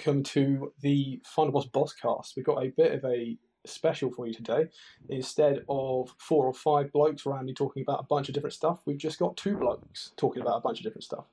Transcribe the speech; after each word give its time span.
welcome 0.00 0.22
to 0.22 0.72
the 0.80 1.20
Final 1.26 1.52
Boss 1.52 1.66
Bosscast. 1.66 2.34
We've 2.34 2.46
got 2.46 2.64
a 2.64 2.70
bit 2.70 2.92
of 2.92 3.04
a 3.04 3.36
special 3.66 4.10
for 4.10 4.26
you 4.26 4.32
today. 4.32 4.68
Instead 5.10 5.62
of 5.68 6.14
four 6.16 6.46
or 6.46 6.54
five 6.54 6.90
blokes 6.90 7.26
randomly 7.26 7.52
talking 7.52 7.82
about 7.82 8.00
a 8.00 8.04
bunch 8.04 8.26
of 8.30 8.34
different 8.34 8.54
stuff, 8.54 8.80
we've 8.86 8.96
just 8.96 9.18
got 9.18 9.36
two 9.36 9.58
blokes 9.58 10.12
talking 10.16 10.40
about 10.40 10.56
a 10.56 10.60
bunch 10.60 10.78
of 10.78 10.84
different 10.84 11.04
stuff. 11.04 11.26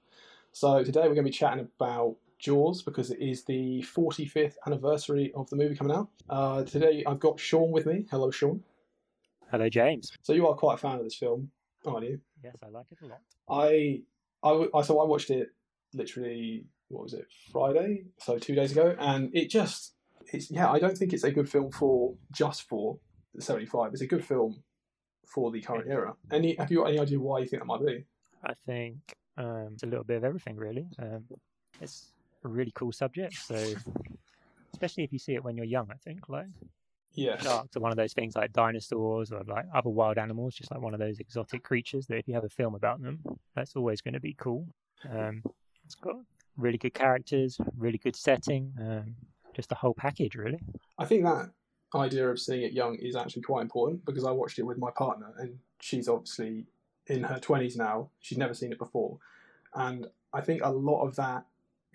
So 0.52 0.84
today 0.84 1.00
we're 1.04 1.16
going 1.16 1.24
to 1.24 1.24
be 1.24 1.30
chatting 1.30 1.62
about 1.80 2.18
Jaws 2.40 2.82
because 2.82 3.10
it 3.10 3.22
is 3.22 3.46
the 3.46 3.86
45th 3.96 4.56
anniversary 4.66 5.32
of 5.34 5.50
the 5.50 5.56
movie 5.56 5.78
coming 5.78 5.96
out. 5.96 6.10
Uh, 6.30 6.64
today 6.64 7.06
I've 7.08 7.22
got 7.22 7.40
Shaun 7.40 7.72
with 7.72 7.86
me. 7.86 8.06
Hello, 8.12 8.32
Shaun. 8.32 8.62
Hello, 9.50 9.70
James. 9.70 10.12
So 10.24 10.34
you 10.34 10.46
are 10.46 10.56
quite 10.56 10.74
a 10.74 10.78
fan 10.78 10.98
of 10.98 11.06
this 11.06 11.16
film, 11.16 11.52
aren't 11.86 12.06
you? 12.06 12.20
Yes, 12.44 12.58
I 12.62 12.68
like 12.68 12.88
it 12.92 12.98
a 13.02 13.08
lot. 13.08 13.22
I, 13.50 14.02
I, 14.44 14.68
I 14.78 14.82
so 14.82 15.00
I 15.00 15.06
watched 15.06 15.30
it 15.30 15.52
literally 15.94 16.66
what 16.90 17.04
was 17.04 17.14
it 17.14 17.28
Friday, 17.52 18.06
so 18.20 18.38
two 18.38 18.56
days 18.56 18.72
ago, 18.72 18.96
and 19.00 19.30
it 19.36 19.50
just 19.50 19.94
it's 20.34 20.52
yeah. 20.52 20.70
I 20.70 20.80
don't 20.80 20.98
think 20.98 21.14
it's 21.14 21.24
a 21.24 21.32
good 21.32 21.50
film 21.50 21.72
for 21.72 22.16
just 22.32 22.68
for 22.68 23.00
the 23.34 23.42
seventy 23.42 23.66
five. 23.66 23.92
It's 23.94 24.02
a 24.02 24.08
good 24.08 24.26
film 24.26 24.64
for 25.26 25.52
the 25.52 25.62
current 25.62 25.88
era. 25.90 26.16
Any 26.32 26.56
have 26.56 26.72
you 26.72 26.78
got 26.78 26.90
any 26.90 27.00
idea 27.00 27.20
why 27.20 27.40
you 27.40 27.46
think 27.48 27.62
that 27.62 27.66
might 27.66 27.86
be? 27.86 28.06
I 28.44 28.54
think 28.66 28.98
um, 29.38 29.70
it's 29.74 29.84
a 29.84 29.88
little 29.88 30.04
bit 30.06 30.18
of 30.18 30.24
everything, 30.24 30.56
really. 30.56 30.88
Um, 31.00 31.26
it's 31.82 32.14
a 32.44 32.48
really 32.48 32.72
cool 32.74 32.92
subject, 32.92 33.36
so 33.36 33.56
especially 34.74 35.04
if 35.04 35.12
you 35.12 35.20
see 35.20 35.34
it 35.36 35.44
when 35.44 35.58
you're 35.58 35.66
young, 35.66 35.90
I 35.92 35.98
think 36.04 36.30
like 36.30 36.48
Yeah, 37.14 37.38
sharks 37.38 37.76
are 37.76 37.80
one 37.80 37.92
of 37.92 37.98
those 37.98 38.14
things 38.14 38.36
like 38.36 38.54
dinosaurs 38.54 39.32
or 39.32 39.44
like 39.48 39.66
other 39.74 39.90
wild 39.90 40.18
animals, 40.18 40.56
just 40.56 40.72
like 40.72 40.82
one 40.82 40.94
of 40.94 41.00
those 41.00 41.20
exotic 41.20 41.64
creatures 41.64 42.08
that 42.08 42.18
if 42.18 42.28
you 42.28 42.34
have 42.34 42.44
a 42.44 42.50
film 42.50 42.76
about 42.76 43.02
them, 43.02 43.20
that's 43.56 43.76
always 43.76 44.02
going 44.02 44.14
to 44.14 44.20
be 44.20 44.36
cool. 44.38 44.68
Um, 45.10 45.42
it's 45.86 45.96
got 45.96 46.16
really 46.58 46.78
good 46.78 46.94
characters, 46.94 47.60
really 47.78 47.98
good 47.98 48.16
setting, 48.16 48.74
um, 48.80 49.16
just 49.56 49.70
the 49.70 49.76
whole 49.76 49.94
package, 49.94 50.36
really. 50.36 50.60
I 50.98 51.06
think 51.06 51.24
that 51.24 51.52
idea 51.96 52.30
of 52.30 52.40
seeing 52.40 52.64
it 52.64 52.74
young 52.74 52.96
is 52.96 53.16
actually 53.16 53.44
quite 53.44 53.62
important 53.62 54.06
because 54.06 54.26
I 54.26 54.32
watched 54.32 54.60
it 54.60 54.64
with 54.64 54.78
my 54.78 54.92
partner, 54.92 55.34
and 55.38 55.58
she's 55.80 56.10
obviously 56.10 56.66
in 57.08 57.24
her 57.24 57.40
twenties 57.40 57.78
now. 57.78 58.10
She's 58.20 58.38
never 58.38 58.54
seen 58.54 58.72
it 58.72 58.78
before, 58.78 59.18
and 59.74 60.08
I 60.34 60.42
think 60.42 60.62
a 60.64 60.70
lot 60.70 61.06
of 61.06 61.16
that 61.16 61.46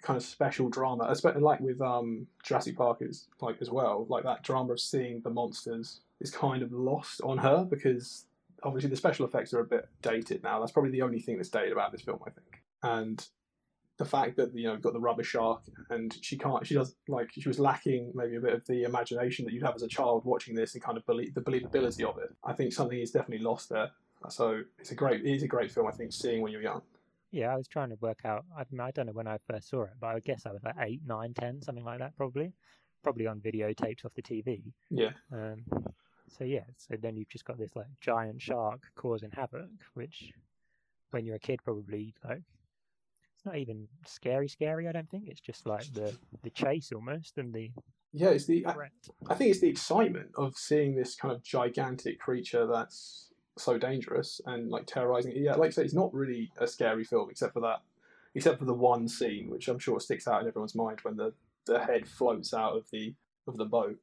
kind 0.03 0.17
of 0.17 0.23
special 0.23 0.69
drama, 0.69 1.07
especially 1.09 1.43
like 1.43 1.61
with 1.61 1.81
um, 1.81 2.27
Jurassic 2.43 2.77
Park, 2.77 2.99
is 3.01 3.29
like 3.41 3.57
as 3.61 3.71
well, 3.71 4.07
like 4.09 4.25
that 4.25 4.43
drama 4.43 4.73
of 4.73 4.81
seeing 4.81 5.21
the 5.21 5.31
monsters 5.31 6.01
is 6.21 6.31
kind 6.31 6.63
of 6.63 6.73
lost 6.73 7.21
on 7.23 7.39
her 7.39 7.65
because 7.65 8.27
obviously 8.65 8.91
the 8.91 8.97
special 8.97 9.27
effects 9.27 9.53
are 9.55 9.61
a 9.61 9.65
bit 9.65 9.89
dated 10.03 10.43
now. 10.43 10.61
That's 10.61 10.73
probably 10.73 10.91
the 10.91 11.03
only 11.03 11.21
thing 11.21 11.37
that's 11.37 11.49
dated 11.49 11.73
about 11.73 11.93
this 11.93 12.03
film, 12.03 12.21
I 12.27 12.31
think, 12.31 12.63
and 12.83 13.27
the 14.03 14.08
fact 14.08 14.36
that 14.36 14.55
you 14.55 14.64
know 14.64 14.72
you've 14.72 14.83
got 14.83 14.92
the 14.92 15.00
rubber 15.00 15.22
shark 15.22 15.62
and 15.91 16.17
she 16.22 16.36
can't 16.36 16.67
she 16.67 16.75
does 16.75 16.97
like 17.06 17.31
she 17.33 17.48
was 17.48 17.61
lacking 17.61 18.11
maybe 18.14 18.36
a 18.36 18.41
bit 18.41 18.53
of 18.53 18.67
the 18.67 18.83
imagination 18.83 19.45
that 19.45 19.53
you'd 19.53 19.62
have 19.62 19.77
as 19.77 19.83
a 19.83 19.89
child 19.89 20.25
watching 20.25 20.55
this 20.55 20.75
and 20.75 20.83
kind 20.83 20.98
of 20.98 21.06
believe 21.06 21.33
the 21.34 21.41
believability 21.41 22.03
of 22.05 22.19
it 22.19 22.30
i 22.45 22.53
think 22.53 22.73
something 22.73 22.98
is 22.98 23.12
definitely 23.12 23.45
lost 23.45 23.69
there 23.69 23.91
so 24.28 24.61
it's 24.80 24.91
a 24.91 24.95
great 24.95 25.25
it 25.25 25.33
is 25.33 25.45
a 25.45 25.47
great 25.47 25.70
film 25.70 25.86
i 25.86 25.92
think 25.92 26.12
seeing 26.12 26.41
when 26.42 26.53
you're 26.53 26.62
young 26.62 26.83
Yeah, 27.30 27.48
I 27.55 27.56
was 27.56 27.67
trying 27.67 27.89
to 27.89 27.97
work 28.03 28.20
out. 28.27 28.45
I, 28.58 28.64
mean, 28.70 28.80
I 28.80 28.91
don't 28.91 29.06
know 29.06 29.19
when 29.20 29.27
I 29.27 29.39
first 29.50 29.70
saw 29.70 29.84
it, 29.84 29.97
but 29.98 30.08
I 30.08 30.20
guess 30.20 30.45
I 30.45 30.53
was 30.53 30.62
like 30.62 30.77
eight, 30.86 31.00
nine, 31.06 31.33
ten, 31.33 31.62
something 31.62 31.86
like 31.91 32.00
that, 32.00 32.14
probably. 32.14 32.53
Probably 33.03 33.27
on 33.27 33.41
videotapes 33.41 34.05
off 34.05 34.12
the 34.14 34.23
TV. 34.23 34.61
yeah 34.91 35.12
Um, 35.33 35.64
so 36.28 36.45
yeah, 36.45 36.67
so 36.77 36.95
then 37.00 37.17
you've 37.17 37.30
just 37.30 37.47
got 37.47 37.56
this 37.58 37.75
like 37.75 37.86
giant 38.00 38.42
shark 38.42 38.80
causing 38.97 39.30
havoc, 39.30 39.70
which 39.95 40.17
when 41.12 41.25
you're 41.25 41.36
a 41.36 41.47
kid 41.48 41.61
probably 41.64 42.14
like 42.28 42.42
it's 43.42 43.47
not 43.47 43.58
even 43.58 43.89
scary, 44.07 44.47
scary. 44.48 44.86
I 44.86 44.92
don't 44.92 45.11
think 45.11 45.25
it's 45.27 45.41
just 45.41 45.67
like 45.67 45.92
the 45.92 46.17
the 46.45 46.51
chase 46.51 46.92
almost 46.95 47.39
and 47.39 47.53
the 47.53 47.73
yeah 48.13 48.29
it's 48.29 48.47
the 48.47 48.64
I. 48.67 48.75
I 49.29 49.35
think 49.35 49.51
it's 49.51 49.61
the 49.61 49.69
excitement 49.69 50.30
of 50.36 50.57
seeing 50.57 50.95
this 50.95 51.17
kind 51.17 51.35
of 51.35 51.42
gigantic 51.42 52.20
creature 52.20 52.69
that's 52.69 53.30
so 53.58 53.79
dangerous 53.79 54.41
and 54.47 54.70
like 54.70 54.86
terrorizing 54.86 55.33
yeah 55.35 55.55
like 55.55 55.69
i 55.69 55.70
say 55.70 55.85
it's 55.85 55.92
not 55.92 56.14
really 56.14 56.51
a 56.58 56.67
scary 56.67 57.05
film 57.05 57.29
except 57.29 57.53
for 57.53 57.61
that 57.61 57.83
except 58.35 58.58
for 58.58 58.64
the 58.64 58.73
one 58.73 59.07
scene 59.07 59.51
which 59.51 59.69
i'm 59.69 59.79
sure 59.79 60.01
sticks 60.01 60.27
out 60.27 60.41
in 60.41 60.48
everyone's 60.48 60.74
mind 60.74 60.98
when 61.03 61.17
the 61.17 61.35
the 61.67 61.79
head 61.79 62.09
floats 62.09 62.55
out 62.55 62.74
of 62.74 62.89
the 62.92 63.14
of 63.47 63.59
the 63.59 63.67
boat 63.67 63.98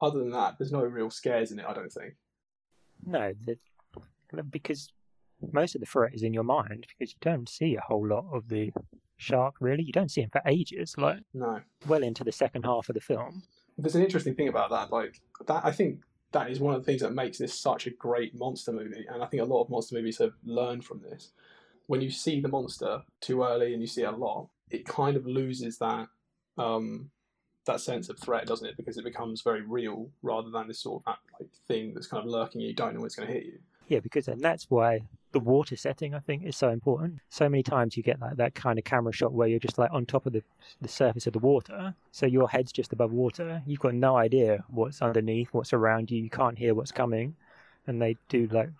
other 0.00 0.20
than 0.20 0.30
that 0.30 0.54
there's 0.56 0.70
no 0.70 0.82
real 0.82 1.10
scares 1.10 1.50
in 1.50 1.58
it 1.58 1.66
i 1.68 1.72
don't 1.72 1.92
think 1.92 2.14
No, 3.04 3.32
the, 3.44 3.56
because 4.50 4.92
most 5.52 5.74
of 5.74 5.80
the 5.80 5.86
threat 5.86 6.14
is 6.14 6.22
in 6.22 6.32
your 6.34 6.44
mind 6.44 6.86
because 6.88 7.12
you 7.12 7.18
don't 7.20 7.48
see 7.48 7.76
a 7.76 7.80
whole 7.80 8.06
lot 8.06 8.24
of 8.32 8.48
the 8.48 8.72
shark 9.16 9.54
really. 9.60 9.82
You 9.82 9.92
don't 9.92 10.10
see 10.10 10.22
him 10.22 10.30
for 10.30 10.42
ages, 10.46 10.94
like 10.98 11.18
no 11.34 11.60
well 11.86 12.02
into 12.02 12.24
the 12.24 12.32
second 12.32 12.64
half 12.64 12.88
of 12.88 12.94
the 12.94 13.00
film. 13.00 13.42
there's 13.78 13.94
an 13.94 14.02
interesting 14.02 14.34
thing 14.34 14.48
about 14.48 14.70
that 14.70 14.90
like 14.92 15.20
that 15.46 15.64
i 15.64 15.72
think 15.72 16.00
that 16.32 16.50
is 16.50 16.60
one 16.60 16.74
of 16.74 16.80
the 16.80 16.84
things 16.86 17.00
that 17.00 17.12
makes 17.14 17.38
this 17.38 17.58
such 17.58 17.86
a 17.86 17.90
great 17.90 18.38
monster 18.38 18.72
movie 18.72 19.06
and 19.12 19.22
i 19.22 19.26
think 19.26 19.42
a 19.42 19.46
lot 19.46 19.62
of 19.62 19.70
monster 19.70 19.94
movies 19.94 20.18
have 20.18 20.32
learned 20.44 20.84
from 20.84 21.00
this 21.00 21.32
when 21.86 22.00
you 22.00 22.10
see 22.10 22.40
the 22.40 22.48
monster 22.48 23.02
too 23.20 23.42
early 23.42 23.72
and 23.72 23.80
you 23.82 23.86
see 23.88 24.02
a 24.02 24.10
lot 24.10 24.48
it 24.70 24.84
kind 24.86 25.16
of 25.16 25.26
loses 25.26 25.78
that 25.78 26.06
um 26.58 27.10
that 27.66 27.80
sense 27.80 28.08
of 28.08 28.18
threat 28.18 28.46
doesn't 28.46 28.68
it 28.68 28.76
because 28.76 28.96
it 28.98 29.04
becomes 29.04 29.42
very 29.42 29.62
real 29.62 30.10
rather 30.22 30.50
than 30.50 30.68
this 30.68 30.80
sort 30.82 31.02
of 31.06 31.14
like 31.40 31.48
thing 31.66 31.92
that's 31.94 32.06
kind 32.06 32.22
of 32.24 32.30
lurking 32.30 32.60
you 32.60 32.74
don't 32.74 32.94
know 32.94 33.00
when 33.00 33.06
it's 33.06 33.16
going 33.16 33.28
to 33.28 33.34
hit 33.34 33.44
you 33.44 33.58
Yeah, 33.88 34.00
because 34.00 34.28
and 34.28 34.40
that's 34.40 34.66
why 34.70 35.00
the 35.32 35.40
water 35.40 35.76
setting 35.76 36.14
I 36.14 36.18
think 36.18 36.44
is 36.44 36.56
so 36.56 36.70
important. 36.70 37.20
So 37.28 37.48
many 37.48 37.62
times 37.62 37.96
you 37.96 38.02
get 38.02 38.20
like 38.20 38.36
that 38.36 38.54
kind 38.54 38.78
of 38.78 38.84
camera 38.84 39.12
shot 39.12 39.32
where 39.32 39.48
you're 39.48 39.58
just 39.58 39.78
like 39.78 39.92
on 39.92 40.06
top 40.06 40.26
of 40.26 40.32
the 40.32 40.42
the 40.80 40.88
surface 40.88 41.26
of 41.26 41.32
the 41.32 41.38
water, 41.38 41.94
so 42.10 42.26
your 42.26 42.48
head's 42.48 42.72
just 42.72 42.92
above 42.92 43.12
water. 43.12 43.62
You've 43.66 43.80
got 43.80 43.94
no 43.94 44.16
idea 44.16 44.64
what's 44.68 45.02
underneath, 45.02 45.48
what's 45.52 45.72
around 45.72 46.10
you. 46.10 46.22
You 46.22 46.30
can't 46.30 46.58
hear 46.58 46.74
what's 46.74 46.92
coming, 46.92 47.36
and 47.86 48.00
they 48.00 48.16
do 48.28 48.48
like 48.50 48.70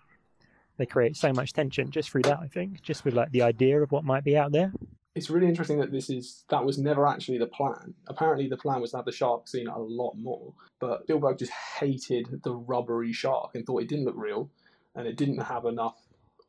they 0.77 0.85
create 0.85 1.15
so 1.15 1.31
much 1.31 1.53
tension 1.53 1.91
just 1.91 2.09
through 2.09 2.23
that. 2.23 2.39
I 2.39 2.47
think 2.47 2.81
just 2.81 3.05
with 3.05 3.13
like 3.13 3.31
the 3.31 3.43
idea 3.43 3.81
of 3.81 3.91
what 3.91 4.03
might 4.03 4.23
be 4.23 4.37
out 4.37 4.51
there. 4.51 4.73
it's 5.15 5.29
really 5.29 5.47
interesting 5.47 5.79
that 5.79 5.91
this 5.91 6.09
is 6.09 6.43
that 6.49 6.63
was 6.63 6.77
never 6.77 7.05
actually 7.07 7.37
the 7.37 7.47
plan. 7.47 7.93
Apparently, 8.07 8.47
the 8.47 8.57
plan 8.57 8.81
was 8.81 8.91
to 8.91 8.97
have 8.97 9.05
the 9.05 9.11
shark 9.11 9.47
seen 9.47 9.67
a 9.67 9.79
lot 9.79 10.13
more, 10.15 10.53
but 10.79 11.03
Spielberg 11.03 11.37
just 11.37 11.51
hated 11.51 12.41
the 12.43 12.53
rubbery 12.53 13.13
shark 13.13 13.51
and 13.55 13.65
thought 13.65 13.81
it 13.81 13.89
didn't 13.89 14.05
look 14.05 14.15
real, 14.17 14.49
and 14.95 15.07
it 15.07 15.17
didn't 15.17 15.39
have 15.39 15.65
enough 15.65 15.97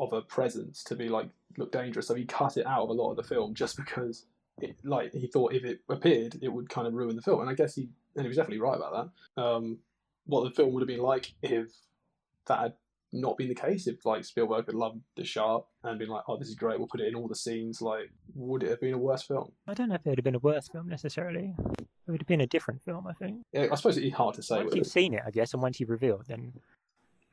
of 0.02 0.12
a 0.12 0.20
presence 0.22 0.82
to 0.84 0.96
be 0.96 1.08
like 1.08 1.28
look 1.56 1.72
dangerous. 1.72 2.06
So 2.06 2.14
he 2.14 2.24
cut 2.24 2.56
it 2.56 2.66
out 2.66 2.82
of 2.82 2.90
a 2.90 2.92
lot 2.92 3.10
of 3.10 3.16
the 3.16 3.22
film 3.22 3.54
just 3.54 3.76
because 3.76 4.26
it 4.60 4.76
like 4.84 5.12
he 5.12 5.26
thought 5.26 5.54
if 5.54 5.64
it 5.64 5.80
appeared, 5.88 6.38
it 6.42 6.48
would 6.48 6.68
kind 6.68 6.86
of 6.86 6.94
ruin 6.94 7.16
the 7.16 7.22
film. 7.22 7.40
And 7.40 7.50
I 7.50 7.54
guess 7.54 7.74
he 7.74 7.88
and 8.16 8.24
he 8.24 8.28
was 8.28 8.36
definitely 8.36 8.60
right 8.60 8.76
about 8.76 9.12
that. 9.36 9.42
Um, 9.42 9.78
what 10.26 10.44
the 10.44 10.50
film 10.50 10.72
would 10.72 10.80
have 10.80 10.88
been 10.88 11.00
like 11.00 11.32
if 11.42 11.68
that 12.46 12.58
had 12.58 12.72
not 13.14 13.36
been 13.36 13.48
the 13.48 13.54
case 13.54 13.86
if 13.86 14.04
like 14.06 14.24
Spielberg 14.24 14.66
had 14.66 14.74
loved 14.74 15.00
the 15.16 15.24
shark 15.24 15.64
and 15.84 15.98
been 15.98 16.08
like, 16.08 16.24
oh, 16.28 16.36
this 16.38 16.48
is 16.48 16.54
great, 16.54 16.78
we'll 16.78 16.88
put 16.88 17.00
it 17.00 17.08
in 17.08 17.14
all 17.14 17.28
the 17.28 17.34
scenes. 17.34 17.82
Like, 17.82 18.10
would 18.34 18.62
it 18.62 18.70
have 18.70 18.80
been 18.80 18.94
a 18.94 18.98
worse 18.98 19.22
film? 19.22 19.52
I 19.66 19.74
don't 19.74 19.90
know 19.90 19.96
if 19.96 20.06
it 20.06 20.08
would 20.08 20.18
have 20.18 20.24
been 20.24 20.34
a 20.34 20.40
worse 20.40 20.68
film 20.68 20.88
necessarily. 20.88 21.54
It 21.58 22.10
would 22.10 22.20
have 22.20 22.28
been 22.28 22.40
a 22.40 22.46
different 22.46 22.82
film, 22.82 23.06
I 23.06 23.12
think. 23.12 23.42
Yeah, 23.52 23.68
I 23.70 23.74
suppose 23.74 23.98
it's 23.98 24.16
hard 24.16 24.34
to 24.36 24.42
say. 24.42 24.56
once 24.56 24.74
you've 24.74 24.86
it. 24.86 24.90
seen 24.90 25.14
it, 25.14 25.22
I 25.26 25.30
guess, 25.30 25.52
and 25.52 25.62
once 25.62 25.78
you've 25.78 25.90
revealed, 25.90 26.24
then 26.26 26.52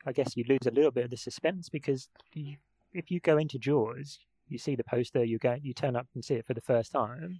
I 0.05 0.11
guess 0.11 0.35
you 0.35 0.43
lose 0.47 0.65
a 0.65 0.71
little 0.71 0.91
bit 0.91 1.05
of 1.05 1.11
the 1.11 1.17
suspense 1.17 1.69
because 1.69 2.09
you, 2.33 2.57
if 2.93 3.11
you 3.11 3.19
go 3.19 3.37
into 3.37 3.57
Jaws, 3.57 4.19
you 4.47 4.57
see 4.57 4.75
the 4.75 4.83
poster, 4.83 5.23
you 5.23 5.37
go, 5.37 5.57
you 5.61 5.73
turn 5.73 5.95
up 5.95 6.07
and 6.15 6.23
see 6.23 6.35
it 6.35 6.45
for 6.45 6.53
the 6.53 6.61
first 6.61 6.91
time, 6.91 7.39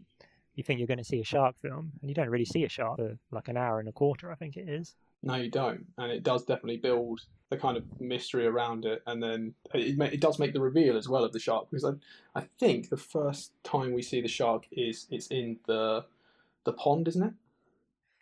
you 0.55 0.63
think 0.63 0.79
you're 0.79 0.87
going 0.87 0.97
to 0.97 1.03
see 1.03 1.21
a 1.21 1.25
shark 1.25 1.55
film, 1.61 1.91
and 2.01 2.09
you 2.09 2.13
don't 2.13 2.29
really 2.29 2.45
see 2.45 2.65
a 2.65 2.69
shark 2.69 2.97
for 2.97 3.17
like 3.31 3.47
an 3.47 3.57
hour 3.57 3.79
and 3.79 3.87
a 3.87 3.93
quarter, 3.93 4.31
I 4.31 4.35
think 4.35 4.57
it 4.57 4.67
is. 4.67 4.95
No, 5.21 5.35
you 5.35 5.49
don't, 5.49 5.85
and 5.97 6.11
it 6.11 6.23
does 6.23 6.43
definitely 6.43 6.77
build 6.77 7.21
the 7.49 7.57
kind 7.57 7.77
of 7.77 7.83
mystery 7.99 8.45
around 8.45 8.85
it, 8.85 9.01
and 9.05 9.21
then 9.21 9.53
it 9.73 9.99
it 10.13 10.21
does 10.21 10.39
make 10.39 10.53
the 10.53 10.61
reveal 10.61 10.97
as 10.97 11.09
well 11.09 11.23
of 11.25 11.33
the 11.33 11.39
shark 11.39 11.69
because 11.69 11.83
I 11.83 12.39
I 12.39 12.45
think 12.59 12.89
the 12.89 12.97
first 12.97 13.51
time 13.63 13.93
we 13.93 14.01
see 14.01 14.21
the 14.21 14.29
shark 14.29 14.65
is 14.71 15.07
it's 15.09 15.27
in 15.27 15.57
the 15.67 16.05
the 16.63 16.73
pond, 16.73 17.07
isn't 17.09 17.23
it? 17.23 17.33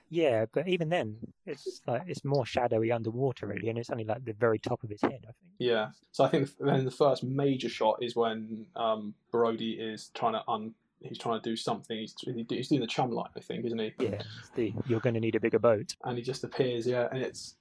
Yeah, 0.10 0.46
but 0.54 0.68
even 0.68 0.90
then, 0.90 1.18
it's 1.46 1.82
like 1.86 2.04
it's 2.08 2.24
more 2.24 2.46
shadowy 2.46 2.92
underwater, 2.92 3.48
really, 3.48 3.70
and 3.70 3.78
it's 3.78 3.90
only 3.90 4.06
like 4.06 4.24
the 4.24 4.34
very 4.34 4.60
top 4.60 4.84
of 4.84 4.90
his 4.90 5.02
head, 5.02 5.20
I 5.24 5.32
think. 5.32 5.54
Yeah. 5.60 5.90
So 6.12 6.24
I 6.24 6.30
think 6.30 6.50
then 6.60 6.86
the 6.86 6.92
first 6.92 7.24
major 7.24 7.70
shot 7.70 7.98
is 8.02 8.16
when 8.16 8.66
um, 8.76 9.14
Brody 9.32 9.72
is 9.74 10.12
trying 10.14 10.34
to 10.34 10.44
un 10.48 10.74
he's 11.02 11.18
trying 11.18 11.40
to 11.42 11.50
do 11.50 11.56
something. 11.56 11.98
He's 11.98 12.16
he's 12.50 12.70
doing 12.70 12.82
the 12.82 12.88
chum 12.88 13.12
line, 13.12 13.30
I 13.36 13.42
think, 13.42 13.66
isn't 13.66 13.80
he? 13.80 13.94
Yeah, 14.00 14.22
the 14.56 14.74
you're 14.88 15.00
going 15.00 15.16
to 15.16 15.20
need 15.20 15.36
a 15.36 15.40
bigger 15.40 15.60
boat. 15.60 15.96
and 16.04 16.18
he 16.18 16.24
just 16.24 16.44
appears. 16.44 16.88
Yeah, 16.88 17.08
and 17.12 17.22
it's. 17.22 17.56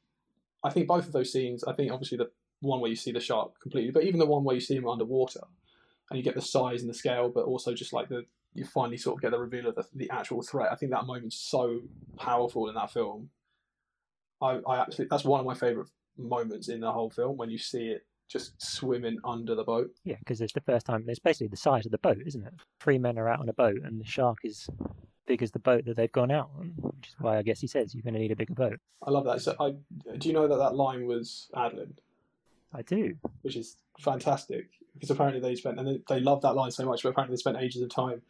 I 0.65 0.71
think 0.71 0.89
both 0.89 1.07
of 1.07 1.13
those 1.13 1.33
scenes. 1.33 1.65
I 1.65 1.73
think 1.73 1.93
obviously 1.93 2.19
the 2.19 2.31
one 2.61 2.81
where 2.81 2.91
you 2.91 2.97
see 2.97 3.13
the 3.13 3.21
shark 3.21 3.53
completely, 3.61 3.91
but 3.91 4.05
even 4.05 4.19
the 4.19 4.27
one 4.27 4.45
where 4.45 4.55
you 4.55 4.61
see 4.61 4.77
him 4.77 4.89
underwater, 4.89 5.43
and 6.11 6.17
you 6.17 6.23
get 6.23 6.35
the 6.35 6.43
size 6.43 6.81
and 6.81 6.91
the 6.91 6.95
scale, 6.95 7.29
but 7.29 7.45
also 7.45 7.75
just 7.75 7.93
like 7.93 8.09
the 8.09 8.25
you 8.57 8.65
finally 8.65 8.97
sort 8.97 9.17
of 9.17 9.23
get 9.23 9.31
the 9.31 9.39
reveal 9.39 9.69
of 9.69 9.75
the, 9.75 9.85
the 9.95 10.11
actual 10.11 10.43
threat. 10.43 10.73
I 10.73 10.77
think 10.77 10.93
that 10.93 11.07
moment's 11.07 11.37
so 11.37 11.81
powerful 12.17 12.69
in 12.69 12.75
that 12.75 12.93
film. 12.93 13.31
I, 14.41 14.61
I 14.69 14.81
actually 14.81 15.07
that's 15.11 15.25
one 15.25 15.41
of 15.41 15.47
my 15.47 15.55
favorite 15.55 15.89
moments 16.19 16.69
in 16.69 16.81
the 16.81 16.93
whole 16.93 17.11
film 17.11 17.37
when 17.37 17.51
you 17.51 17.59
see 17.59 17.89
it 17.89 18.07
just 18.29 18.61
swimming 18.61 19.19
under 19.25 19.55
the 19.55 19.65
boat. 19.65 19.91
Yeah, 20.05 20.17
because 20.19 20.41
it's 20.41 20.53
the 20.53 20.61
first 20.61 20.87
time. 20.87 21.05
It's 21.09 21.21
basically 21.21 21.49
the 21.49 21.57
size 21.57 21.87
of 21.87 21.93
the 21.93 21.99
boat, 21.99 22.19
isn't 22.27 22.45
it? 22.45 22.53
Three 22.81 22.99
men 22.99 23.19
are 23.19 23.29
out 23.29 23.41
on 23.41 23.49
a 23.49 23.53
boat, 23.53 23.79
and 23.85 24.01
the 24.01 24.07
shark 24.07 24.39
is 24.43 24.69
big 25.27 25.43
as 25.43 25.51
the 25.51 25.59
boat 25.59 25.85
that 25.85 25.97
they've 25.97 26.13
gone 26.13 26.31
out 26.31 26.51
on, 26.59 26.73
which 26.77 27.09
is 27.09 27.15
why 27.19 27.39
I 27.39 27.43
guess 27.43 27.61
he 27.61 27.67
says 27.67 27.95
you're 27.95 28.03
going 28.03 28.15
to 28.15 28.21
need 28.21 28.33
a 28.33 28.37
bigger 28.37 28.55
boat. 28.55 28.79
I 29.07 29.11
love 29.11 29.25
that. 29.25 29.43
So, 29.43 29.55
I 29.61 29.75
do 30.19 30.29
you 30.29 30.35
know 30.35 30.49
that 30.49 30.57
that 30.57 30.75
line 30.75 31.07
was 31.07 31.49
ad 31.57 31.75
libbed, 31.75 32.01
I 32.73 32.83
do. 32.83 33.15
which 33.43 33.57
is 33.57 33.77
fantastic 33.99 34.69
because 34.95 35.11
apparently 35.11 35.41
they 35.41 35.55
spent 35.55 35.79
and 35.79 35.89
they, 35.89 36.01
they 36.09 36.21
love 36.21 36.43
that 36.43 36.55
line 36.55 36.71
so 36.71 36.85
much, 36.85 37.03
but 37.03 37.11
apparently 37.11 37.35
they 37.35 37.41
spent 37.41 37.57
ages 37.59 37.83
of 37.83 37.89
time 37.89 38.23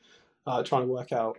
uh, 0.46 0.62
trying 0.62 0.82
to 0.82 0.88
work 0.88 1.12
out 1.12 1.38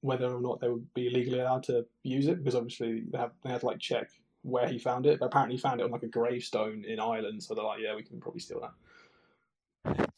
whether 0.00 0.32
or 0.32 0.40
not 0.40 0.60
they 0.60 0.68
would 0.68 0.92
be 0.94 1.10
legally 1.10 1.40
allowed 1.40 1.64
to 1.64 1.84
use 2.04 2.26
it 2.28 2.38
because 2.38 2.54
obviously 2.54 3.02
they 3.10 3.18
have 3.18 3.32
they 3.42 3.50
had 3.50 3.60
to 3.60 3.66
like 3.66 3.78
check 3.78 4.08
where 4.42 4.68
he 4.68 4.78
found 4.78 5.06
it. 5.06 5.18
But 5.18 5.26
apparently 5.26 5.56
he 5.56 5.60
found 5.60 5.80
it 5.80 5.84
on 5.84 5.90
like 5.90 6.02
a 6.02 6.08
gravestone 6.08 6.84
in 6.86 7.00
Ireland, 7.00 7.42
so 7.42 7.54
they're 7.54 7.64
like, 7.64 7.80
yeah, 7.82 7.94
we 7.94 8.02
can 8.02 8.20
probably 8.20 8.40
steal 8.40 8.60
that. 8.60 10.10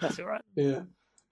That's 0.00 0.18
all 0.18 0.26
right. 0.26 0.42
Yeah, 0.54 0.82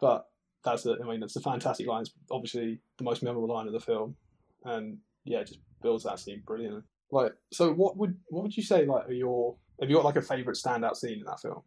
but 0.00 0.26
that's 0.64 0.86
a, 0.86 0.96
I 1.02 1.06
mean, 1.06 1.22
it's 1.22 1.36
a 1.36 1.40
fantastic 1.40 1.86
line. 1.86 2.02
It's 2.02 2.12
obviously 2.30 2.80
the 2.96 3.04
most 3.04 3.22
memorable 3.22 3.52
line 3.52 3.66
of 3.66 3.72
the 3.72 3.80
film, 3.80 4.16
and 4.64 4.98
yeah, 5.24 5.40
it 5.40 5.48
just 5.48 5.60
builds 5.82 6.04
that 6.04 6.20
scene 6.20 6.42
brilliantly. 6.46 6.82
Like, 7.12 7.34
so 7.52 7.72
what 7.72 7.96
would 7.98 8.16
what 8.28 8.42
would 8.42 8.56
you 8.56 8.62
say 8.62 8.86
like 8.86 9.06
are 9.08 9.12
your 9.12 9.54
have 9.80 9.90
you 9.90 9.96
got 9.96 10.04
like 10.04 10.16
a 10.16 10.22
favorite 10.22 10.56
standout 10.56 10.96
scene 10.96 11.18
in 11.18 11.24
that 11.26 11.40
film? 11.40 11.62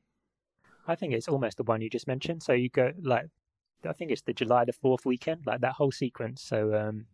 I 0.88 0.96
think 0.96 1.14
it's 1.14 1.28
almost 1.28 1.58
the 1.58 1.64
one 1.64 1.82
you 1.82 1.90
just 1.90 2.08
mentioned. 2.08 2.44
So 2.44 2.54
you 2.54 2.70
go 2.70 2.92
like, 3.02 3.28
I 3.88 3.94
think 3.94 4.12
it's 4.12 4.24
the 4.24 4.34
July 4.34 4.66
the 4.66 4.74
Fourth 4.74 5.06
weekend, 5.06 5.46
like 5.46 5.62
that 5.62 5.74
whole 5.74 5.92
sequence. 5.92 6.42
So, 6.42 6.74
um, 6.74 7.06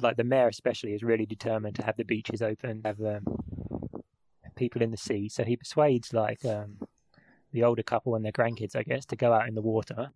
like 0.00 0.16
the 0.16 0.24
mayor 0.24 0.48
especially 0.48 0.94
is 0.94 1.02
really 1.02 1.26
determined 1.26 1.76
to 1.76 1.84
have 1.84 1.96
the 1.98 2.04
beaches 2.04 2.40
open, 2.40 2.80
have 2.84 3.00
um, 3.02 3.24
people 4.56 4.80
in 4.80 4.90
the 4.90 4.96
sea. 4.96 5.28
So 5.28 5.44
he 5.44 5.56
persuades 5.56 6.14
like 6.14 6.42
um, 6.46 6.78
the 7.52 7.64
older 7.64 7.82
couple 7.82 8.14
and 8.14 8.24
their 8.24 8.32
grandkids, 8.32 8.74
I 8.74 8.82
guess, 8.82 9.04
to 9.06 9.16
go 9.16 9.32
out 9.34 9.46
in 9.46 9.54
the 9.54 9.62
water. 9.62 10.10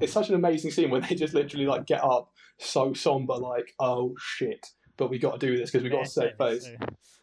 It's 0.00 0.12
such 0.12 0.28
an 0.28 0.34
amazing 0.34 0.70
scene 0.70 0.90
where 0.90 1.00
they 1.00 1.14
just 1.14 1.32
literally 1.34 1.66
like 1.66 1.86
get 1.86 2.04
up 2.04 2.30
so 2.58 2.92
somber, 2.92 3.34
like 3.34 3.72
oh 3.78 4.14
shit, 4.18 4.66
but 4.96 5.08
we 5.10 5.18
got 5.18 5.38
to 5.40 5.46
do 5.46 5.56
this 5.56 5.70
because 5.70 5.82
we 5.82 5.90
got 5.90 6.04
to 6.04 6.10
save 6.10 6.36
face. 6.36 6.64
So- 6.64 6.76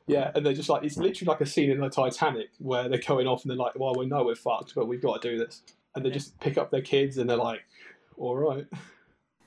Yeah, 0.07 0.31
and 0.33 0.45
they're 0.45 0.53
just 0.53 0.69
like 0.69 0.83
it's 0.83 0.97
literally 0.97 1.29
like 1.29 1.41
a 1.41 1.45
scene 1.45 1.69
in 1.69 1.79
the 1.79 1.89
Titanic 1.89 2.49
where 2.59 2.89
they're 2.89 2.99
going 2.99 3.27
off 3.27 3.43
and 3.43 3.51
they're 3.51 3.57
like, 3.57 3.77
well, 3.77 3.93
we 3.95 4.05
know 4.07 4.23
we're 4.23 4.35
fucked, 4.35 4.73
but 4.75 4.87
we've 4.87 5.01
got 5.01 5.21
to 5.21 5.29
do 5.31 5.37
this, 5.37 5.61
and 5.95 6.03
they 6.03 6.09
Yeah. 6.09 6.13
just 6.15 6.39
pick 6.39 6.57
up 6.57 6.71
their 6.71 6.81
kids 6.81 7.17
and 7.17 7.29
they're 7.29 7.37
like, 7.37 7.61
all 8.17 8.35
right. 8.35 8.65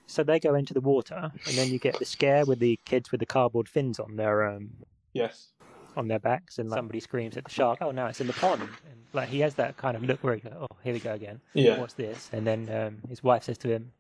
So 0.07 0.23
they 0.23 0.39
go 0.39 0.55
into 0.55 0.75
the 0.75 0.81
water, 0.81 1.33
and 1.47 1.57
then 1.57 1.69
you 1.71 1.79
get 1.79 1.99
the 1.99 2.05
scare 2.05 2.45
with 2.45 2.59
the 2.59 2.79
kids 2.85 3.11
with 3.11 3.21
the 3.21 3.27
cardboard 3.27 3.69
fins 3.69 3.99
on 3.99 4.17
their 4.17 4.45
um, 4.47 4.71
Yes. 5.15 5.49
on 5.97 6.09
their 6.09 6.19
backs, 6.19 6.59
and 6.59 6.69
like, 6.71 6.79
somebody 6.79 7.01
screams 7.01 7.37
at 7.37 7.45
the 7.45 7.51
shark. 7.51 7.79
Oh 7.81 7.91
no, 7.93 8.07
it's 8.07 8.21
in 8.21 8.27
the 8.27 8.33
pond! 8.35 8.63
And 8.63 9.01
like 9.15 9.29
he 9.31 9.41
has 9.41 9.55
that 9.57 9.77
kind 9.79 9.97
of 9.97 10.03
look 10.05 10.23
where 10.23 10.35
he 10.35 10.41
goes, 10.41 10.53
"Oh, 10.59 10.67
here 10.85 10.93
we 10.93 11.01
go 11.01 11.15
again. 11.15 11.41
Yeah. 11.55 11.79
What's 11.81 11.95
this?" 11.95 12.29
And 12.33 12.47
then 12.47 12.69
um, 12.71 12.99
his 13.09 13.23
wife 13.23 13.45
says 13.45 13.59
to 13.59 13.69
him, 13.69 13.93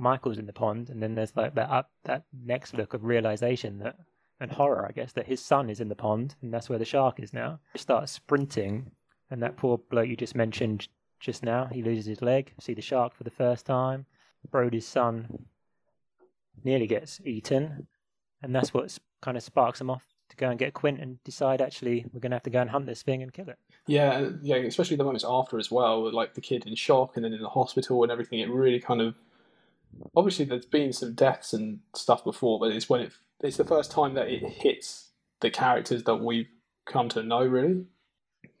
"Michael's 0.00 0.38
in 0.38 0.46
the 0.46 0.52
pond." 0.52 0.90
And 0.90 1.02
then 1.02 1.14
there's 1.14 1.36
like 1.36 1.54
that 1.54 1.70
up 1.70 1.90
that 2.04 2.24
next 2.32 2.74
look 2.74 2.94
of 2.94 3.04
realization 3.04 3.78
that 3.78 3.96
and 4.40 4.50
horror, 4.50 4.86
I 4.88 4.92
guess, 4.92 5.12
that 5.12 5.26
his 5.26 5.44
son 5.44 5.68
is 5.68 5.80
in 5.80 5.88
the 5.88 5.94
pond, 5.94 6.34
and 6.40 6.52
that's 6.52 6.70
where 6.70 6.78
the 6.78 6.84
shark 6.84 7.20
is 7.20 7.34
now. 7.34 7.60
He 7.74 7.78
starts 7.78 8.10
sprinting, 8.10 8.90
and 9.30 9.42
that 9.42 9.56
poor 9.56 9.76
bloke 9.76 10.08
you 10.08 10.16
just 10.16 10.34
mentioned 10.34 10.88
just 11.20 11.42
now, 11.42 11.66
he 11.66 11.82
loses 11.82 12.06
his 12.06 12.22
leg. 12.22 12.54
See 12.58 12.72
the 12.72 12.80
shark 12.80 13.14
for 13.14 13.24
the 13.24 13.30
first 13.30 13.66
time. 13.66 14.06
Brody's 14.50 14.88
son 14.88 15.46
nearly 16.64 16.86
gets 16.86 17.20
eaten, 17.24 17.86
and 18.42 18.56
that's 18.56 18.72
what 18.72 18.98
kind 19.20 19.36
of 19.36 19.42
sparks 19.42 19.80
him 19.80 19.90
off 19.90 20.06
to 20.30 20.36
go 20.36 20.48
and 20.48 20.58
get 20.58 20.72
Quint 20.72 20.98
and 20.98 21.22
decide 21.24 21.60
actually 21.60 22.06
we're 22.12 22.20
going 22.20 22.30
to 22.30 22.36
have 22.36 22.42
to 22.44 22.50
go 22.50 22.60
and 22.60 22.70
hunt 22.70 22.86
this 22.86 23.02
thing 23.02 23.22
and 23.22 23.32
kill 23.32 23.48
it. 23.50 23.58
Yeah, 23.86 24.30
yeah, 24.40 24.56
especially 24.56 24.96
the 24.96 25.04
moments 25.04 25.24
after 25.28 25.58
as 25.58 25.70
well, 25.70 26.10
like 26.12 26.34
the 26.34 26.40
kid 26.40 26.66
in 26.66 26.74
shock 26.74 27.16
and 27.16 27.24
then 27.24 27.34
in 27.34 27.42
the 27.42 27.48
hospital 27.48 28.02
and 28.02 28.10
everything. 28.10 28.38
It 28.38 28.48
really 28.48 28.80
kind 28.80 29.02
of 29.02 29.14
obviously 30.16 30.44
there's 30.44 30.66
been 30.66 30.92
some 30.92 31.14
deaths 31.14 31.52
and 31.52 31.80
stuff 31.94 32.24
before, 32.24 32.58
but 32.58 32.72
it's 32.72 32.88
when 32.88 33.00
it 33.02 33.12
it's 33.42 33.56
the 33.56 33.64
first 33.64 33.90
time 33.90 34.14
that 34.14 34.28
it 34.28 34.42
hits 34.42 35.08
the 35.40 35.50
characters 35.50 36.04
that 36.04 36.16
we've 36.16 36.48
come 36.86 37.08
to 37.08 37.22
know 37.22 37.44
really, 37.44 37.86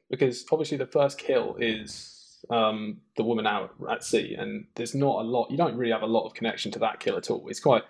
because 0.08 0.44
obviously 0.50 0.78
the 0.78 0.86
first 0.86 1.18
kill 1.18 1.56
is 1.58 2.20
um, 2.48 2.98
the 3.16 3.22
woman 3.22 3.46
out 3.46 3.74
at 3.90 4.02
sea, 4.04 4.34
and 4.34 4.66
there's 4.74 4.94
not 4.94 5.20
a 5.20 5.26
lot. 5.26 5.50
You 5.50 5.56
don't 5.56 5.76
really 5.76 5.92
have 5.92 6.02
a 6.02 6.06
lot 6.06 6.26
of 6.26 6.34
connection 6.34 6.70
to 6.72 6.78
that 6.80 7.00
kill 7.00 7.16
at 7.16 7.30
all. 7.30 7.46
It's 7.48 7.60
quite, 7.60 7.82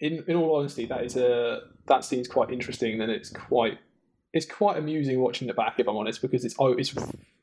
in 0.00 0.24
in 0.28 0.36
all 0.36 0.56
honesty, 0.56 0.86
that 0.86 1.04
is 1.04 1.16
a 1.16 1.62
that 1.86 2.04
scene's 2.04 2.28
quite 2.28 2.50
interesting, 2.50 3.00
and 3.00 3.10
it's 3.10 3.30
quite 3.30 3.78
it's 4.34 4.46
quite 4.46 4.76
amusing 4.76 5.20
watching 5.20 5.48
it 5.48 5.56
back 5.56 5.78
if 5.78 5.88
I'm 5.88 5.96
honest 5.96 6.20
because 6.20 6.44
it's 6.44 6.56
oh 6.58 6.72
it's 6.72 6.94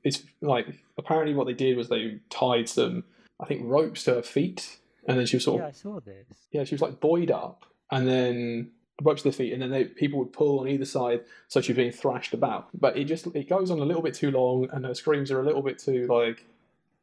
it's 0.04 0.24
like 0.42 0.68
apparently 0.98 1.34
what 1.34 1.48
they 1.48 1.54
did 1.54 1.78
was 1.78 1.90
they 1.90 2.20
tied 2.30 2.70
some 2.70 3.06
I 3.40 3.46
think 3.46 3.62
ropes 3.64 4.04
to 4.04 4.16
her 4.16 4.22
feet 4.22 4.78
and 5.08 5.18
then 5.18 5.26
she 5.26 5.36
was 5.38 5.44
sort 5.46 5.60
Yeah, 5.60 5.68
of 5.68 5.74
I 5.74 5.78
saw 5.78 6.00
this. 6.00 6.28
yeah 6.52 6.64
she 6.64 6.76
was 6.76 6.82
like 6.82 7.00
buoyed 7.00 7.32
up 7.32 7.66
and 7.92 8.08
then 8.08 8.72
ropes 9.04 9.24
to 9.24 9.30
the 9.30 9.36
feet 9.36 9.52
and 9.54 9.62
then 9.62 9.72
they 9.72 9.86
people 9.86 10.20
would 10.20 10.32
pull 10.32 10.60
on 10.60 10.68
either 10.68 10.86
side 10.86 11.22
so 11.48 11.60
she's 11.62 11.76
being 11.76 11.92
thrashed 11.92 12.34
about. 12.34 12.70
But 12.80 12.98
it 12.98 13.06
just 13.06 13.26
it 13.28 13.50
goes 13.50 13.72
on 13.72 13.80
a 13.80 13.84
little 13.86 14.04
bit 14.04 14.14
too 14.14 14.32
long 14.32 14.68
and 14.72 14.86
her 14.86 14.94
screams 14.94 15.32
are 15.32 15.40
a 15.40 15.44
little 15.46 15.62
bit 15.64 15.80
too 15.80 16.06
like 16.08 16.46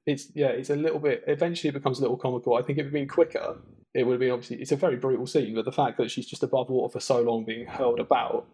it's 0.06 0.28
yeah 0.34 0.48
it's 0.48 0.70
a 0.70 0.76
little 0.76 1.00
bit 1.00 1.24
eventually 1.26 1.68
it 1.70 1.72
becomes 1.72 1.98
a 1.98 2.02
little 2.02 2.16
comical. 2.16 2.54
I 2.54 2.62
think 2.62 2.78
if 2.78 2.82
it 2.82 2.86
had 2.86 2.92
been 2.92 3.08
quicker 3.08 3.56
it 3.94 4.04
would 4.04 4.12
have 4.12 4.20
been 4.20 4.30
obviously 4.30 4.58
it's 4.60 4.70
a 4.72 4.76
very 4.76 4.96
brutal 4.96 5.26
scene 5.26 5.54
but 5.54 5.64
the 5.64 5.72
fact 5.72 5.98
that 5.98 6.10
she's 6.10 6.26
just 6.26 6.42
above 6.42 6.70
water 6.70 6.92
for 6.92 7.00
so 7.00 7.20
long 7.20 7.44
being 7.44 7.66
hurled 7.66 7.98
about 7.98 8.46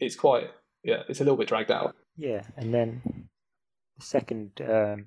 it's 0.00 0.14
quite 0.16 0.50
yeah 0.84 1.02
it's 1.08 1.20
a 1.20 1.24
little 1.24 1.36
bit 1.36 1.48
dragged 1.48 1.70
out. 1.70 1.96
Yeah, 2.16 2.42
and 2.56 2.74
then 2.74 3.28
the 3.98 4.04
second 4.04 4.60
um, 4.60 5.06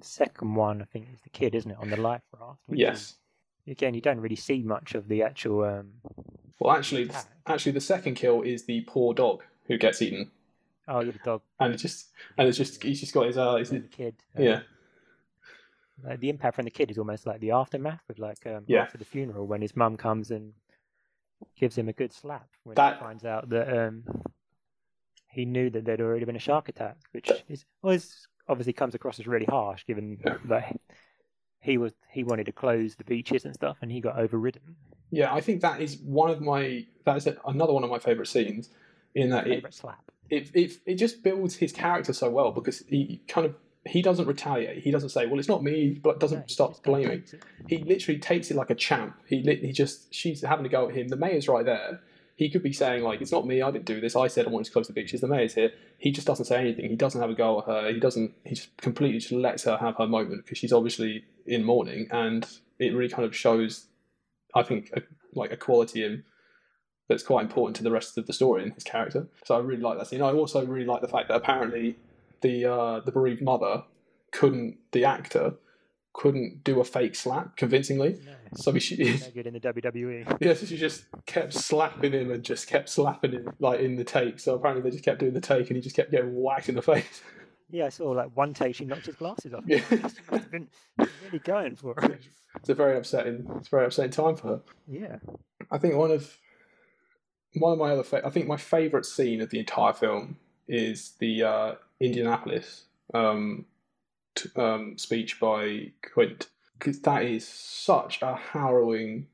the 0.00 0.06
second 0.06 0.54
one 0.54 0.82
I 0.82 0.84
think 0.86 1.06
is 1.12 1.20
the 1.22 1.30
kid, 1.30 1.54
isn't 1.54 1.70
it, 1.70 1.76
on 1.78 1.90
the 1.90 1.96
life 2.00 2.22
raft? 2.38 2.60
which 2.66 2.78
yes 2.80 3.00
is- 3.66 3.72
again, 3.72 3.94
you 3.94 4.00
don't 4.00 4.20
really 4.20 4.36
see 4.36 4.62
much 4.62 4.94
of 4.94 5.06
the 5.08 5.22
actual. 5.22 5.64
Um, 5.64 5.92
Well, 6.58 6.74
actually, 6.76 7.04
attack. 7.04 7.26
actually, 7.46 7.72
the 7.72 7.80
second 7.80 8.14
kill 8.16 8.42
is 8.42 8.64
the 8.64 8.80
poor 8.82 9.14
dog 9.14 9.42
who 9.66 9.78
gets 9.78 10.02
eaten, 10.02 10.30
oh, 10.88 11.00
yeah, 11.00 11.12
the 11.12 11.18
dog, 11.24 11.42
and 11.60 11.72
it 11.74 11.76
just 11.76 12.08
and 12.36 12.48
it's 12.48 12.58
just 12.58 12.82
he's 12.82 13.00
just 13.00 13.12
got 13.14 13.26
his 13.26 13.36
uh, 13.38 13.56
his, 13.56 13.70
the 13.70 13.80
kid. 13.80 14.16
um, 14.36 14.42
yeah, 14.42 14.60
like, 16.02 16.20
the 16.20 16.30
impact 16.30 16.56
from 16.56 16.64
the 16.64 16.70
kid 16.70 16.90
is 16.90 16.98
almost 16.98 17.26
like 17.26 17.40
the 17.40 17.50
aftermath 17.52 18.02
of 18.08 18.18
like 18.18 18.44
um, 18.46 18.64
Yeah. 18.66 18.82
after 18.82 18.98
the 18.98 19.04
funeral 19.04 19.46
when 19.46 19.60
his 19.62 19.76
mum 19.76 19.96
comes 19.96 20.30
and 20.30 20.52
gives 21.56 21.76
him 21.78 21.88
a 21.88 21.92
good 21.92 22.12
slap 22.12 22.48
when 22.64 22.74
That- 22.74 22.94
he 22.94 23.00
finds 23.00 23.24
out 23.24 23.48
that 23.50 23.68
um, 23.86 24.04
he 25.28 25.44
knew 25.44 25.70
that 25.70 25.84
there'd 25.84 26.00
already 26.00 26.24
been 26.24 26.36
a 26.36 26.40
shark 26.40 26.68
attack, 26.68 26.96
which 27.12 27.30
is 27.48 27.64
well, 27.82 27.94
it's 27.94 28.26
obviously 28.50 28.72
comes 28.72 28.94
across 28.94 29.18
as 29.20 29.26
really 29.26 29.46
harsh 29.46 29.84
given 29.86 30.18
that 30.46 30.76
he 31.60 31.78
was 31.78 31.92
he 32.10 32.24
wanted 32.24 32.44
to 32.46 32.52
close 32.52 32.96
the 32.96 33.04
beaches 33.04 33.44
and 33.44 33.54
stuff 33.54 33.76
and 33.82 33.90
he 33.92 34.00
got 34.00 34.18
overridden. 34.18 34.76
yeah. 35.10 35.32
I 35.32 35.40
think 35.40 35.60
that 35.62 35.80
is 35.80 35.98
one 35.98 36.30
of 36.30 36.40
my 36.40 36.84
that 37.06 37.16
is 37.16 37.28
another 37.46 37.72
one 37.72 37.84
of 37.84 37.90
my 37.90 37.98
favorite 37.98 38.26
scenes 38.28 38.68
in 39.14 39.30
that 39.30 39.46
it, 39.46 39.54
Favorite 39.56 39.74
slap. 39.74 40.04
it 40.28 40.50
it 40.54 40.72
it 40.86 40.94
just 40.96 41.22
builds 41.22 41.56
his 41.56 41.72
character 41.72 42.12
so 42.12 42.28
well 42.30 42.50
because 42.52 42.80
he 42.88 43.22
kind 43.28 43.46
of 43.46 43.54
he 43.86 44.02
doesn't 44.02 44.26
retaliate. 44.26 44.82
He 44.82 44.90
doesn't 44.90 45.08
say, 45.08 45.24
"Well, 45.24 45.38
it's 45.38 45.48
not 45.48 45.62
me," 45.64 45.98
but 46.02 46.20
doesn't 46.20 46.52
No, 46.58 46.74
blaming. 46.84 47.24
he 47.66 47.78
literally 47.78 48.18
takes 48.20 48.50
it 48.50 48.56
like 48.56 48.68
a 48.68 48.74
champ. 48.74 49.16
He 49.26 49.40
he 49.40 49.72
just 49.72 50.12
she's 50.12 50.42
having 50.42 50.64
to 50.64 50.68
go 50.68 50.88
at 50.88 50.94
him. 50.94 51.08
The 51.08 51.16
mayor's 51.16 51.48
right 51.48 51.64
there. 51.64 52.00
He 52.40 52.48
could 52.48 52.62
be 52.62 52.72
saying 52.72 53.04
like, 53.04 53.20
"It's 53.20 53.32
not 53.32 53.46
me. 53.46 53.60
I 53.60 53.70
didn't 53.70 53.84
do 53.84 54.00
this. 54.00 54.16
I 54.16 54.26
said 54.26 54.46
I 54.46 54.48
wanted 54.48 54.64
to 54.64 54.72
close 54.72 54.86
the 54.86 54.94
beaches. 54.94 55.20
The 55.20 55.28
mayor's 55.28 55.52
here." 55.52 55.72
He 55.98 56.10
just 56.10 56.26
doesn't 56.26 56.46
say 56.46 56.58
anything. 56.58 56.88
He 56.88 56.96
doesn't 56.96 57.20
have 57.20 57.28
a 57.28 57.34
go 57.34 57.58
at 57.60 57.66
her. 57.66 57.92
He 57.92 58.00
doesn't. 58.00 58.32
He 58.44 58.54
just 58.54 58.74
completely 58.78 59.18
just 59.18 59.30
lets 59.30 59.64
her 59.64 59.76
have 59.76 59.96
her 59.96 60.06
moment 60.06 60.46
because 60.46 60.56
she's 60.56 60.72
obviously 60.72 61.24
in 61.44 61.64
mourning, 61.64 62.08
and 62.10 62.48
it 62.78 62.94
really 62.94 63.10
kind 63.10 63.26
of 63.26 63.36
shows, 63.36 63.88
I 64.54 64.62
think, 64.62 64.90
a, 64.96 65.02
like 65.34 65.52
a 65.52 65.56
quality 65.58 66.02
in 66.02 66.24
that's 67.10 67.22
quite 67.22 67.42
important 67.42 67.76
to 67.76 67.82
the 67.82 67.90
rest 67.90 68.16
of 68.16 68.26
the 68.26 68.32
story 68.32 68.62
and 68.62 68.72
his 68.72 68.84
character. 68.84 69.28
So 69.44 69.54
I 69.56 69.58
really 69.58 69.82
like 69.82 69.98
that 69.98 70.06
scene. 70.06 70.22
I 70.22 70.32
also 70.32 70.64
really 70.64 70.86
like 70.86 71.02
the 71.02 71.08
fact 71.08 71.28
that 71.28 71.36
apparently 71.36 71.96
the 72.40 72.64
uh, 72.64 73.00
the 73.00 73.12
bereaved 73.12 73.42
mother 73.42 73.82
couldn't 74.32 74.78
the 74.92 75.04
actor 75.04 75.56
couldn't 76.12 76.64
do 76.64 76.80
a 76.80 76.84
fake 76.84 77.14
slap 77.14 77.56
convincingly. 77.56 78.18
No, 78.24 78.32
So 78.56 78.76
she, 78.78 78.96
no 78.96 79.30
good 79.32 79.46
in 79.46 79.54
the. 79.54 79.60
WWE. 79.60 80.38
yeah, 80.40 80.54
so 80.54 80.66
she 80.66 80.76
just 80.76 81.04
kept 81.26 81.52
slapping 81.54 82.12
him 82.12 82.30
and 82.30 82.42
just 82.42 82.66
kept 82.66 82.88
slapping 82.88 83.32
him 83.32 83.50
like 83.60 83.80
in 83.80 83.96
the 83.96 84.04
take. 84.04 84.40
So 84.40 84.54
apparently 84.54 84.82
they 84.82 84.90
just 84.94 85.04
kept 85.04 85.20
doing 85.20 85.34
the 85.34 85.40
take 85.40 85.68
and 85.68 85.76
he 85.76 85.80
just 85.82 85.94
kept 85.96 86.10
getting 86.10 86.34
whacked 86.34 86.68
in 86.68 86.74
the 86.74 86.82
face. 86.82 87.22
Yeah, 87.72 87.86
I 87.86 87.90
saw 87.90 88.10
like 88.10 88.36
one 88.36 88.52
take 88.52 88.74
she 88.74 88.84
knocked 88.84 89.06
his 89.06 89.14
glasses 89.14 89.54
off. 89.54 89.62
Yeah. 89.64 89.80
Been 90.50 90.66
really 90.98 91.38
going 91.38 91.76
for 91.76 91.94
it. 92.02 92.20
It's 92.56 92.68
a 92.68 92.74
very 92.74 92.98
upsetting, 92.98 93.46
it's 93.58 93.68
a 93.68 93.70
very 93.70 93.86
upsetting 93.86 94.10
time 94.10 94.34
for 94.34 94.48
her. 94.48 94.60
Yeah. 94.88 95.18
I 95.70 95.78
think 95.78 95.94
one 95.94 96.10
of 96.10 96.36
one 97.54 97.72
of 97.74 97.78
my 97.78 97.92
other, 97.92 98.02
fa- 98.02 98.26
I 98.26 98.30
think 98.30 98.48
my 98.48 98.56
favourite 98.56 99.06
scene 99.06 99.40
of 99.40 99.50
the 99.50 99.60
entire 99.60 99.92
film 99.92 100.38
is 100.66 101.12
the 101.20 101.44
uh, 101.44 101.74
Indianapolis 102.00 102.86
um, 103.14 103.66
um, 104.56 104.96
speech 104.98 105.40
by 105.40 105.92
Quint 106.12 106.48
because 106.78 107.00
that 107.00 107.24
is 107.24 107.46
such 107.46 108.22
a 108.22 108.34
harrowing 108.34 109.26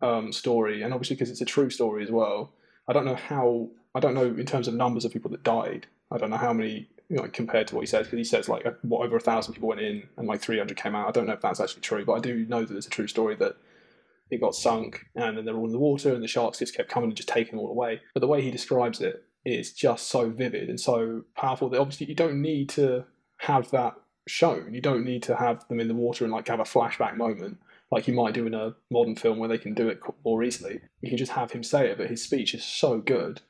um, 0.00 0.32
story, 0.32 0.82
and 0.82 0.94
obviously 0.94 1.16
because 1.16 1.30
it's 1.30 1.42
a 1.42 1.46
true 1.46 1.70
story 1.70 2.02
as 2.02 2.10
well. 2.10 2.52
I 2.88 2.92
don't 2.92 3.04
know 3.04 3.16
how. 3.16 3.68
I 3.94 4.00
don't 4.00 4.14
know 4.14 4.26
in 4.26 4.46
terms 4.46 4.68
of 4.68 4.74
numbers 4.74 5.04
of 5.04 5.12
people 5.12 5.30
that 5.32 5.42
died. 5.42 5.86
I 6.12 6.18
don't 6.18 6.30
know 6.30 6.36
how 6.36 6.52
many 6.52 6.88
you 7.10 7.16
know, 7.16 7.28
compared 7.32 7.66
to 7.66 7.74
what 7.74 7.80
he 7.82 7.86
says 7.86 8.06
because 8.06 8.18
he 8.18 8.24
says 8.24 8.48
like 8.48 8.64
what 8.82 9.04
over 9.04 9.16
a 9.16 9.20
thousand 9.20 9.52
people 9.54 9.68
went 9.68 9.80
in 9.80 10.04
and 10.16 10.28
like 10.28 10.40
300 10.40 10.76
came 10.76 10.94
out. 10.94 11.08
I 11.08 11.10
don't 11.10 11.26
know 11.26 11.32
if 11.32 11.40
that's 11.40 11.60
actually 11.60 11.82
true, 11.82 12.04
but 12.04 12.12
I 12.12 12.20
do 12.20 12.46
know 12.46 12.64
that 12.64 12.76
it's 12.76 12.86
a 12.86 12.90
true 12.90 13.08
story 13.08 13.34
that 13.36 13.56
it 14.30 14.40
got 14.40 14.54
sunk 14.54 15.06
and 15.16 15.36
then 15.36 15.44
they're 15.44 15.56
all 15.56 15.66
in 15.66 15.72
the 15.72 15.78
water 15.78 16.14
and 16.14 16.22
the 16.22 16.28
sharks 16.28 16.60
just 16.60 16.76
kept 16.76 16.88
coming 16.88 17.10
and 17.10 17.16
just 17.16 17.28
taking 17.28 17.56
them 17.56 17.60
all 17.60 17.70
away. 17.70 18.00
But 18.14 18.20
the 18.20 18.28
way 18.28 18.42
he 18.42 18.52
describes 18.52 19.00
it 19.00 19.24
is 19.44 19.72
just 19.72 20.06
so 20.06 20.30
vivid 20.30 20.68
and 20.68 20.78
so 20.78 21.24
powerful 21.36 21.68
that 21.70 21.80
obviously 21.80 22.06
you 22.06 22.14
don't 22.14 22.40
need 22.40 22.68
to 22.70 23.04
have 23.38 23.72
that 23.72 23.94
shown. 24.30 24.72
You 24.72 24.80
don't 24.80 25.04
need 25.04 25.22
to 25.24 25.36
have 25.36 25.66
them 25.68 25.80
in 25.80 25.88
the 25.88 25.94
water 25.94 26.24
and 26.24 26.32
like 26.32 26.48
have 26.48 26.60
a 26.60 26.64
flashback 26.64 27.16
moment 27.16 27.58
like 27.90 28.06
you 28.06 28.14
might 28.14 28.34
do 28.34 28.46
in 28.46 28.54
a 28.54 28.74
modern 28.90 29.16
film 29.16 29.38
where 29.38 29.48
they 29.48 29.58
can 29.58 29.74
do 29.74 29.88
it 29.88 30.00
more 30.24 30.42
easily. 30.42 30.80
You 31.00 31.08
can 31.08 31.18
just 31.18 31.32
have 31.32 31.50
him 31.50 31.62
say 31.62 31.88
it, 31.90 31.98
but 31.98 32.08
his 32.08 32.22
speech 32.22 32.54
is 32.54 32.64
so 32.64 32.98
good 32.98 33.40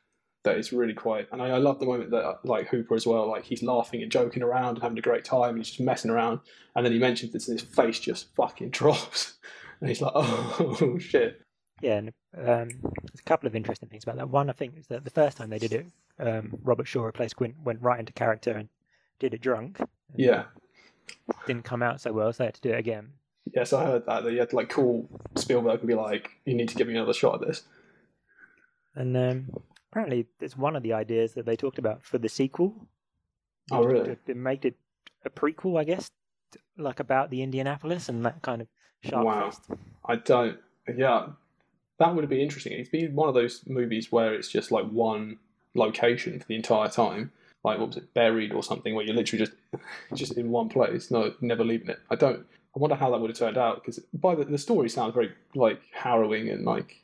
that 0.44 0.56
it's 0.56 0.72
really 0.72 0.94
quite. 0.94 1.28
And 1.30 1.42
I, 1.42 1.50
I 1.50 1.58
love 1.58 1.78
the 1.78 1.86
moment 1.86 2.10
that 2.10 2.38
like 2.44 2.68
Hooper 2.68 2.94
as 2.94 3.06
well, 3.06 3.28
like 3.28 3.44
he's 3.44 3.62
laughing 3.62 4.02
and 4.02 4.10
joking 4.10 4.42
around 4.42 4.76
and 4.76 4.82
having 4.82 4.98
a 4.98 5.02
great 5.02 5.24
time, 5.24 5.50
and 5.50 5.58
he's 5.58 5.68
just 5.68 5.80
messing 5.80 6.10
around. 6.10 6.40
And 6.74 6.84
then 6.84 6.92
he 6.92 6.98
mentions 6.98 7.32
this, 7.32 7.48
and 7.48 7.60
his 7.60 7.68
face 7.68 8.00
just 8.00 8.34
fucking 8.34 8.70
drops, 8.70 9.38
and 9.80 9.88
he's 9.88 10.00
like, 10.00 10.12
"Oh 10.14 10.98
shit." 10.98 11.42
Yeah, 11.82 11.96
and 11.96 12.08
um, 12.36 12.68
there's 12.68 13.20
a 13.20 13.24
couple 13.24 13.46
of 13.46 13.56
interesting 13.56 13.88
things 13.88 14.02
about 14.02 14.16
that. 14.16 14.28
One, 14.28 14.50
I 14.50 14.52
think, 14.52 14.76
is 14.76 14.86
that 14.88 15.04
the 15.04 15.10
first 15.10 15.38
time 15.38 15.48
they 15.48 15.58
did 15.58 15.72
it, 15.72 15.86
um, 16.18 16.58
Robert 16.62 16.86
Shaw 16.86 17.04
replaced 17.04 17.36
Quint, 17.36 17.54
went 17.64 17.80
right 17.80 17.98
into 17.98 18.12
character 18.12 18.52
and 18.52 18.68
did 19.18 19.32
it 19.32 19.40
drunk. 19.40 19.78
Yeah. 20.14 20.44
Didn't 21.46 21.64
come 21.64 21.82
out 21.82 22.00
so 22.00 22.12
well, 22.12 22.32
so 22.32 22.38
they 22.38 22.46
had 22.46 22.54
to 22.54 22.60
do 22.60 22.70
it 22.70 22.78
again. 22.78 23.12
Yes, 23.54 23.72
I 23.72 23.84
heard 23.84 24.06
that. 24.06 24.24
That 24.24 24.32
you 24.32 24.38
had 24.38 24.50
to 24.50 24.56
like 24.56 24.68
call 24.68 25.08
Spielberg 25.36 25.80
and 25.80 25.88
be 25.88 25.94
like, 25.94 26.30
"You 26.44 26.54
need 26.54 26.68
to 26.68 26.74
give 26.76 26.86
me 26.86 26.94
another 26.94 27.12
shot 27.14 27.40
at 27.40 27.46
this." 27.46 27.62
And 28.94 29.16
um, 29.16 29.48
apparently, 29.90 30.26
it's 30.40 30.56
one 30.56 30.76
of 30.76 30.82
the 30.82 30.92
ideas 30.92 31.34
that 31.34 31.46
they 31.46 31.56
talked 31.56 31.78
about 31.78 32.02
for 32.02 32.18
the 32.18 32.28
sequel. 32.28 32.86
Oh, 33.70 33.84
really? 33.84 34.10
To, 34.10 34.16
to 34.26 34.34
make 34.34 34.64
it 34.64 34.76
a 35.24 35.30
prequel, 35.30 35.78
I 35.78 35.84
guess, 35.84 36.08
like 36.76 37.00
about 37.00 37.30
the 37.30 37.42
Indianapolis 37.42 38.08
and 38.08 38.24
that 38.24 38.42
kind 38.42 38.62
of 38.62 38.68
shark 39.04 39.24
Wow. 39.24 39.50
fest. 39.50 39.62
I 40.04 40.16
don't. 40.16 40.58
Yeah, 40.96 41.28
that 41.98 42.14
would 42.14 42.28
be 42.28 42.42
interesting. 42.42 42.72
It's 42.72 42.88
been 42.88 43.14
one 43.14 43.28
of 43.28 43.34
those 43.34 43.62
movies 43.66 44.10
where 44.10 44.34
it's 44.34 44.48
just 44.48 44.72
like 44.72 44.86
one 44.88 45.38
location 45.74 46.40
for 46.40 46.46
the 46.46 46.56
entire 46.56 46.88
time. 46.88 47.32
Like 47.62 47.78
what 47.78 47.88
was 47.88 47.96
it, 47.98 48.14
Buried 48.14 48.52
or 48.52 48.62
something, 48.62 48.94
where 48.94 49.04
you're 49.04 49.14
literally 49.14 49.44
just 49.44 49.56
just 50.14 50.36
in 50.38 50.50
one 50.50 50.68
place, 50.68 51.10
no, 51.10 51.34
never 51.40 51.64
leaving 51.64 51.88
it. 51.90 51.98
I 52.10 52.14
don't. 52.16 52.46
I 52.74 52.78
wonder 52.78 52.94
how 52.96 53.10
that 53.10 53.20
would 53.20 53.30
have 53.30 53.38
turned 53.38 53.58
out 53.58 53.76
because 53.76 53.98
by 54.14 54.34
the 54.34 54.44
the 54.44 54.58
story 54.58 54.88
sounds 54.88 55.12
very 55.14 55.32
like 55.54 55.80
harrowing 55.92 56.48
and 56.48 56.64
like 56.64 57.02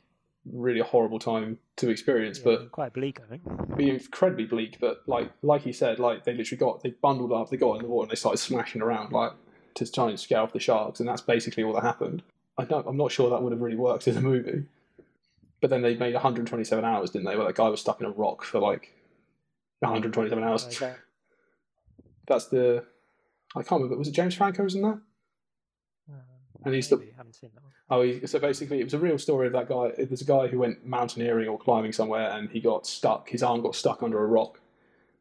really 0.51 0.79
a 0.79 0.83
horrible 0.83 1.19
time 1.19 1.57
to 1.75 1.89
experience, 1.89 2.37
Yeah, 2.39 2.45
but 2.45 2.71
quite 2.71 2.93
bleak, 2.93 3.19
I 3.23 3.27
think. 3.29 3.77
be 3.77 3.89
incredibly 3.89 4.45
bleak. 4.45 4.77
But 4.79 5.03
like 5.05 5.29
like 5.43 5.61
he 5.63 5.73
said, 5.73 5.99
like 5.99 6.23
they 6.23 6.33
literally 6.33 6.57
got 6.57 6.81
they 6.81 6.91
bundled 6.91 7.31
up, 7.33 7.49
they 7.49 7.57
got 7.57 7.75
in 7.75 7.81
the 7.83 7.87
water, 7.89 8.05
and 8.05 8.11
they 8.11 8.15
started 8.15 8.37
smashing 8.37 8.81
around 8.81 9.11
like 9.11 9.33
to 9.75 9.91
try 9.91 10.09
and 10.09 10.19
scare 10.19 10.39
off 10.41 10.53
the 10.53 10.59
sharks, 10.59 10.99
and 10.99 11.07
that's 11.07 11.21
basically 11.21 11.63
all 11.63 11.73
that 11.73 11.83
happened. 11.83 12.23
I 12.57 12.63
don't, 12.65 12.87
I'm 12.87 12.97
not 12.97 13.11
sure 13.11 13.29
that 13.29 13.43
would 13.43 13.51
have 13.51 13.61
really 13.61 13.77
worked 13.77 14.07
in 14.07 14.17
a 14.17 14.21
movie. 14.21 14.63
But 15.61 15.69
then 15.69 15.81
they 15.83 15.95
made 15.95 16.13
127 16.15 16.83
hours, 16.83 17.11
didn't 17.11 17.25
they? 17.25 17.35
Where 17.35 17.45
that 17.45 17.55
guy 17.55 17.69
was 17.69 17.81
stuck 17.81 17.99
in 17.99 18.07
a 18.07 18.11
rock 18.11 18.43
for 18.43 18.59
like 18.59 18.93
127 19.81 20.43
hours. 20.43 20.65
That. 20.79 20.97
That's 22.27 22.47
the 22.47 22.83
I 23.55 23.63
can't 23.63 23.81
remember. 23.81 23.97
Was 23.97 24.07
it 24.07 24.11
James 24.11 24.35
Franco 24.35 24.63
was 24.63 24.75
in 24.75 24.81
that? 24.81 24.99
Um, 26.09 26.21
And 26.65 26.73
he's 26.75 26.89
the- 26.89 26.97
maybe, 26.97 27.11
haven't 27.15 27.33
seen 27.33 27.51
that 27.53 27.63
one. 27.63 27.71
Oh, 27.89 28.01
he, 28.01 28.27
so 28.27 28.37
basically, 28.39 28.81
it 28.81 28.83
was 28.83 28.93
a 28.93 28.99
real 28.99 29.17
story 29.17 29.47
of 29.47 29.53
that 29.53 29.69
guy. 29.69 29.91
There's 29.97 30.21
a 30.21 30.25
guy 30.25 30.47
who 30.47 30.59
went 30.59 30.85
mountaineering 30.85 31.47
or 31.47 31.57
climbing 31.57 31.93
somewhere, 31.93 32.29
and 32.31 32.49
he 32.49 32.59
got 32.59 32.85
stuck. 32.85 33.29
His 33.29 33.41
arm 33.41 33.61
got 33.61 33.75
stuck 33.75 34.03
under 34.03 34.21
a 34.21 34.27
rock, 34.27 34.59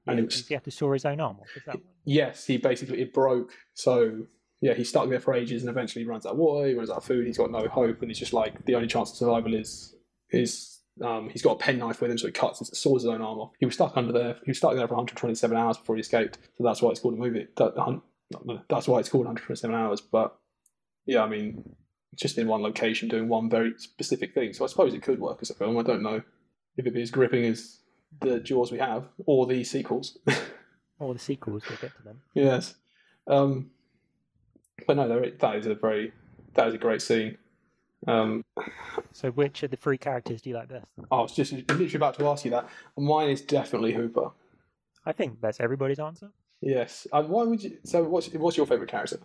and 0.06 0.16
Yeah, 0.18 0.22
it 0.22 0.26
was 0.26 0.48
he 0.48 0.54
have 0.54 0.64
to 0.64 0.70
saw 0.72 0.92
his 0.92 1.04
own 1.04 1.20
arm 1.20 1.38
off? 1.40 1.46
Is 1.56 1.62
that 1.66 1.76
one? 1.76 1.84
Yes, 2.04 2.44
he 2.46 2.56
basically 2.56 3.00
it 3.00 3.12
broke. 3.14 3.52
So 3.74 4.26
yeah, 4.60 4.74
he's 4.74 4.88
stuck 4.88 5.08
there 5.08 5.20
for 5.20 5.32
ages, 5.34 5.62
and 5.62 5.70
eventually 5.70 6.04
he 6.04 6.10
runs 6.10 6.26
out 6.26 6.32
of 6.32 6.38
water. 6.38 6.66
He 6.66 6.74
runs 6.74 6.90
out 6.90 6.96
of 6.96 7.04
food. 7.04 7.26
He's 7.26 7.38
got 7.38 7.52
no 7.52 7.68
hope, 7.68 8.00
and 8.02 8.10
he's 8.10 8.18
just 8.18 8.32
like 8.32 8.64
the 8.64 8.74
only 8.74 8.88
chance 8.88 9.12
of 9.12 9.16
survival 9.16 9.54
is 9.54 9.94
is 10.30 10.75
um, 11.02 11.28
he's 11.28 11.42
got 11.42 11.52
a 11.52 11.58
penknife 11.58 12.00
with 12.00 12.10
him, 12.10 12.18
so 12.18 12.26
he 12.26 12.32
cuts 12.32 12.60
and 12.60 12.68
saws 12.68 13.02
his 13.02 13.08
own 13.08 13.20
arm 13.20 13.38
off. 13.38 13.52
He 13.58 13.66
was 13.66 13.74
stuck 13.74 13.96
under 13.96 14.12
there. 14.12 14.36
He 14.44 14.50
was 14.50 14.58
stuck 14.58 14.74
there 14.74 14.88
for 14.88 14.94
127 14.94 15.56
hours 15.56 15.76
before 15.76 15.96
he 15.96 16.00
escaped. 16.00 16.38
So 16.56 16.64
that's 16.64 16.80
why 16.80 16.90
it's 16.90 17.00
called 17.00 17.14
a 17.14 17.18
movie. 17.18 17.46
That, 17.56 18.00
that's 18.68 18.88
why 18.88 19.00
it's 19.00 19.08
called 19.08 19.26
127 19.26 19.74
hours. 19.74 20.00
But 20.00 20.36
yeah, 21.04 21.22
I 21.22 21.28
mean, 21.28 21.74
just 22.14 22.38
in 22.38 22.48
one 22.48 22.62
location 22.62 23.08
doing 23.08 23.28
one 23.28 23.50
very 23.50 23.74
specific 23.76 24.34
thing. 24.34 24.52
So 24.52 24.64
I 24.64 24.68
suppose 24.68 24.94
it 24.94 25.02
could 25.02 25.20
work 25.20 25.38
as 25.42 25.50
a 25.50 25.54
film. 25.54 25.76
I 25.78 25.82
don't 25.82 26.02
know 26.02 26.16
if 26.16 26.24
it'd 26.78 26.94
be 26.94 27.02
as 27.02 27.10
gripping 27.10 27.44
as 27.44 27.80
the 28.20 28.40
Jaws 28.40 28.72
we 28.72 28.78
have 28.78 29.06
or 29.26 29.46
the 29.46 29.64
sequels. 29.64 30.18
Or 30.98 31.12
the 31.12 31.20
sequels, 31.20 31.62
we'll 31.68 31.78
get 31.78 31.94
to 31.96 32.02
them. 32.02 32.22
Yes. 32.32 32.74
Um, 33.26 33.70
but 34.86 34.96
no, 34.96 35.08
that 35.08 35.56
is 35.56 35.66
a 35.66 35.74
very 35.74 36.12
that 36.54 36.68
is 36.68 36.74
a 36.74 36.78
great 36.78 37.02
scene. 37.02 37.36
Um, 38.06 38.44
So, 39.12 39.30
which 39.30 39.62
of 39.62 39.70
the 39.70 39.76
three 39.76 39.98
characters 39.98 40.42
do 40.42 40.50
you 40.50 40.56
like 40.56 40.68
best? 40.68 40.86
I 41.10 41.16
was 41.16 41.32
just 41.34 41.52
literally 41.52 41.94
about 41.94 42.14
to 42.18 42.26
ask 42.28 42.44
you 42.44 42.50
that. 42.52 42.68
Mine 42.96 43.30
is 43.30 43.40
definitely 43.42 43.92
Hooper. 43.92 44.30
I 45.04 45.12
think 45.12 45.40
that's 45.40 45.60
everybody's 45.60 45.98
answer. 45.98 46.30
Yes. 46.60 47.06
And 47.12 47.28
why 47.28 47.44
would 47.44 47.62
you? 47.62 47.78
So, 47.84 48.02
what's 48.04 48.32
what's 48.34 48.56
your 48.56 48.66
favorite 48.66 48.90
character? 48.90 49.18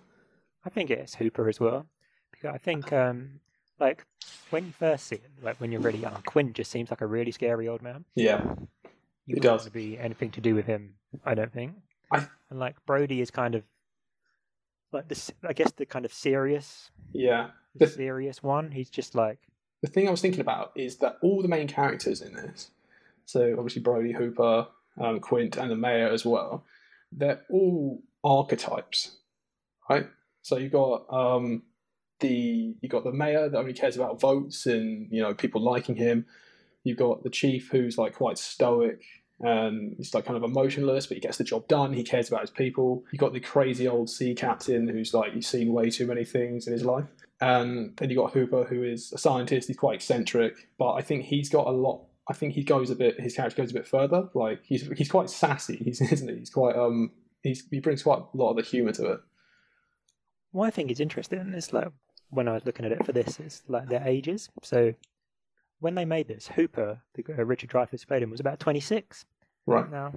I 0.65 0.69
think 0.69 0.89
it's 0.91 1.15
Hooper 1.15 1.49
as 1.49 1.59
well. 1.59 1.87
Because 2.31 2.53
I 2.53 2.57
think, 2.57 2.91
um, 2.93 3.39
like, 3.79 4.05
when 4.51 4.65
you 4.67 4.71
first 4.71 5.07
see 5.07 5.15
it, 5.15 5.31
like 5.41 5.59
when 5.59 5.71
you're 5.71 5.81
really 5.81 5.99
young, 5.99 6.21
Quint 6.25 6.53
just 6.53 6.71
seems 6.71 6.89
like 6.91 7.01
a 7.01 7.07
really 7.07 7.31
scary 7.31 7.67
old 7.67 7.81
man. 7.81 8.05
Yeah. 8.15 8.43
You 8.43 8.55
He 9.25 9.33
wouldn't 9.33 9.43
does. 9.43 9.61
want 9.61 9.63
to 9.65 9.71
be 9.71 9.97
anything 9.97 10.31
to 10.31 10.41
do 10.41 10.55
with 10.55 10.65
him, 10.65 10.95
I 11.25 11.33
don't 11.35 11.51
think. 11.53 11.73
I- 12.11 12.27
And, 12.49 12.59
like, 12.59 12.75
Brody 12.85 13.21
is 13.21 13.31
kind 13.31 13.55
of, 13.55 13.63
like, 14.93 15.07
this, 15.07 15.31
I 15.43 15.53
guess, 15.53 15.71
the 15.71 15.85
kind 15.85 16.05
of 16.05 16.13
serious, 16.13 16.91
Yeah. 17.13 17.51
the 17.75 17.85
The- 17.85 17.91
serious 17.91 18.41
one. 18.43 18.71
He's 18.71 18.89
just 18.89 19.15
like, 19.15 19.39
The 19.81 19.87
thing 19.89 20.07
I 20.07 20.11
was 20.11 20.21
thinking 20.21 20.41
about 20.41 20.71
is 20.75 20.97
that 20.97 21.17
all 21.23 21.41
the 21.41 21.47
main 21.47 21.67
characters 21.67 22.21
in 22.21 22.33
this, 22.33 22.69
so 23.25 23.55
obviously 23.57 23.81
Brody, 23.81 24.11
Hooper, 24.11 24.67
um, 24.99 25.19
Quint, 25.19 25.57
and 25.57 25.71
the 25.71 25.75
mayor 25.75 26.07
as 26.09 26.23
well, 26.25 26.65
they're 27.11 27.41
all 27.49 28.03
archetypes, 28.23 29.17
right? 29.89 30.07
So 30.43 30.57
you've 30.57 30.71
got 30.71 31.11
um, 31.11 31.63
the 32.19 32.75
you 32.81 32.89
got 32.89 33.03
the 33.03 33.11
mayor 33.11 33.49
that 33.49 33.57
only 33.57 33.73
cares 33.73 33.95
about 33.95 34.19
votes 34.19 34.65
and 34.67 35.07
you 35.11 35.21
know 35.21 35.33
people 35.33 35.61
liking 35.61 35.95
him. 35.95 36.25
You've 36.83 36.97
got 36.97 37.23
the 37.23 37.29
chief 37.29 37.69
who's 37.71 37.97
like 37.97 38.13
quite 38.15 38.37
stoic 38.37 39.01
and 39.43 39.95
he's 39.97 40.13
like 40.13 40.25
kind 40.25 40.37
of 40.37 40.43
emotionless, 40.43 41.07
but 41.07 41.15
he 41.15 41.21
gets 41.21 41.37
the 41.37 41.43
job 41.43 41.67
done. 41.67 41.93
He 41.93 42.03
cares 42.03 42.27
about 42.27 42.41
his 42.41 42.49
people. 42.49 43.03
You 43.11 43.19
got 43.19 43.33
the 43.33 43.39
crazy 43.39 43.87
old 43.87 44.09
sea 44.09 44.35
captain 44.35 44.87
who's 44.87 45.13
like 45.13 45.33
he's 45.33 45.47
seen 45.47 45.73
way 45.73 45.89
too 45.89 46.07
many 46.07 46.25
things 46.25 46.67
in 46.67 46.73
his 46.73 46.85
life. 46.85 47.05
And 47.39 47.97
then 47.97 48.09
you 48.11 48.15
got 48.15 48.33
Hooper, 48.33 48.65
who 48.65 48.83
is 48.83 49.11
a 49.13 49.17
scientist. 49.17 49.67
He's 49.67 49.77
quite 49.77 49.95
eccentric, 49.95 50.69
but 50.77 50.93
I 50.93 51.01
think 51.01 51.25
he's 51.25 51.49
got 51.49 51.65
a 51.65 51.71
lot. 51.71 52.03
I 52.29 52.33
think 52.33 52.53
he 52.53 52.63
goes 52.63 52.91
a 52.91 52.95
bit. 52.95 53.19
His 53.19 53.35
character 53.35 53.61
goes 53.61 53.71
a 53.71 53.73
bit 53.73 53.87
further. 53.87 54.29
Like 54.35 54.61
he's 54.63 54.87
he's 54.95 55.09
quite 55.09 55.29
sassy. 55.29 55.77
He's 55.83 55.99
isn't 56.01 56.29
he? 56.29 56.35
He's 56.37 56.51
quite 56.51 56.75
um. 56.75 57.11
He's 57.41 57.67
he 57.71 57.79
brings 57.79 58.03
quite 58.03 58.19
a 58.19 58.37
lot 58.37 58.51
of 58.51 58.57
the 58.57 58.61
humour 58.61 58.91
to 58.93 59.13
it. 59.13 59.19
what 60.51 60.67
I 60.67 60.69
think 60.69 60.91
is 60.91 60.99
interesting 60.99 61.39
is, 61.55 61.73
like, 61.73 61.87
when 62.29 62.47
I 62.47 62.53
was 62.53 62.65
looking 62.65 62.85
at 62.85 62.91
it 62.91 63.03
for 63.03 63.11
this, 63.11 63.39
is 63.39 63.63
like 63.67 63.89
their 63.89 64.07
ages. 64.07 64.49
So, 64.61 64.93
when 65.81 65.95
they 65.95 66.05
made 66.05 66.27
this, 66.27 66.47
Hooper, 66.47 67.01
the, 67.15 67.25
uh, 67.37 67.43
Richard 67.43 67.69
Dreyfuss 67.69 68.07
played 68.07 68.23
him, 68.23 68.29
was 68.31 68.39
about 68.39 68.59
26. 68.59 69.25
Right. 69.65 69.91
Now, 69.91 70.13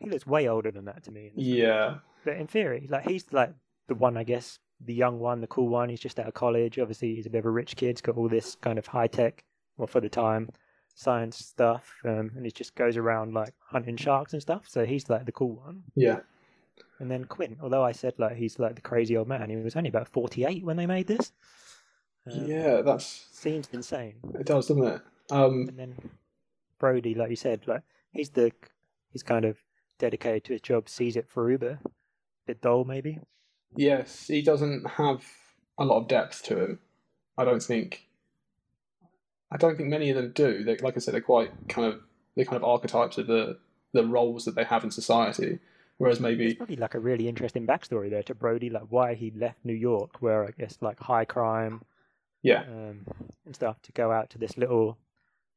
he 0.00 0.08
looks 0.08 0.26
way 0.26 0.48
older 0.48 0.70
than 0.70 0.86
that 0.86 1.02
to 1.04 1.10
me. 1.10 1.26
in 1.28 1.36
this 1.36 1.44
film. 1.44 1.58
Yeah. 1.58 1.94
But 2.24 2.36
in 2.36 2.46
theory, 2.46 2.86
like 2.88 3.06
he's 3.08 3.26
like 3.32 3.52
the 3.88 3.94
one, 3.94 4.16
I 4.16 4.22
guess, 4.24 4.58
the 4.80 4.94
young 4.94 5.18
one, 5.18 5.40
the 5.40 5.46
cool 5.48 5.68
one. 5.68 5.88
He's 5.88 6.00
just 6.00 6.18
out 6.18 6.28
of 6.28 6.34
college. 6.34 6.78
Obviously, 6.78 7.14
he's 7.16 7.26
a 7.26 7.30
bit 7.30 7.40
of 7.40 7.46
a 7.46 7.50
rich 7.50 7.76
kid. 7.76 7.96
He's 7.96 8.00
got 8.00 8.16
all 8.16 8.28
this 8.28 8.56
kind 8.56 8.78
of 8.78 8.86
high 8.86 9.08
tech, 9.08 9.44
well, 9.76 9.86
for 9.88 10.00
the 10.00 10.08
time, 10.08 10.48
science 10.94 11.36
stuff, 11.36 11.96
um, 12.04 12.30
and 12.36 12.44
he 12.44 12.52
just 12.52 12.74
goes 12.74 12.96
around 12.96 13.34
like 13.34 13.54
hunting 13.58 13.96
sharks 13.96 14.32
and 14.32 14.42
stuff. 14.42 14.68
So 14.68 14.84
he's 14.84 15.10
like 15.10 15.26
the 15.26 15.32
cool 15.32 15.56
one. 15.56 15.82
Yeah. 15.96 16.20
And 17.00 17.10
then 17.10 17.24
Quint, 17.24 17.58
although 17.60 17.82
I 17.82 17.92
said 17.92 18.14
like 18.18 18.36
he's 18.36 18.60
like 18.60 18.76
the 18.76 18.80
crazy 18.80 19.16
old 19.16 19.26
man, 19.26 19.50
he 19.50 19.56
was 19.56 19.74
only 19.74 19.88
about 19.88 20.08
forty-eight 20.08 20.64
when 20.64 20.76
they 20.76 20.86
made 20.86 21.08
this. 21.08 21.32
Um, 22.30 22.46
Yeah. 22.46 22.82
That's 22.82 23.26
seems 23.32 23.68
insane. 23.72 24.14
it. 24.34 24.46
Does 24.46 24.68
doesn't 24.68 24.84
it? 24.84 25.00
Um. 25.30 25.66
And 25.68 25.78
then 25.78 26.10
Brody, 26.78 27.14
like 27.14 27.30
you 27.30 27.36
said, 27.36 27.62
like 27.66 27.82
he's 28.12 28.30
the 28.30 28.52
he's 29.10 29.22
kind 29.22 29.44
of 29.44 29.58
dedicated 29.98 30.44
to 30.44 30.52
his 30.52 30.60
job, 30.60 30.88
sees 30.88 31.16
it 31.16 31.28
for 31.28 31.56
but 31.58 31.70
a 31.72 31.78
bit 32.46 32.60
dull 32.60 32.84
maybe. 32.84 33.20
Yes, 33.76 34.26
he 34.26 34.42
doesn't 34.42 34.86
have 34.86 35.24
a 35.78 35.84
lot 35.84 36.00
of 36.02 36.08
depth 36.08 36.42
to 36.44 36.58
him. 36.62 36.78
I 37.38 37.44
don't 37.44 37.62
think. 37.62 38.08
I 39.50 39.56
don't 39.56 39.76
think 39.76 39.88
many 39.88 40.10
of 40.10 40.16
them 40.16 40.32
do. 40.34 40.64
They, 40.64 40.76
like 40.78 40.96
I 40.96 41.00
said, 41.00 41.14
they're 41.14 41.20
quite 41.20 41.50
kind 41.68 41.86
of 41.92 42.00
they're 42.34 42.44
kind 42.44 42.56
of 42.56 42.64
archetypes 42.64 43.18
of 43.18 43.26
the 43.26 43.58
the 43.92 44.06
roles 44.06 44.44
that 44.44 44.54
they 44.54 44.64
have 44.64 44.84
in 44.84 44.90
society. 44.90 45.58
Whereas 45.98 46.20
maybe 46.20 46.46
it's 46.46 46.54
probably 46.56 46.76
like 46.76 46.94
a 46.94 46.98
really 47.00 47.28
interesting 47.28 47.66
backstory 47.66 48.10
there 48.10 48.22
to 48.24 48.34
Brody, 48.34 48.70
like 48.70 48.86
why 48.88 49.14
he 49.14 49.30
left 49.30 49.58
New 49.64 49.74
York, 49.74 50.20
where 50.20 50.44
I 50.44 50.50
guess 50.50 50.78
like 50.80 50.98
high 50.98 51.24
crime 51.24 51.82
yeah, 52.42 52.62
um, 52.62 53.06
and 53.46 53.54
stuff, 53.54 53.80
to 53.82 53.92
go 53.92 54.12
out 54.12 54.30
to 54.30 54.38
this 54.38 54.56
little 54.56 54.98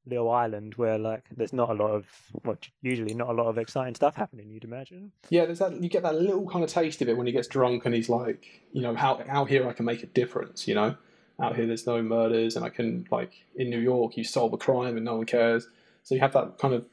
little 0.07 0.29
island 0.29 0.75
where 0.75 0.99
like 0.99 1.23
there's 1.35 1.53
not 1.53 1.69
a 1.69 1.73
lot 1.73 1.89
of 1.89 2.05
well, 2.43 2.57
usually 2.81 3.13
not 3.13 3.29
a 3.29 3.33
lot 3.33 3.47
of 3.47 3.57
exciting 3.57 3.95
stuff 3.95 4.15
happening. 4.15 4.49
You'd 4.49 4.63
imagine. 4.63 5.11
Yeah, 5.29 5.45
there's 5.45 5.59
that. 5.59 5.81
You 5.81 5.89
get 5.89 6.03
that 6.03 6.15
little 6.15 6.47
kind 6.47 6.63
of 6.63 6.69
taste 6.69 7.01
of 7.01 7.09
it 7.09 7.17
when 7.17 7.27
he 7.27 7.33
gets 7.33 7.47
drunk 7.47 7.85
and 7.85 7.95
he's 7.95 8.09
like, 8.09 8.61
you 8.71 8.81
know, 8.81 8.95
how 8.95 9.21
out 9.27 9.49
here 9.49 9.67
I 9.67 9.73
can 9.73 9.85
make 9.85 10.03
a 10.03 10.07
difference. 10.07 10.67
You 10.67 10.75
know, 10.75 10.95
out 11.41 11.55
here 11.55 11.65
there's 11.65 11.87
no 11.87 12.01
murders 12.01 12.55
and 12.55 12.63
I 12.63 12.69
can 12.69 13.07
like 13.11 13.33
in 13.55 13.69
New 13.69 13.79
York 13.79 14.17
you 14.17 14.23
solve 14.23 14.53
a 14.53 14.57
crime 14.57 14.95
and 14.95 15.05
no 15.05 15.15
one 15.15 15.25
cares. 15.25 15.67
So 16.03 16.13
you 16.13 16.21
have 16.21 16.33
that 16.33 16.59
kind 16.59 16.73
of 16.73 16.85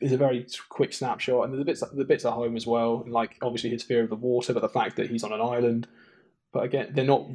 is 0.00 0.12
a 0.12 0.16
very 0.16 0.46
quick 0.68 0.92
snapshot, 0.92 1.44
and 1.44 1.58
the 1.58 1.64
bits 1.64 1.82
the 1.92 2.04
bits 2.04 2.24
at 2.24 2.32
home 2.32 2.56
as 2.56 2.66
well, 2.66 3.02
and 3.04 3.12
like 3.12 3.36
obviously 3.42 3.70
his 3.70 3.82
fear 3.82 4.02
of 4.02 4.10
the 4.10 4.16
water, 4.16 4.52
but 4.52 4.60
the 4.60 4.68
fact 4.68 4.96
that 4.96 5.10
he's 5.10 5.24
on 5.24 5.32
an 5.32 5.40
island. 5.40 5.88
But 6.52 6.64
again, 6.64 6.90
they're 6.94 7.04
not 7.04 7.26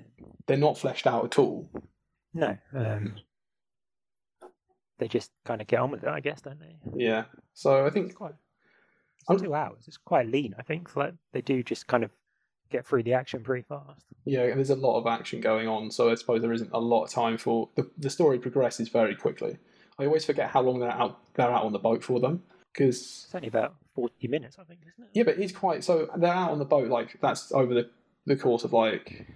they're 0.48 0.58
not 0.58 0.78
fleshed 0.78 1.08
out 1.08 1.26
at 1.26 1.40
all. 1.40 1.70
No, 2.34 2.58
um, 2.76 3.16
they 5.00 5.08
just 5.08 5.32
kind 5.46 5.62
of 5.62 5.68
get 5.68 5.80
on 5.80 5.92
with 5.92 6.04
it, 6.04 6.10
I 6.10 6.20
guess, 6.20 6.42
don't 6.42 6.60
they? 6.60 6.76
Yeah. 6.96 7.26
So 7.54 7.86
I 7.86 7.90
think 7.90 8.08
It's 8.08 8.16
quite 8.16 8.34
it's 9.30 9.42
two 9.42 9.54
hours. 9.54 9.84
It's 9.88 9.98
quite 9.98 10.28
lean, 10.28 10.54
I 10.58 10.64
think. 10.64 10.96
Like 10.96 11.14
they 11.32 11.42
do 11.42 11.64
just 11.64 11.88
kind 11.88 12.04
of 12.04 12.12
get 12.72 12.86
through 12.88 13.04
the 13.04 13.14
action 13.14 13.44
pretty 13.44 13.64
fast. 13.68 14.04
yeah, 14.26 14.48
there's 14.56 14.72
a 14.72 14.76
lot 14.76 15.00
of 15.00 15.06
action 15.06 15.40
going 15.42 15.68
on, 15.68 15.92
so 15.92 16.10
I 16.10 16.16
suppose 16.16 16.42
there 16.42 16.54
isn't 16.54 16.72
a 16.74 16.80
lot 16.80 17.04
of 17.06 17.12
time 17.12 17.38
for 17.38 17.70
the 17.76 17.90
the 17.98 18.10
story 18.10 18.40
progresses 18.40 18.90
very 18.90 19.16
quickly. 19.16 19.58
I 20.00 20.06
always 20.06 20.26
forget 20.26 20.50
how 20.50 20.62
long 20.62 20.80
they're 20.80 20.90
out 20.90 21.20
they're 21.36 21.52
out 21.52 21.64
on 21.66 21.72
the 21.72 21.80
boat 21.80 22.04
for 22.04 22.20
them 22.20 22.42
because 22.74 23.26
It's 23.26 23.36
only 23.36 23.48
about 23.48 23.76
forty 23.96 24.28
minutes, 24.28 24.58
I 24.60 24.64
think, 24.64 24.80
isn't 24.82 25.04
it? 25.06 25.10
yeah, 25.14 25.24
but 25.24 25.38
it's 25.38 25.54
quite 25.54 25.84
so 25.84 26.10
they're 26.18 26.34
out 26.34 26.52
on 26.52 26.58
the 26.60 26.66
boat 26.66 26.90
like 26.90 27.20
that's 27.22 27.52
over 27.52 27.74
the 27.76 27.90
the 28.26 28.36
course 28.36 28.64
of 28.64 28.74
like 28.74 29.28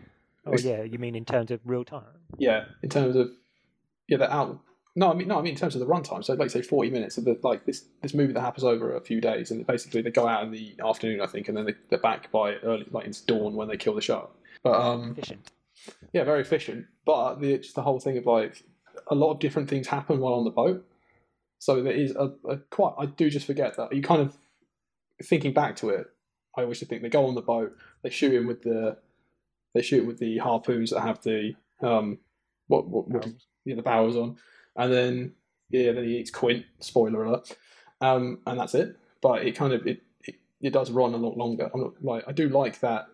Oh 0.46 0.56
yeah, 0.58 0.84
you 0.84 0.98
mean 0.98 1.16
in 1.16 1.26
terms 1.26 1.52
of 1.52 1.60
real 1.66 1.84
time? 1.84 2.04
yeah 2.38 2.66
in 2.84 2.90
terms 2.90 3.16
of 3.16 3.30
yeah 4.08 4.18
they're 4.18 4.32
out. 4.32 4.60
No, 4.96 5.12
I 5.12 5.14
mean 5.14 5.28
no, 5.28 5.38
I 5.38 5.42
mean 5.42 5.54
in 5.54 5.58
terms 5.60 5.76
of 5.76 5.82
the 5.82 5.86
runtime. 5.88 6.24
So 6.24 6.34
like 6.34 6.50
say 6.50 6.62
forty 6.62 6.90
minutes 6.90 7.18
of 7.18 7.26
the 7.26 7.38
like 7.44 7.66
this 7.66 7.86
this 8.02 8.14
movie 8.14 8.34
that 8.34 8.42
happens 8.42 8.64
over 8.64 8.96
a 8.96 9.02
few 9.02 9.20
days, 9.22 9.52
and 9.52 9.66
basically 9.68 10.02
they 10.02 10.10
go 10.12 10.28
out 10.28 10.44
in 10.44 10.52
the 10.52 10.76
afternoon, 10.84 11.22
I 11.22 11.28
think, 11.28 11.48
and 11.50 11.58
then 11.58 11.66
they, 11.66 11.74
they're 11.90 12.00
back 12.00 12.32
by 12.32 12.56
early 12.64 12.86
like 12.92 13.06
it's 13.06 13.22
dawn 13.22 13.56
when 13.56 13.68
they 13.68 13.78
kill 13.78 13.94
the 13.96 14.02
shark. 14.02 14.30
But 14.64 14.80
um, 14.80 15.12
Efficient. 15.12 15.52
yeah, 16.14 16.24
very 16.24 16.42
efficient. 16.42 16.86
But 17.06 17.36
the, 17.42 17.58
just 17.60 17.76
the 17.76 17.84
whole 17.84 18.00
thing 18.00 18.18
of 18.18 18.26
like 18.26 18.64
a 19.12 19.16
lot 19.16 19.32
of 19.34 19.40
different 19.40 19.70
things 19.70 19.88
happen 19.88 20.20
while 20.20 20.34
on 20.34 20.46
the 20.46 20.50
boat. 20.50 20.84
So 21.60 21.84
there 21.84 21.94
is 21.94 22.12
a, 22.16 22.32
a 22.50 22.58
quite. 22.58 22.94
I 22.98 23.06
do 23.06 23.30
just 23.30 23.46
forget 23.46 23.78
that 23.78 23.94
you 23.94 24.02
kind 24.02 24.22
of 24.22 24.36
thinking 25.24 25.54
back 25.54 25.76
to 25.78 25.90
it. 25.90 26.08
I 26.58 26.62
always 26.64 26.80
think 26.80 27.04
they 27.04 27.10
go 27.10 27.28
on 27.28 27.36
the 27.36 27.42
boat, 27.42 27.76
they 28.08 28.14
shoot 28.14 28.34
him 28.34 28.48
with 28.48 28.62
the, 28.64 28.98
they 29.74 29.82
shoot 29.82 30.00
him 30.02 30.08
with 30.08 30.20
the 30.20 30.38
harpoons 30.38 30.92
that 30.92 31.02
have 31.02 31.22
the 31.24 31.54
um, 31.82 32.20
what 32.68 32.88
what, 32.88 33.10
what 33.10 33.28
yeah, 33.66 33.76
the 33.76 33.82
barrels 33.82 34.16
on, 34.16 34.38
and 34.78 34.94
then 34.94 35.34
yeah, 35.70 35.92
then 35.92 36.06
he 36.06 36.18
eats 36.18 36.32
Quint. 36.32 36.64
Spoiler 36.80 37.26
alert, 37.26 37.56
um, 38.00 38.40
and 38.48 38.58
that's 38.60 38.76
it. 38.76 38.96
But 39.22 39.46
it 39.46 39.56
kind 39.58 39.74
of 39.74 39.86
it, 39.86 40.02
it 40.24 40.36
it 40.62 40.72
does 40.74 40.90
run 40.90 41.14
a 41.14 41.18
lot 41.18 41.38
longer. 41.38 41.70
I'm 41.74 41.82
not 41.82 41.94
like 42.02 42.24
I 42.28 42.32
do 42.32 42.48
like 42.48 42.80
that. 42.80 43.08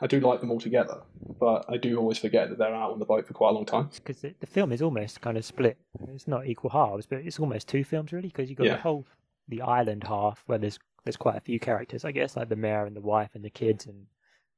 I 0.00 0.06
do 0.06 0.18
like 0.18 0.40
them 0.40 0.50
all 0.50 0.58
together, 0.58 1.02
but 1.38 1.64
I 1.68 1.76
do 1.76 1.96
always 1.98 2.18
forget 2.18 2.48
that 2.48 2.58
they're 2.58 2.74
out 2.74 2.90
on 2.92 2.98
the 2.98 3.04
boat 3.04 3.26
for 3.26 3.34
quite 3.34 3.50
a 3.50 3.52
long 3.52 3.66
time. 3.66 3.90
Because 3.94 4.22
the, 4.22 4.34
the 4.40 4.46
film 4.46 4.72
is 4.72 4.82
almost 4.82 5.20
kind 5.20 5.36
of 5.36 5.44
split. 5.44 5.76
It's 6.08 6.26
not 6.26 6.46
equal 6.46 6.70
halves, 6.70 7.06
but 7.06 7.18
it's 7.18 7.38
almost 7.38 7.68
two 7.68 7.84
films 7.84 8.10
really. 8.12 8.28
Because 8.28 8.48
you've 8.48 8.58
got 8.58 8.66
Yeah. 8.66 8.76
the 8.76 8.80
whole 8.82 9.06
the 9.48 9.62
island 9.62 10.04
half 10.04 10.42
where 10.46 10.58
there's 10.58 10.78
there's 11.04 11.16
quite 11.16 11.36
a 11.36 11.40
few 11.40 11.60
characters, 11.60 12.04
I 12.04 12.12
guess, 12.12 12.36
like 12.36 12.48
the 12.48 12.56
mayor 12.56 12.84
and 12.86 12.96
the 12.96 13.00
wife 13.00 13.30
and 13.34 13.44
the 13.44 13.50
kids 13.50 13.86
and 13.86 14.06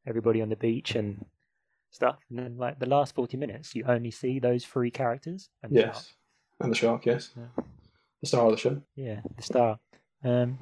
everybody 0.07 0.41
on 0.43 0.49
the 0.49 0.57
beach 0.57 0.95
and 0.95 1.25
stuff. 1.91 2.19
And 2.31 2.39
then 2.39 2.57
like 2.57 2.79
the 2.79 2.87
last 2.87 3.15
forty 3.15 3.37
minutes, 3.37 3.75
you 3.75 3.85
only 3.87 4.11
see 4.11 4.39
those 4.39 4.65
three 4.65 4.91
characters. 4.91 5.49
And 5.63 5.73
the 5.75 5.81
Yes, 5.81 5.95
shark. 5.95 6.07
and 6.61 6.71
the 6.73 6.77
shark. 6.77 7.07
Yes, 7.07 7.31
Yeah. 7.37 7.63
the 8.21 8.27
star 8.27 8.47
of 8.47 8.53
the 8.53 8.57
show. 8.59 8.83
yeah, 8.95 9.21
the 9.37 9.43
star. 9.43 9.79
Um, 10.25 10.59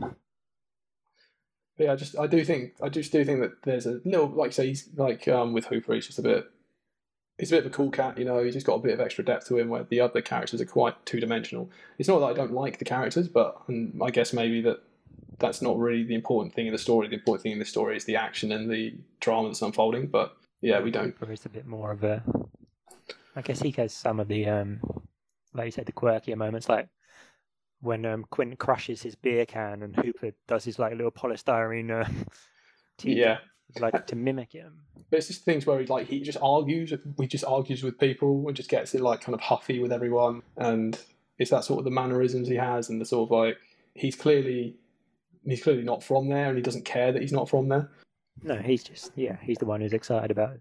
But 1.77 1.85
yeah, 1.85 1.93
I 1.93 1.97
just 1.97 2.19
I 2.19 2.27
do 2.27 2.45
think 2.45 2.75
I 2.83 2.89
just 2.89 3.11
do 3.13 3.25
think 3.25 3.41
that 3.41 3.63
there's 3.65 3.87
a 3.87 4.01
little 4.05 4.29
like 4.29 4.53
say 4.53 4.67
he's 4.69 4.89
like 4.97 5.27
um 5.29 5.53
with 5.55 5.67
Hooper 5.67 5.95
he's 5.95 6.07
just 6.07 6.19
a 6.19 6.23
bit 6.23 6.45
he's 7.39 7.51
a 7.51 7.57
bit 7.57 7.65
of 7.65 7.73
a 7.73 7.75
cool 7.75 7.91
cat, 7.91 8.19
you 8.19 8.25
know, 8.27 8.43
he's 8.45 8.53
just 8.53 8.67
got 8.67 8.75
a 8.75 8.81
bit 8.83 8.93
of 8.93 9.01
extra 9.01 9.25
depth 9.25 9.49
to 9.49 9.57
him 9.57 9.71
where 9.71 9.85
the 9.85 9.99
other 10.01 10.21
characters 10.21 10.61
are 10.61 10.67
quite 10.67 11.07
two 11.07 11.21
dimensional. 11.21 11.71
It's 11.99 12.07
not 12.09 12.19
that 12.19 12.27
I 12.27 12.33
don't 12.35 12.53
like 12.53 12.79
the 12.79 12.85
characters, 12.85 13.29
but 13.29 13.63
um, 13.67 14.03
I 14.03 14.11
guess 14.11 14.35
maybe 14.35 14.61
that 14.61 14.83
that's 15.41 15.63
not 15.63 15.79
really 15.79 16.05
the 16.05 16.15
important 16.15 16.55
thing 16.55 16.67
in 16.67 16.73
the 16.73 16.79
story. 16.79 17.09
The 17.09 17.15
important 17.15 17.43
thing 17.43 17.53
in 17.53 17.59
the 17.59 17.65
story 17.65 17.97
is 17.97 18.05
the 18.05 18.17
action 18.17 18.53
and 18.53 18.71
the 18.71 18.95
drama 19.21 19.49
that's 19.49 19.63
unfolding. 19.63 20.07
But 20.07 20.37
yeah, 20.61 20.81
we 20.81 20.91
don't 20.91 21.17
Hooper 21.19 21.33
is 21.33 21.47
a 21.47 21.49
bit 21.49 21.67
more 21.67 21.91
of 21.91 22.05
a. 22.05 22.23
I 23.35 23.43
guess 23.43 23.61
he 23.61 23.71
has 23.73 23.93
some 23.93 24.21
of 24.21 24.29
the, 24.29 24.47
um, 24.47 24.81
like 25.55 25.67
you 25.67 25.71
said, 25.71 25.87
the 25.87 25.93
quirkier 25.93 26.37
moments, 26.37 26.69
like 26.69 26.89
when 27.81 28.05
um, 28.05 28.27
Quentin 28.31 28.57
crushes 28.57 29.03
his 29.03 29.15
beer 29.15 29.47
can 29.47 29.83
and 29.83 29.97
Hooper 29.97 30.33
does 30.47 30.65
his 30.65 30.79
like 30.79 30.93
little 30.93 31.11
polystyrene 31.11 31.91
uh, 31.91 32.09
yeah. 33.03 33.39
like 33.79 34.07
to 34.09 34.17
mimic 34.17 34.53
him. 34.53 34.81
But 35.11 35.19
it's 35.19 35.29
just 35.29 35.45
things 35.45 35.65
where 35.65 35.81
he 35.81 35.87
like 35.87 36.07
he 36.07 36.21
just 36.21 36.39
argues 36.43 36.93
he 37.19 37.27
just 37.27 37.45
argues 37.45 37.83
with 37.83 37.99
people 37.99 38.45
and 38.47 38.57
just 38.57 38.69
gets 38.69 38.95
it 38.95 39.01
like 39.01 39.23
kind 39.23 39.35
of 39.35 39.41
huffy 39.41 39.81
with 39.81 39.93
everyone 39.93 40.43
and 40.57 40.99
it's 41.39 41.51
that 41.51 41.65
sort 41.65 41.79
of 41.79 41.85
the 41.85 41.91
mannerisms 41.91 42.49
he 42.49 42.57
has 42.57 42.91
and 42.91 43.01
the 43.01 43.05
sort 43.05 43.29
of 43.29 43.31
like 43.31 43.57
he's 43.95 44.15
clearly 44.15 44.77
he's 45.45 45.63
clearly 45.63 45.83
not 45.83 46.03
from 46.03 46.29
there 46.29 46.49
and 46.49 46.57
he 46.57 46.63
doesn't 46.63 46.85
care 46.85 47.13
that 47.13 47.23
he's 47.23 47.33
not 47.33 47.49
from 47.49 47.69
there. 47.69 47.91
No, 48.43 48.57
he's 48.57 48.83
just 48.85 49.13
yeah, 49.17 49.37
he's 49.43 49.59
the 49.59 49.67
one 49.67 49.81
who's 49.81 49.93
excited 49.93 50.31
about 50.31 50.59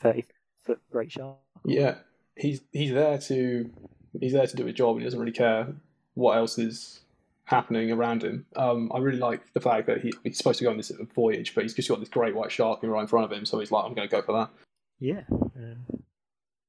thirty 0.00 0.24
foot 0.64 0.80
great 0.90 1.12
shark. 1.12 1.38
Yeah. 1.64 1.96
He's 2.36 2.62
he's 2.72 2.92
there 2.92 3.18
to 3.18 3.70
he's 4.18 4.32
there 4.32 4.46
to 4.46 4.56
do 4.56 4.66
a 4.66 4.72
job 4.72 4.96
and 4.96 5.00
he 5.00 5.04
doesn't 5.04 5.20
really 5.20 5.32
care 5.32 5.68
what 6.14 6.36
else 6.36 6.58
is 6.58 7.00
happening 7.44 7.90
around 7.90 8.22
him. 8.22 8.46
Um, 8.56 8.90
I 8.94 8.98
really 8.98 9.18
like 9.18 9.52
the 9.52 9.60
fact 9.60 9.86
that 9.88 10.00
he, 10.00 10.12
he's 10.22 10.38
supposed 10.38 10.58
to 10.58 10.64
go 10.64 10.70
on 10.70 10.76
this 10.76 10.92
voyage, 11.14 11.54
but 11.54 11.64
he's 11.64 11.74
just 11.74 11.88
got 11.88 11.98
this 11.98 12.08
great 12.08 12.34
white 12.34 12.52
shark 12.52 12.80
right 12.82 13.00
in 13.00 13.08
front 13.08 13.24
of 13.24 13.32
him, 13.36 13.44
so 13.44 13.58
he's 13.58 13.72
like, 13.72 13.84
I'm 13.84 13.94
going 13.94 14.08
to 14.08 14.14
go 14.14 14.22
for 14.22 14.32
that. 14.32 14.50
Yeah, 15.00 15.22
um, 15.30 15.84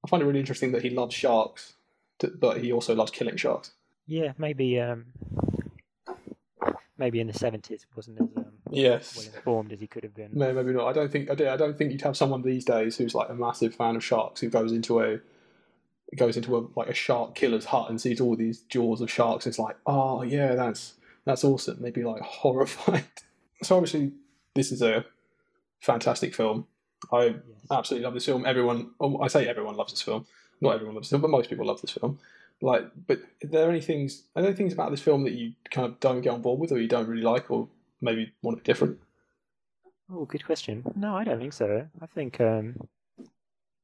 I 0.03 0.07
find 0.07 0.23
it 0.23 0.25
really 0.25 0.39
interesting 0.39 0.71
that 0.71 0.81
he 0.81 0.89
loves 0.89 1.13
sharks, 1.13 1.73
but 2.39 2.61
he 2.61 2.71
also 2.71 2.95
loves 2.95 3.11
killing 3.11 3.37
sharks. 3.37 3.71
yeah, 4.07 4.33
maybe 4.37 4.79
um, 4.79 5.05
maybe 7.01 7.19
in 7.19 7.27
the 7.27 7.33
seventies 7.33 7.85
wasn't 7.95 8.17
as 8.21 8.27
um, 8.37 8.45
well 8.71 9.25
informed 9.35 9.73
as 9.73 9.79
he 9.81 9.87
could 9.87 10.03
have 10.03 10.15
been. 10.15 10.29
No, 10.31 10.53
maybe 10.53 10.71
not. 10.71 10.87
I 10.87 10.93
don't 10.93 11.11
think 11.11 11.29
I 11.29 11.35
do. 11.35 11.49
I 11.49 11.57
don't 11.57 11.77
think 11.77 11.91
you'd 11.91 12.01
have 12.03 12.15
someone 12.15 12.41
these 12.43 12.63
days 12.63 12.95
who's 12.95 13.13
like 13.13 13.27
a 13.29 13.33
massive 13.33 13.75
fan 13.75 13.95
of 13.97 14.03
sharks 14.03 14.39
who 14.39 14.49
goes 14.49 14.71
into 14.71 15.01
a 15.01 15.19
goes 16.15 16.37
into 16.37 16.57
a 16.57 16.67
like 16.75 16.87
a 16.89 16.93
shark 16.93 17.35
killer's 17.35 17.65
hut 17.65 17.89
and 17.89 17.99
sees 17.99 18.21
all 18.21 18.35
these 18.35 18.59
jaws 18.61 19.01
of 19.01 19.11
sharks. 19.11 19.45
It's 19.47 19.59
like, 19.59 19.75
oh 19.85 20.21
yeah, 20.21 20.55
that's 20.55 20.93
that's 21.25 21.43
awesome. 21.43 21.81
They'd 21.81 21.93
be 21.93 22.03
like 22.03 22.21
horrified. 22.43 23.05
So 23.63 23.75
obviously, 23.75 24.13
this 24.55 24.71
is 24.71 24.81
a 24.81 25.05
fantastic 25.81 26.33
film. 26.35 26.67
I 27.11 27.23
Yes. 27.25 27.35
absolutely 27.71 28.05
love 28.05 28.13
this 28.13 28.25
film. 28.25 28.45
Everyone, 28.45 28.91
oh, 28.99 29.21
I 29.21 29.27
say 29.27 29.47
everyone 29.47 29.75
loves 29.75 29.91
this 29.93 30.01
film. 30.01 30.25
Not 30.61 30.75
everyone 30.75 30.95
loves 30.95 31.07
this 31.07 31.11
film, 31.11 31.21
but 31.23 31.31
most 31.31 31.49
people 31.49 31.65
love 31.65 31.81
this 31.81 31.91
film. 31.91 32.19
Like, 32.62 32.91
but 33.08 33.19
are 33.43 33.47
there 33.47 33.69
any 33.69 33.82
things? 33.82 34.24
Are 34.36 34.41
there 34.41 34.54
things 34.54 34.74
about 34.74 34.91
this 34.91 35.02
film 35.02 35.24
that 35.24 35.34
you 35.34 35.54
kind 35.71 35.88
of 35.88 36.00
don't 36.00 36.21
get 36.21 36.32
on 36.32 36.41
board 36.41 36.60
with, 36.60 36.71
or 36.71 36.80
you 36.80 36.88
don't 36.88 37.08
really 37.08 37.24
like, 37.24 37.50
or 37.50 37.67
maybe 38.02 38.32
want 38.43 38.60
it 38.60 38.63
different? 38.63 39.00
Oh, 40.12 40.26
good 40.26 40.45
question. 40.45 40.84
No, 40.95 41.15
I 41.15 41.24
don't 41.24 41.39
think 41.39 41.54
so. 41.54 41.88
I 42.02 42.06
think, 42.06 42.39
um, 42.39 42.76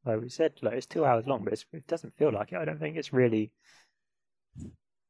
like 0.05 0.21
we 0.21 0.29
said, 0.29 0.53
like 0.61 0.73
it's 0.73 0.85
two 0.85 1.05
hours 1.05 1.25
long, 1.25 1.43
but 1.43 1.53
it's, 1.53 1.65
it 1.73 1.87
doesn't 1.87 2.15
feel 2.17 2.31
like 2.31 2.51
it. 2.51 2.57
I 2.57 2.65
don't 2.65 2.79
think 2.79 2.97
it's 2.97 3.13
really, 3.13 3.51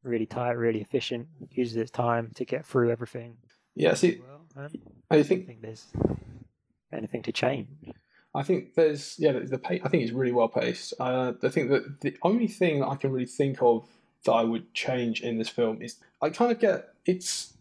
really 0.04 0.26
tight, 0.26 0.52
really 0.52 0.82
efficient. 0.82 1.28
Uses 1.52 1.76
its 1.76 1.92
time 1.92 2.32
to 2.36 2.46
get 2.46 2.66
through 2.66 2.92
everything. 2.92 3.36
Yeah. 3.76 3.96
See, 3.96 4.22
Well, 4.56 4.66
um, 4.66 4.72
I 5.10 5.24
think 5.24 5.48
think 5.48 5.62
there's 5.62 5.86
anything 6.94 7.24
to 7.24 7.32
change. 7.32 7.68
I 8.38 8.44
think 8.44 8.76
there's 8.76 9.16
yeah 9.18 9.32
the, 9.32 9.40
the 9.40 9.84
I 9.84 9.90
think 9.90 10.04
it's 10.04 10.12
really 10.12 10.32
well 10.32 10.48
paced. 10.48 10.94
Uh, 11.00 11.34
I 11.42 11.50
think 11.50 11.70
that 11.70 12.02
the 12.02 12.16
only 12.22 12.48
thing 12.48 12.80
that 12.80 12.88
I 12.88 12.96
can 12.96 13.12
really 13.12 13.26
think 13.26 13.62
of 13.62 13.88
that 14.26 14.32
I 14.32 14.44
would 14.44 14.74
change 14.76 15.22
in 15.22 15.40
this 15.40 15.50
film 15.50 15.82
is 15.82 15.96
I 16.22 16.30
kind 16.30 16.52
of 16.52 16.60
get 16.60 16.94
it's 17.06 17.54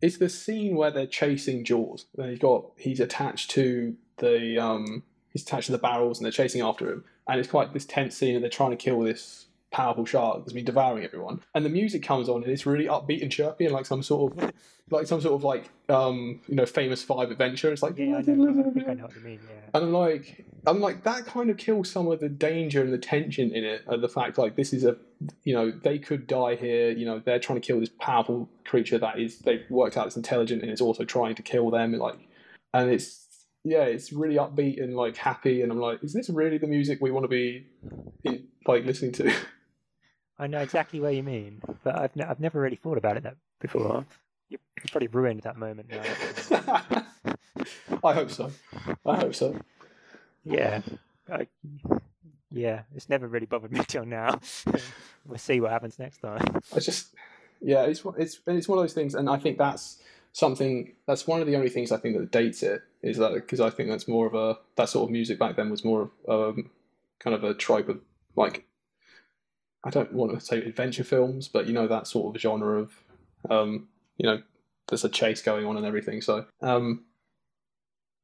it's 0.00 0.18
the 0.18 0.28
scene 0.28 0.76
where 0.76 0.92
they're 0.92 1.06
chasing 1.08 1.64
Jaws. 1.64 2.06
He's 2.16 2.38
got 2.38 2.66
he's 2.76 3.00
attached 3.00 3.50
to 3.52 3.96
the 4.18 4.56
um 4.58 5.02
he's 5.30 5.42
attached 5.42 5.66
to 5.66 5.72
the 5.72 5.78
barrels 5.78 6.18
and 6.18 6.24
they're 6.24 6.32
chasing 6.32 6.60
after 6.60 6.92
him. 6.92 7.04
And 7.26 7.40
it's 7.40 7.50
quite 7.50 7.72
this 7.72 7.84
tense 7.84 8.16
scene 8.16 8.36
and 8.36 8.44
they're 8.44 8.50
trying 8.50 8.70
to 8.70 8.76
kill 8.76 9.00
this 9.00 9.46
powerful 9.74 10.06
shark 10.06 10.38
that's 10.38 10.52
been 10.52 10.64
devouring 10.64 11.04
everyone. 11.04 11.40
And 11.54 11.64
the 11.64 11.68
music 11.68 12.02
comes 12.02 12.28
on 12.28 12.44
and 12.44 12.52
it's 12.52 12.64
really 12.64 12.86
upbeat 12.86 13.22
and 13.22 13.30
chirpy 13.30 13.64
and 13.64 13.74
like 13.74 13.86
some 13.86 14.04
sort 14.04 14.38
of 14.38 14.52
like 14.90 15.08
some 15.08 15.20
sort 15.20 15.34
of 15.34 15.42
like 15.42 15.68
um 15.88 16.40
you 16.46 16.54
know 16.54 16.64
famous 16.64 17.02
five 17.02 17.32
adventure. 17.32 17.72
It's 17.72 17.82
like 17.82 17.98
Yeah, 17.98 18.18
I 18.18 18.22
know. 18.22 18.66
I 18.68 18.70
think 18.70 18.88
I 18.88 18.94
know 18.94 19.04
what 19.06 19.16
you 19.16 19.22
mean. 19.22 19.40
Yeah. 19.44 19.70
and 19.74 19.84
I'm 19.84 19.92
like, 19.92 20.46
I'm 20.64 20.80
like 20.80 21.02
that 21.02 21.26
kind 21.26 21.50
of 21.50 21.56
kills 21.56 21.90
some 21.90 22.06
of 22.06 22.20
the 22.20 22.28
danger 22.28 22.82
and 22.82 22.92
the 22.92 22.98
tension 22.98 23.52
in 23.52 23.64
it, 23.64 23.82
and 23.88 24.02
the 24.02 24.08
fact 24.08 24.38
like 24.38 24.54
this 24.54 24.72
is 24.72 24.84
a, 24.84 24.96
you 25.42 25.52
know, 25.52 25.72
they 25.72 25.98
could 25.98 26.28
die 26.28 26.54
here. 26.54 26.90
You 26.90 27.06
know, 27.06 27.18
they're 27.18 27.40
trying 27.40 27.60
to 27.60 27.66
kill 27.66 27.80
this 27.80 27.90
powerful 27.98 28.48
creature 28.64 28.98
that 28.98 29.18
is 29.18 29.40
they've 29.40 29.64
worked 29.68 29.96
out 29.96 30.06
it's 30.06 30.16
intelligent 30.16 30.62
and 30.62 30.70
it's 30.70 30.80
also 30.80 31.04
trying 31.04 31.34
to 31.34 31.42
kill 31.42 31.70
them. 31.70 31.94
And 31.94 32.00
like, 32.00 32.18
and 32.72 32.90
it's 32.90 33.24
yeah, 33.64 33.84
it's 33.84 34.12
really 34.12 34.36
upbeat 34.36 34.80
and 34.80 34.94
like 34.94 35.16
happy. 35.16 35.62
And 35.62 35.72
I'm 35.72 35.80
like, 35.80 36.04
is 36.04 36.12
this 36.12 36.30
really 36.30 36.58
the 36.58 36.68
music 36.68 37.00
we 37.00 37.10
want 37.10 37.24
to 37.24 37.28
be 37.28 37.66
in, 38.22 38.46
like 38.68 38.84
listening 38.84 39.12
to? 39.12 39.34
I 40.38 40.46
know 40.46 40.60
exactly 40.60 41.00
what 41.00 41.14
you 41.14 41.22
mean, 41.22 41.60
but 41.84 41.96
I've 41.96 42.16
ne- 42.16 42.24
I've 42.24 42.40
never 42.40 42.60
really 42.60 42.76
thought 42.76 42.98
about 42.98 43.16
it 43.16 43.22
that 43.22 43.36
before. 43.60 44.04
You 44.48 44.58
you 44.82 44.88
probably 44.90 45.08
ruined 45.08 45.42
that 45.42 45.56
moment 45.56 45.88
now. 45.90 47.04
I 48.04 48.12
hope 48.12 48.30
so. 48.30 48.50
I 49.06 49.16
hope 49.16 49.34
so. 49.34 49.56
yeah, 50.44 50.82
I, 51.32 51.46
yeah. 52.50 52.82
It's 52.94 53.08
never 53.08 53.26
really 53.28 53.46
bothered 53.46 53.72
me 53.72 53.80
till 53.86 54.04
now. 54.04 54.40
we'll 55.26 55.38
see 55.38 55.60
what 55.60 55.70
happens 55.70 55.98
next 55.98 56.18
time. 56.18 56.42
I 56.74 56.80
just, 56.80 57.14
yeah, 57.60 57.82
it's 57.84 58.04
one- 58.04 58.16
it's 58.18 58.40
it's 58.46 58.68
one 58.68 58.78
of 58.78 58.82
those 58.82 58.92
things, 58.92 59.14
and 59.14 59.28
I 59.30 59.38
think 59.38 59.56
that's 59.58 60.02
something 60.32 60.92
that's 61.06 61.26
one 61.28 61.40
of 61.40 61.46
the 61.46 61.54
only 61.56 61.70
things 61.70 61.92
I 61.92 61.96
think 61.96 62.18
that 62.18 62.32
dates 62.32 62.62
it 62.64 62.82
is 63.02 63.18
that 63.18 63.32
because 63.34 63.60
I 63.60 63.70
think 63.70 63.88
that's 63.88 64.08
more 64.08 64.26
of 64.26 64.34
a 64.34 64.58
that 64.76 64.88
sort 64.88 65.04
of 65.08 65.10
music 65.12 65.38
back 65.38 65.56
then 65.56 65.70
was 65.70 65.84
more 65.84 66.10
of 66.26 66.58
um, 66.58 66.70
kind 67.20 67.34
of 67.34 67.44
a 67.44 67.54
tribe 67.54 67.88
of 67.88 68.00
like 68.36 68.66
I 69.84 69.90
don't 69.90 70.12
want 70.12 70.32
to 70.32 70.44
say 70.44 70.58
adventure 70.58 71.04
films, 71.04 71.46
but 71.46 71.66
you 71.66 71.72
know 71.72 71.86
that 71.86 72.06
sort 72.06 72.34
of 72.34 72.40
genre 72.40 72.80
of 72.80 72.92
um, 73.50 73.88
you 74.16 74.26
know 74.26 74.42
there's 74.88 75.04
a 75.04 75.08
chase 75.08 75.42
going 75.42 75.66
on 75.66 75.76
and 75.76 75.86
everything. 75.86 76.22
So 76.22 76.46
um, 76.62 77.04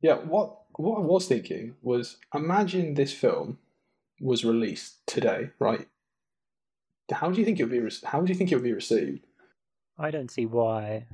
yeah, 0.01 0.15
what 0.15 0.57
what 0.77 0.99
I 0.99 1.03
was 1.03 1.27
thinking 1.27 1.77
was 1.83 2.17
imagine 2.35 2.95
this 2.95 3.13
film 3.13 3.59
was 4.21 4.45
released 4.45 5.07
today, 5.07 5.51
right? 5.59 5.87
How 7.11 7.31
do 7.31 7.39
you 7.39 7.45
think 7.45 7.59
it 7.59 7.65
would 7.65 7.73
be? 7.73 7.81
Re- 7.81 7.91
how 8.05 8.21
do 8.21 8.33
you 8.33 8.39
think 8.39 8.53
it 8.53 8.55
would 8.55 8.65
be 8.65 8.73
received? 8.73 9.27
I 9.99 10.11
don't 10.11 10.31
see 10.31 10.47
why 10.47 11.07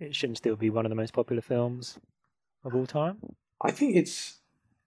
it 0.00 0.14
shouldn't 0.14 0.38
still 0.38 0.56
be 0.56 0.70
one 0.70 0.84
of 0.84 0.90
the 0.90 0.96
most 0.96 1.12
popular 1.12 1.42
films 1.42 1.98
of 2.64 2.74
all 2.74 2.86
time. 2.86 3.18
I 3.62 3.70
think 3.70 3.96
it's. 3.96 4.38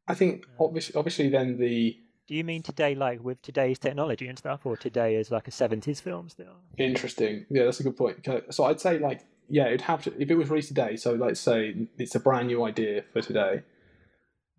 I 0.08 0.16
think 0.16 0.46
obviously, 0.60 0.96
obviously, 0.96 1.30
then 1.30 1.58
the 1.58 1.98
Do 2.32 2.38
you 2.38 2.46
mean 2.46 2.64
today, 2.64 2.96
like 2.96 3.22
with 3.22 3.42
today's 3.42 3.78
technology 3.78 4.26
and 4.30 4.38
stuff, 4.38 4.66
or 4.66 4.78
today 4.78 5.18
as 5.18 5.32
like 5.32 5.50
a 5.50 5.52
seventies 5.52 6.00
film 6.00 6.30
still? 6.30 6.56
interesting. 6.78 7.46
Yeah, 7.50 7.66
that's 7.66 7.82
a 7.82 7.84
good 7.84 7.98
point. 7.98 8.26
So 8.52 8.64
I'd 8.64 8.80
say 8.80 9.00
like 9.00 9.26
yeah, 9.50 9.66
it'd 9.66 9.82
have 9.82 10.02
to 10.04 10.14
if 10.18 10.32
it 10.32 10.36
was 10.36 10.50
released 10.50 10.70
today. 10.70 10.96
So 10.96 11.12
let's 11.12 11.42
say 11.42 11.90
it's 11.98 12.16
a 12.16 12.22
brand 12.22 12.48
new 12.48 12.64
idea 12.64 13.04
for 13.12 13.22
today. 13.22 13.64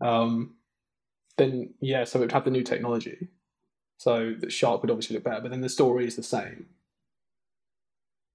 Um, 0.02 0.56
then 1.38 1.72
yeah, 1.80 2.04
so 2.04 2.18
it 2.18 2.24
would 2.24 2.32
have 2.32 2.44
the 2.44 2.50
new 2.50 2.62
technology. 2.62 3.28
So 3.96 4.34
the 4.38 4.50
shark 4.50 4.82
would 4.82 4.90
obviously 4.90 5.14
look 5.14 5.24
better, 5.24 5.40
but 5.40 5.50
then 5.50 5.62
the 5.62 5.70
story 5.70 6.06
is 6.06 6.16
the 6.16 6.22
same. 6.22 6.66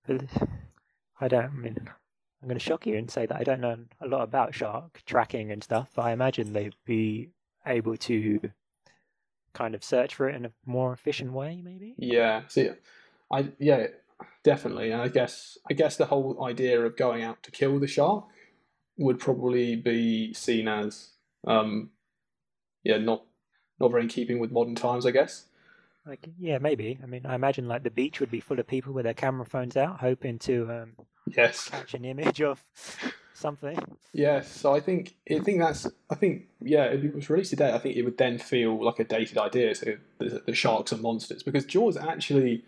I 0.09 1.27
don't. 1.27 1.45
I 1.45 1.49
mean, 1.49 1.77
I'm 2.41 2.47
going 2.47 2.57
to 2.57 2.65
shock 2.65 2.87
you 2.87 2.97
and 2.97 3.11
say 3.11 3.27
that 3.27 3.39
I 3.39 3.43
don't 3.43 3.61
know 3.61 3.77
a 4.01 4.07
lot 4.07 4.23
about 4.23 4.55
shark 4.55 5.03
tracking 5.05 5.51
and 5.51 5.63
stuff, 5.63 5.89
but 5.93 6.05
I 6.05 6.11
imagine 6.11 6.53
they'd 6.53 6.73
be 6.85 7.29
able 7.67 7.97
to 7.97 8.49
kind 9.57 9.75
of 9.75 9.83
search 9.83 10.15
for 10.15 10.29
it 10.29 10.35
in 10.35 10.45
a 10.45 10.51
more 10.65 10.93
efficient 10.93 11.31
way, 11.33 11.61
maybe. 11.63 11.95
Yeah. 11.97 12.43
See, 12.47 12.69
I 13.31 13.49
yeah, 13.59 13.87
definitely. 14.43 14.91
And 14.91 15.01
I 15.01 15.07
guess 15.07 15.57
I 15.69 15.73
guess 15.73 15.97
the 15.97 16.05
whole 16.05 16.45
idea 16.45 16.79
of 16.85 16.95
going 16.95 17.23
out 17.23 17.41
to 17.43 17.51
kill 17.51 17.79
the 17.79 17.87
shark 17.87 18.25
would 18.97 19.19
probably 19.19 19.75
be 19.75 20.33
seen 20.33 20.67
as 20.67 21.09
um, 21.45 21.89
yeah, 22.83 22.97
not 22.97 23.23
not 23.79 23.91
very 23.91 24.03
in 24.03 24.09
keeping 24.09 24.39
with 24.39 24.51
modern 24.51 24.75
times. 24.75 25.05
I 25.05 25.11
guess. 25.11 25.45
Like, 26.05 26.29
yeah, 26.39 26.57
maybe. 26.59 26.97
I 27.03 27.05
mean, 27.05 27.25
I 27.25 27.35
imagine 27.35 27.67
like 27.67 27.83
the 27.83 27.89
beach 27.91 28.21
would 28.21 28.31
be 28.31 28.39
full 28.39 28.59
of 28.61 28.67
people 28.67 28.93
with 28.93 29.03
their 29.03 29.13
camera 29.13 29.45
phones 29.45 29.75
out, 29.75 29.99
hoping 29.99 30.39
to 30.39 30.71
um, 30.71 30.93
Yes. 31.25 31.67
catch 31.69 31.93
an 31.95 32.05
image 32.05 32.41
of 32.41 32.63
something. 33.37 33.77
Yes. 34.13 34.49
So 34.49 34.73
I 34.73 34.79
think 34.79 35.15
I 35.29 35.39
think 35.39 35.59
that's 35.59 35.87
I 36.09 36.15
think 36.15 36.47
yeah, 36.61 36.85
if 36.85 37.03
it 37.03 37.15
was 37.15 37.29
released 37.29 37.51
today, 37.51 37.73
I 37.73 37.77
think 37.77 37.95
it 37.95 38.03
would 38.03 38.17
then 38.17 38.37
feel 38.37 38.83
like 38.83 38.99
a 38.99 39.03
dated 39.03 39.37
idea. 39.37 39.75
So 39.75 39.95
the, 40.17 40.41
the 40.45 40.53
sharks 40.53 40.91
are 40.93 40.97
monsters 40.97 41.43
because 41.43 41.65
Jaws 41.65 41.97
actually 41.97 42.63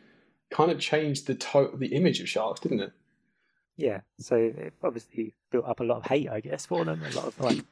kind 0.49 0.71
of 0.71 0.79
changed 0.79 1.27
the 1.27 1.35
to- 1.35 1.71
the 1.75 1.87
image 1.87 2.19
of 2.19 2.29
sharks, 2.29 2.59
didn't 2.59 2.81
it? 2.81 2.91
Yeah, 3.77 4.01
so 4.19 4.35
it 4.35 4.73
obviously 4.83 5.35
built 5.51 5.65
up 5.65 5.79
a 5.79 5.83
lot 5.83 5.99
of 5.99 6.05
hate, 6.05 6.29
I 6.29 6.41
guess, 6.41 6.65
for 6.65 6.83
them. 6.83 7.01
A 7.01 7.15
lot 7.15 7.27
of 7.27 7.39
like 7.39 7.63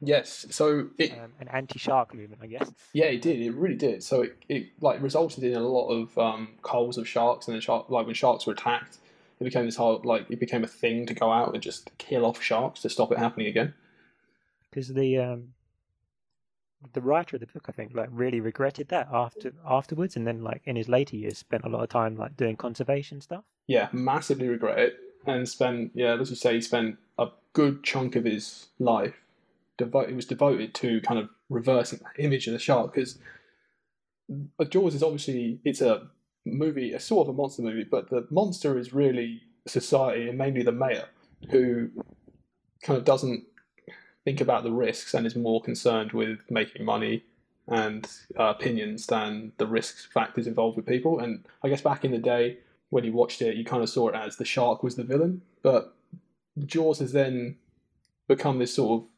Yes. 0.00 0.46
So 0.50 0.88
it 0.98 1.12
um, 1.12 1.32
an 1.40 1.48
anti-shark 1.48 2.14
movement, 2.14 2.42
I 2.42 2.46
guess. 2.46 2.70
Yeah, 2.92 3.06
it 3.06 3.22
did. 3.22 3.40
It 3.40 3.54
really 3.54 3.76
did. 3.76 4.02
So 4.02 4.22
it, 4.22 4.36
it 4.48 4.66
like 4.80 5.00
resulted 5.00 5.44
in 5.44 5.54
a 5.54 5.60
lot 5.60 5.88
of 5.88 6.16
um, 6.18 6.48
culls 6.62 6.98
of 6.98 7.08
sharks, 7.08 7.46
and 7.46 7.54
then 7.54 7.60
shark 7.60 7.88
like 7.88 8.06
when 8.06 8.14
sharks 8.14 8.46
were 8.46 8.52
attacked, 8.52 8.98
it 9.40 9.44
became 9.44 9.64
this 9.66 9.76
whole 9.76 10.00
like 10.04 10.26
it 10.30 10.40
became 10.40 10.64
a 10.64 10.68
thing 10.68 11.06
to 11.06 11.14
go 11.14 11.30
out 11.30 11.52
and 11.54 11.62
just 11.62 11.90
kill 11.98 12.24
off 12.24 12.42
sharks 12.42 12.80
to 12.82 12.88
stop 12.88 13.12
it 13.12 13.18
happening 13.18 13.46
again. 13.48 13.74
because 14.70 14.88
the 14.94 15.18
um 15.18 15.48
the 16.92 17.00
writer 17.00 17.36
of 17.36 17.40
the 17.40 17.46
book 17.46 17.66
I 17.68 17.72
think 17.72 17.92
like 17.94 18.08
really 18.12 18.40
regretted 18.40 18.88
that 18.88 19.08
after 19.12 19.52
afterwards 19.66 20.16
and 20.16 20.26
then 20.26 20.42
like 20.42 20.62
in 20.66 20.76
his 20.76 20.88
later 20.88 21.16
years 21.16 21.38
spent 21.38 21.64
a 21.64 21.68
lot 21.68 21.82
of 21.82 21.88
time 21.88 22.16
like 22.16 22.36
doing 22.36 22.56
conservation 22.56 23.20
stuff 23.20 23.44
Yeah, 23.66 23.88
massively 23.92 24.48
regret 24.48 24.78
it, 24.78 24.96
and 25.26 25.48
spent 25.48 25.90
yeah, 25.94 26.14
let's 26.14 26.30
just 26.30 26.42
say 26.42 26.54
he 26.54 26.60
spent 26.60 26.98
a 27.18 27.28
good 27.54 27.82
chunk 27.82 28.14
of 28.14 28.24
his 28.24 28.68
life 28.78 29.14
devoted. 29.78 30.12
It 30.12 30.16
was 30.16 30.26
devoted 30.26 30.74
to 30.74 31.00
kind 31.00 31.18
of 31.18 31.28
reversing 31.48 32.00
that 32.00 32.22
image 32.22 32.46
of 32.46 32.52
the 32.52 32.58
shark 32.58 32.92
because 32.94 33.18
Jaws 34.68 34.94
is 34.94 35.02
obviously 35.02 35.60
it's 35.64 35.80
a 35.80 36.08
movie, 36.46 36.92
a 36.92 37.00
sort 37.00 37.28
of 37.28 37.34
a 37.34 37.36
monster 37.36 37.62
movie, 37.62 37.84
but 37.84 38.08
the 38.10 38.26
monster 38.30 38.78
is 38.78 38.92
really 38.92 39.42
society 39.66 40.28
and 40.28 40.38
mainly 40.38 40.62
the 40.62 40.72
mayor 40.72 41.06
who 41.50 41.90
kind 42.82 42.96
of 42.96 43.04
doesn't 43.04 43.44
think 44.24 44.40
about 44.40 44.62
the 44.62 44.70
risks 44.70 45.14
and 45.14 45.26
is 45.26 45.36
more 45.36 45.60
concerned 45.62 46.12
with 46.12 46.38
making 46.50 46.84
money 46.84 47.24
and 47.68 48.08
uh, 48.38 48.44
opinions 48.44 49.06
than 49.06 49.52
the 49.58 49.66
risk 49.66 50.10
factors 50.12 50.46
involved 50.46 50.76
with 50.76 50.86
people. 50.86 51.18
And 51.18 51.44
I 51.62 51.68
guess 51.68 51.80
back 51.80 52.04
in 52.04 52.12
the 52.12 52.18
day 52.18 52.58
when 52.90 53.04
you 53.04 53.12
watched 53.12 53.42
it, 53.42 53.56
you 53.56 53.64
kind 53.64 53.82
of 53.82 53.88
saw 53.88 54.08
it 54.08 54.14
as 54.14 54.36
the 54.36 54.44
shark 54.44 54.82
was 54.82 54.94
the 54.94 55.04
villain, 55.04 55.42
but 55.62 55.94
Jaws 56.64 57.00
has 57.00 57.12
then 57.12 57.56
become 58.28 58.58
this 58.58 58.74
sort 58.74 59.02
of 59.02 59.08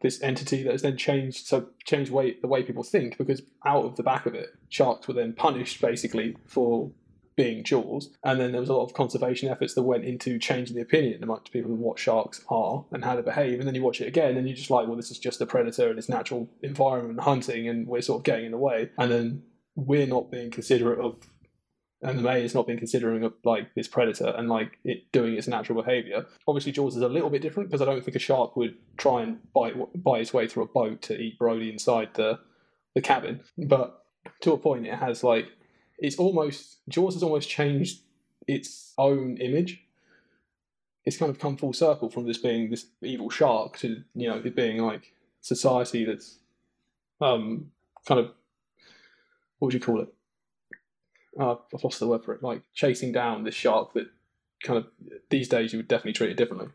this 0.00 0.22
entity 0.22 0.62
that 0.62 0.72
has 0.72 0.82
then 0.82 0.96
changed 0.96 1.46
so 1.46 1.68
changed 1.84 2.10
way 2.10 2.36
the 2.40 2.48
way 2.48 2.62
people 2.62 2.82
think 2.82 3.18
because 3.18 3.42
out 3.64 3.84
of 3.84 3.96
the 3.96 4.02
back 4.02 4.26
of 4.26 4.34
it, 4.34 4.48
sharks 4.68 5.06
were 5.06 5.14
then 5.14 5.32
punished 5.32 5.80
basically 5.80 6.36
for 6.46 6.90
being 7.36 7.64
Jaws, 7.64 8.10
and 8.22 8.38
then 8.38 8.52
there 8.52 8.60
was 8.60 8.68
a 8.68 8.74
lot 8.74 8.84
of 8.84 8.92
conservation 8.92 9.48
efforts 9.48 9.72
that 9.74 9.82
went 9.82 10.04
into 10.04 10.38
changing 10.38 10.76
the 10.76 10.82
opinion 10.82 11.22
amongst 11.22 11.52
people 11.52 11.72
of 11.72 11.78
what 11.78 11.98
sharks 11.98 12.44
are 12.50 12.84
and 12.92 13.02
how 13.02 13.16
they 13.16 13.22
behave. 13.22 13.58
And 13.58 13.66
then 13.66 13.74
you 13.74 13.82
watch 13.82 14.02
it 14.02 14.08
again, 14.08 14.36
and 14.36 14.46
you're 14.46 14.56
just 14.56 14.68
like, 14.68 14.86
well, 14.86 14.96
this 14.96 15.10
is 15.10 15.18
just 15.18 15.40
a 15.40 15.46
predator 15.46 15.90
in 15.90 15.96
its 15.96 16.08
natural 16.08 16.50
environment 16.62 17.20
hunting, 17.20 17.66
and 17.66 17.86
we're 17.86 18.02
sort 18.02 18.20
of 18.20 18.24
getting 18.24 18.46
in 18.46 18.50
the 18.50 18.58
way. 18.58 18.90
And 18.98 19.10
then 19.10 19.42
we're 19.74 20.06
not 20.06 20.30
being 20.30 20.50
considerate 20.50 20.98
of, 20.98 21.16
and 22.02 22.18
the 22.18 22.22
mayor's 22.22 22.54
not 22.54 22.66
being 22.66 22.78
considering 22.78 23.30
like 23.44 23.74
this 23.74 23.88
predator 23.88 24.28
and 24.36 24.48
like 24.48 24.78
it 24.84 25.10
doing 25.12 25.34
its 25.34 25.46
natural 25.46 25.82
behaviour. 25.82 26.26
Obviously, 26.48 26.72
Jaws 26.72 26.96
is 26.96 27.02
a 27.02 27.08
little 27.08 27.30
bit 27.30 27.42
different 27.42 27.68
because 27.68 27.82
I 27.82 27.84
don't 27.84 28.02
think 28.04 28.16
a 28.16 28.20
shark 28.20 28.56
would 28.56 28.76
try 28.96 29.22
and 29.22 29.38
bite 29.52 29.74
bite 30.02 30.22
its 30.22 30.32
way 30.32 30.46
through 30.46 30.64
a 30.64 30.68
boat 30.68 31.02
to 31.02 31.18
eat 31.18 31.38
Brody 31.38 31.70
inside 31.70 32.10
the 32.14 32.40
the 32.94 33.00
cabin, 33.00 33.40
but 33.56 34.04
to 34.40 34.52
a 34.52 34.58
point, 34.58 34.86
it 34.86 34.94
has 34.94 35.22
like 35.22 35.46
it's 35.98 36.16
almost 36.16 36.78
Jaws 36.88 37.14
has 37.14 37.22
almost 37.22 37.48
changed 37.48 38.00
its 38.46 38.94
own 38.96 39.36
image. 39.36 39.84
It's 41.04 41.16
kind 41.16 41.30
of 41.30 41.38
come 41.38 41.56
full 41.56 41.72
circle 41.72 42.10
from 42.10 42.26
this 42.26 42.38
being 42.38 42.70
this 42.70 42.86
evil 43.02 43.30
shark 43.30 43.78
to 43.78 44.02
you 44.14 44.28
know 44.28 44.40
it 44.44 44.56
being 44.56 44.78
like 44.78 45.12
society 45.42 46.04
that's 46.04 46.38
um 47.20 47.70
kind 48.06 48.20
of 48.20 48.26
what 49.58 49.66
would 49.66 49.74
you 49.74 49.80
call 49.80 50.00
it? 50.00 50.12
Uh, 51.40 51.56
I've 51.74 51.82
lost 51.84 51.98
the 52.00 52.06
word 52.06 52.24
for 52.24 52.34
it. 52.34 52.42
Like 52.42 52.62
chasing 52.74 53.12
down 53.12 53.44
this 53.44 53.54
shark 53.54 53.94
that 53.94 54.08
kind 54.62 54.78
of 54.78 54.86
these 55.30 55.48
days 55.48 55.72
you 55.72 55.78
would 55.78 55.88
definitely 55.88 56.12
treat 56.12 56.30
it 56.30 56.36
differently. 56.36 56.68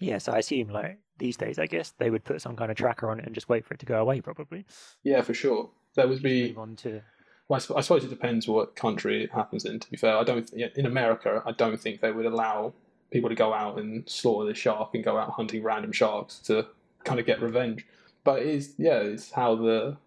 yeah 0.00 0.18
so 0.18 0.32
I 0.32 0.38
assume 0.38 0.68
like 0.68 0.98
these 1.18 1.36
days 1.36 1.58
I 1.58 1.66
guess 1.66 1.92
they 1.98 2.08
would 2.10 2.24
put 2.24 2.40
some 2.40 2.56
kind 2.56 2.70
of 2.70 2.76
tracker 2.76 3.10
on 3.10 3.20
it 3.20 3.26
and 3.26 3.34
just 3.34 3.48
wait 3.48 3.64
for 3.66 3.74
it 3.74 3.80
to 3.80 3.86
go 3.86 4.00
away 4.00 4.20
probably 4.20 4.64
Yeah, 5.02 5.20
for 5.22 5.34
sure. 5.34 5.70
There 5.94 6.08
would 6.08 6.22
be 6.22 6.48
move 6.48 6.58
on 6.58 6.76
to 6.76 7.02
Well, 7.48 7.56
I 7.56 7.60
sup- 7.60 7.76
I 7.76 7.80
suppose 7.82 8.04
it 8.04 8.08
depends 8.08 8.48
what 8.48 8.74
country 8.74 9.22
it 9.24 9.32
happens 9.32 9.64
in. 9.66 9.78
To 9.80 9.90
be 9.90 9.96
fair, 9.98 10.16
I 10.16 10.24
don't. 10.24 10.50
In 10.52 10.86
America, 10.86 11.42
I 11.44 11.52
don't 11.52 11.78
think 11.78 12.00
they 12.00 12.10
would 12.10 12.26
allow 12.26 12.72
people 13.12 13.28
to 13.28 13.34
go 13.36 13.52
out 13.52 13.78
and 13.78 14.08
slaughter 14.08 14.48
the 14.48 14.54
shark 14.54 14.94
and 14.94 15.04
go 15.04 15.18
out 15.18 15.30
hunting 15.30 15.62
random 15.62 15.92
sharks 15.92 16.38
to 16.48 16.66
kind 17.04 17.20
of 17.20 17.26
get 17.26 17.40
revenge. 17.42 17.86
But 18.24 18.40
it 18.40 18.48
is 18.48 18.74
yeah, 18.78 18.96
it's 19.12 19.30
how 19.30 19.54
the 19.56 19.98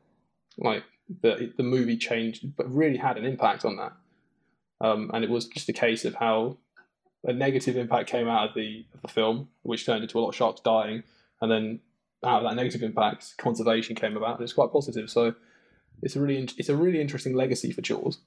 like 0.58 0.84
the 1.22 1.54
the 1.58 1.64
movie 1.64 1.98
changed, 1.98 2.56
but 2.56 2.72
really 2.74 2.98
had 2.98 3.18
an 3.18 3.26
impact 3.26 3.66
on 3.66 3.78
that. 3.78 3.94
Um, 4.80 5.10
and 5.14 5.24
it 5.24 5.30
was 5.30 5.48
just 5.48 5.70
a 5.70 5.74
case 5.74 6.06
of 6.06 6.16
how 6.16 6.58
a 7.24 7.34
negative 7.34 7.78
impact 7.78 8.10
came 8.10 8.28
out 8.28 8.50
of 8.50 8.56
the 8.56 8.86
of 8.94 9.02
the 9.02 9.08
film, 9.08 9.50
which 9.64 9.86
turned 9.86 10.04
into 10.04 10.18
a 10.18 10.22
lot 10.22 10.30
of 10.30 10.36
sharks 10.36 10.62
dying, 10.62 11.04
and 11.42 11.52
then 11.52 11.80
out 12.24 12.44
of 12.44 12.50
that 12.50 12.56
negative 12.56 12.84
impact, 12.84 13.36
conservation 13.38 13.96
came 13.96 14.18
about. 14.18 14.36
And 14.36 14.44
it's 14.44 14.54
quite 14.54 14.72
positive. 14.72 15.10
So 15.10 15.36
it's 16.02 16.16
a 16.16 16.20
really 16.20 16.48
it's 16.58 16.70
a 16.70 16.76
really 16.76 17.02
interesting 17.02 17.34
legacy 17.34 17.72
for 17.72 17.82
Jaws. 17.82 18.20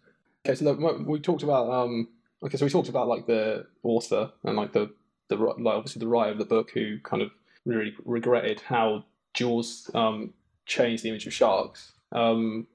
Okay, 0.44 0.54
so 0.54 0.64
look, 0.64 1.06
we 1.06 1.20
talked 1.20 1.42
about 1.42 1.70
um 1.70 2.08
okay, 2.42 2.56
so 2.56 2.64
we 2.64 2.70
talked 2.70 2.88
about 2.88 3.08
like 3.08 3.26
the 3.26 3.66
author 3.82 4.32
and 4.44 4.56
like 4.56 4.72
the 4.72 4.90
the 5.28 5.36
like 5.36 5.74
obviously 5.74 6.00
the 6.00 6.08
writer 6.08 6.32
of 6.32 6.38
the 6.38 6.44
book 6.44 6.70
who 6.72 6.98
kind 7.00 7.22
of 7.22 7.30
really 7.64 7.94
regretted 8.04 8.60
how 8.60 9.04
Jaws 9.34 9.90
um 9.94 10.32
changed 10.66 11.02
the 11.02 11.08
image 11.08 11.26
of 11.26 11.32
sharks. 11.32 11.92
Um, 12.12 12.66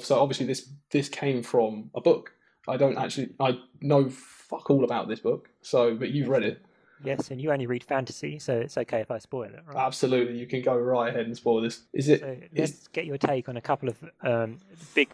So 0.00 0.20
obviously 0.20 0.46
this 0.46 0.70
this 0.90 1.08
came 1.08 1.42
from 1.42 1.90
a 1.94 2.00
book. 2.00 2.32
I 2.68 2.76
don't 2.76 2.96
actually 2.96 3.30
I 3.40 3.58
know 3.80 4.08
fuck 4.10 4.70
all 4.70 4.84
about 4.84 5.08
this 5.08 5.20
book. 5.20 5.48
So, 5.62 5.94
but 5.94 6.10
you've 6.10 6.28
read 6.28 6.42
it. 6.44 6.62
Yes, 7.04 7.32
and 7.32 7.40
you 7.40 7.50
only 7.50 7.66
read 7.66 7.82
fantasy, 7.82 8.38
so 8.38 8.56
it's 8.56 8.78
okay 8.78 9.00
if 9.00 9.10
I 9.10 9.18
spoil 9.18 9.46
it. 9.46 9.60
Right? 9.66 9.76
Absolutely, 9.76 10.38
you 10.38 10.46
can 10.46 10.62
go 10.62 10.76
right 10.76 11.08
ahead 11.08 11.26
and 11.26 11.36
spoil 11.36 11.60
this. 11.60 11.82
Is 11.92 12.08
it? 12.08 12.20
So 12.20 12.36
let's 12.56 12.86
get 12.88 13.06
your 13.06 13.18
take 13.18 13.48
on 13.48 13.56
a 13.56 13.60
couple 13.60 13.88
of 13.88 13.96
um, 14.22 14.58
big, 14.94 15.08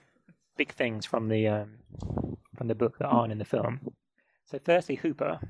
big 0.59 0.71
things 0.73 1.07
from 1.07 1.29
the 1.29 1.49
um, 1.49 1.79
from 2.57 2.69
the 2.69 2.75
book 2.75 2.99
that 2.99 3.07
aren't 3.07 3.33
in 3.33 3.39
the 3.39 3.47
film. 3.47 3.81
So, 4.45 4.59
firstly, 4.63 4.97
Hooper, 4.97 5.41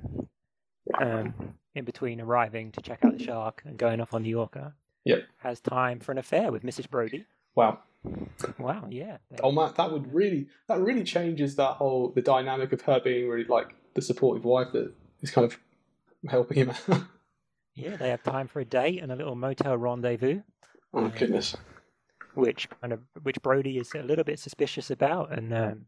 um, 1.01 1.35
in 1.75 1.85
between 1.85 2.21
arriving 2.21 2.71
to 2.73 2.81
check 2.81 3.05
out 3.05 3.19
the 3.19 3.25
shark 3.25 3.63
and 3.65 3.77
going 3.77 4.01
off 4.01 4.15
on 4.15 4.23
the 4.23 4.35
Orca, 4.37 4.75
Yep. 5.05 5.25
has 5.39 5.61
time 5.61 5.99
for 5.99 6.13
an 6.13 6.19
affair 6.19 6.53
with 6.53 6.63
Mrs. 6.63 6.89
Brody. 6.89 7.25
Wow. 7.59 7.81
Wow, 8.57 8.87
yeah. 8.89 9.17
Oh 9.43 9.51
man, 9.51 9.73
that 9.77 9.91
would 9.91 10.15
really 10.15 10.47
that 10.69 10.79
really 10.79 11.03
changes 11.03 11.57
that 11.57 11.73
whole 11.73 12.13
the 12.15 12.23
dynamic 12.23 12.73
of 12.73 12.83
her 12.83 13.01
being 13.01 13.29
really 13.29 13.49
like 13.49 13.75
the 13.95 14.01
supportive 14.01 14.45
wife 14.45 14.69
that 14.75 14.93
is 15.23 15.33
kind 15.33 15.45
of 15.45 15.59
helping 16.29 16.59
him 16.59 16.71
out. 16.71 17.03
Yeah, 17.75 17.97
they 17.97 18.11
have 18.11 18.25
time 18.25 18.49
for 18.49 18.59
a 18.59 18.65
date 18.65 19.01
and 19.03 19.13
a 19.13 19.15
little 19.15 19.37
motel 19.37 19.77
rendezvous, 19.77 20.41
oh 20.93 21.09
goodness. 21.17 21.57
which 22.35 22.69
kind 22.81 22.93
of 22.93 23.01
which 23.23 23.41
Brody 23.41 23.79
is 23.79 23.93
a 23.95 24.03
little 24.03 24.25
bit 24.25 24.41
suspicious 24.41 24.91
about, 24.91 25.33
and 25.33 25.55
um, 25.55 25.87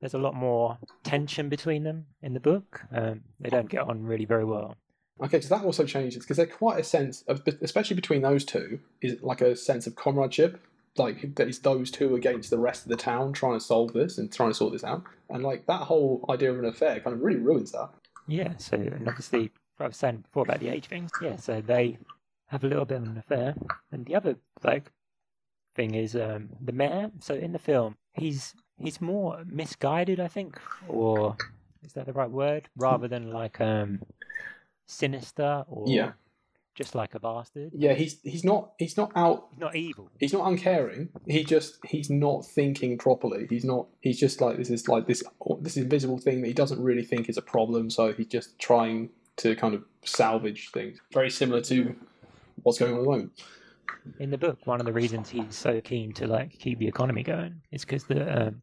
there's 0.00 0.14
a 0.14 0.18
lot 0.18 0.34
more 0.34 0.78
tension 1.04 1.48
between 1.48 1.84
them 1.84 2.06
in 2.20 2.34
the 2.34 2.40
book. 2.40 2.82
Um, 2.92 3.20
they 3.38 3.48
don't 3.48 3.68
get 3.68 3.82
on 3.82 4.02
really 4.02 4.24
very 4.24 4.44
well. 4.44 4.76
Okay, 5.22 5.40
so 5.40 5.54
that 5.54 5.64
also 5.64 5.84
changes 5.84 6.24
because 6.24 6.38
there's 6.38 6.52
quite 6.52 6.80
a 6.80 6.84
sense 6.84 7.22
of, 7.28 7.42
especially 7.62 7.94
between 7.94 8.22
those 8.22 8.44
two, 8.44 8.80
is 9.00 9.22
like 9.22 9.40
a 9.40 9.54
sense 9.54 9.86
of 9.86 9.94
comradeship. 9.94 10.60
Like 10.96 11.34
that 11.36 11.48
is 11.48 11.60
those 11.60 11.90
two 11.90 12.16
against 12.16 12.50
the 12.50 12.58
rest 12.58 12.82
of 12.84 12.90
the 12.90 12.96
town 12.96 13.32
trying 13.32 13.58
to 13.58 13.64
solve 13.64 13.92
this 13.92 14.18
and 14.18 14.32
trying 14.32 14.50
to 14.50 14.54
sort 14.54 14.72
this 14.72 14.84
out, 14.84 15.04
and 15.28 15.42
like 15.42 15.66
that 15.66 15.82
whole 15.82 16.24
idea 16.28 16.52
of 16.52 16.58
an 16.58 16.64
affair 16.64 17.00
kind 17.00 17.14
of 17.14 17.22
really 17.22 17.40
ruins 17.40 17.72
that. 17.72 17.90
Yeah, 18.26 18.56
so 18.58 18.76
and 18.76 19.08
obviously, 19.08 19.50
what 19.76 19.84
I 19.84 19.88
was 19.88 19.96
saying 19.96 20.18
before 20.18 20.42
about 20.42 20.60
the 20.60 20.68
age 20.68 20.86
things. 20.86 21.10
Yeah, 21.22 21.36
so 21.36 21.60
they 21.60 21.98
have 22.48 22.64
a 22.64 22.66
little 22.66 22.84
bit 22.84 22.98
of 22.98 23.04
an 23.04 23.18
affair, 23.18 23.54
and 23.92 24.04
the 24.04 24.16
other 24.16 24.36
like 24.64 24.90
thing 25.76 25.94
is 25.94 26.16
um, 26.16 26.50
the 26.60 26.72
mayor. 26.72 27.10
So 27.20 27.34
in 27.34 27.52
the 27.52 27.58
film, 27.58 27.96
he's 28.14 28.54
he's 28.76 29.00
more 29.00 29.44
misguided, 29.46 30.18
I 30.18 30.28
think, 30.28 30.58
or 30.88 31.36
is 31.84 31.92
that 31.92 32.06
the 32.06 32.12
right 32.12 32.30
word? 32.30 32.68
Rather 32.76 33.08
than 33.08 33.32
like 33.32 33.60
um, 33.60 34.00
sinister 34.86 35.64
or 35.68 35.84
Yeah. 35.88 36.12
Just 36.80 36.94
like 36.94 37.14
a 37.14 37.20
bastard. 37.20 37.70
Yeah, 37.74 37.92
he's 37.94 38.20
he's 38.22 38.44
not 38.44 38.72
he's 38.78 38.96
not 38.96 39.12
out 39.14 39.48
He's 39.50 39.60
not 39.60 39.76
evil. 39.76 40.10
he's 40.18 40.32
not 40.32 40.48
uncaring. 40.50 41.10
He 41.26 41.44
just 41.44 41.78
he's 41.84 42.08
not 42.10 42.44
thinking 42.46 42.96
properly. 42.98 43.46
He's 43.50 43.64
not. 43.64 43.86
He's 44.00 44.18
just 44.18 44.40
like 44.40 44.56
this 44.56 44.70
is 44.70 44.88
like 44.88 45.06
this 45.06 45.22
this 45.60 45.76
invisible 45.76 46.18
thing 46.18 46.40
that 46.40 46.48
he 46.48 46.54
doesn't 46.54 46.82
really 46.82 47.04
think 47.04 47.28
is 47.28 47.36
a 47.36 47.42
problem. 47.42 47.90
So 47.90 48.12
he's 48.12 48.26
just 48.28 48.58
trying 48.58 49.10
to 49.38 49.54
kind 49.56 49.74
of 49.74 49.84
salvage 50.04 50.70
things. 50.72 50.98
Very 51.12 51.30
similar 51.30 51.60
to 51.62 51.94
what's 52.62 52.78
going 52.78 52.92
on 52.92 52.98
at 52.98 53.02
the 53.04 53.10
moment. 53.10 53.32
in 54.18 54.30
the 54.30 54.38
book, 54.38 54.58
one 54.66 54.80
of 54.80 54.86
the 54.86 54.92
reasons 54.92 55.28
he's 55.30 55.54
so 55.56 55.80
keen 55.80 56.12
to 56.14 56.26
like 56.26 56.58
keep 56.58 56.78
the 56.78 56.88
economy 56.88 57.22
going 57.22 57.60
is 57.70 57.84
because 57.84 58.04
the 58.04 58.46
um, 58.46 58.62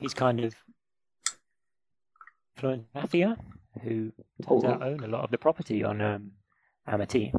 he's 0.00 0.14
kind 0.14 0.40
of 0.40 0.54
fluent 2.56 2.84
mafia 2.94 3.36
who 3.82 4.12
turns 4.46 4.64
Oh. 4.64 4.68
out 4.68 4.82
own 4.82 5.00
a 5.00 5.08
lot 5.08 5.24
of 5.24 5.30
the 5.30 5.38
property 5.38 5.82
on 5.82 6.00
um, 6.00 6.30
Amity. 6.86 7.32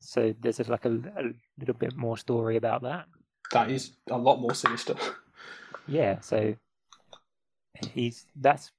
So 0.00 0.34
there's 0.40 0.58
just 0.58 0.70
like 0.70 0.84
a, 0.84 0.90
a 0.90 1.22
little 1.58 1.74
bit 1.74 1.96
more 1.96 2.16
story 2.16 2.56
about 2.56 2.82
that. 2.82 3.06
That 3.52 3.70
is 3.70 3.92
a 4.10 4.18
lot 4.18 4.40
more 4.40 4.54
sinister. 4.54 4.94
Yeah, 5.88 6.18
so 6.18 6.56
he's 7.94 8.26
that's 8.34 8.72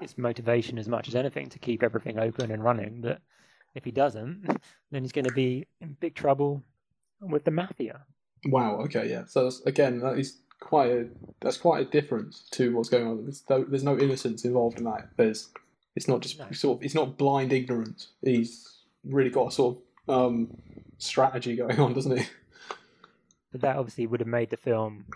his 0.00 0.18
motivation 0.18 0.76
as 0.76 0.88
much 0.88 1.06
as 1.06 1.14
anything 1.14 1.48
to 1.50 1.58
keep 1.60 1.84
everything 1.84 2.18
open 2.18 2.50
and 2.50 2.64
running. 2.64 3.00
But 3.00 3.20
if 3.76 3.84
he 3.84 3.92
doesn't, 3.92 4.44
then 4.90 5.02
he's 5.02 5.12
going 5.12 5.26
to 5.26 5.32
be 5.32 5.68
in 5.80 5.96
big 6.00 6.14
trouble 6.16 6.64
with 7.20 7.44
the 7.44 7.52
mafia. 7.52 8.00
wow. 8.46 8.76
Okay. 8.80 9.08
Yeah. 9.08 9.24
So 9.26 9.44
that's, 9.44 9.60
again, 9.66 10.00
that 10.00 10.18
is 10.18 10.38
quite 10.60 10.90
a 10.90 11.06
that's 11.40 11.58
quite 11.58 11.86
a 11.86 11.90
difference 11.90 12.48
to 12.52 12.74
what's 12.74 12.88
going 12.88 13.06
on. 13.06 13.22
There's 13.22 13.44
no, 13.48 13.62
there's 13.64 13.84
no 13.84 13.96
innocence 13.96 14.44
involved 14.44 14.78
in 14.78 14.84
that. 14.86 15.10
There's 15.16 15.50
it's 15.94 16.08
not 16.08 16.20
just 16.22 16.38
No. 16.40 16.50
sort 16.50 16.78
of 16.78 16.84
it's 16.84 16.94
not 16.94 17.18
blind 17.18 17.52
ignorance. 17.52 18.08
He's 18.22 18.77
really 19.04 19.30
got 19.30 19.48
a 19.48 19.50
sort 19.50 19.78
of 20.06 20.14
um, 20.14 20.56
strategy 20.98 21.56
going 21.56 21.78
on, 21.78 21.94
doesn't 21.94 22.18
he? 22.18 22.26
But 23.52 23.62
that 23.62 23.76
obviously 23.76 24.06
would 24.06 24.20
have 24.20 24.28
made 24.28 24.50
the 24.50 24.56
film, 24.56 25.06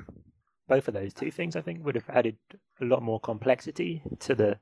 both 0.69 0.89
of 0.89 0.95
those 0.95 1.13
two 1.13 1.31
things, 1.31 1.55
I 1.57 1.61
think, 1.61 1.85
would 1.85 1.95
have 1.95 2.09
added 2.09 2.37
a 2.81 2.85
lot 2.85 3.03
more 3.03 3.21
complexity 3.21 4.03
to 4.21 4.35
the 4.35 4.59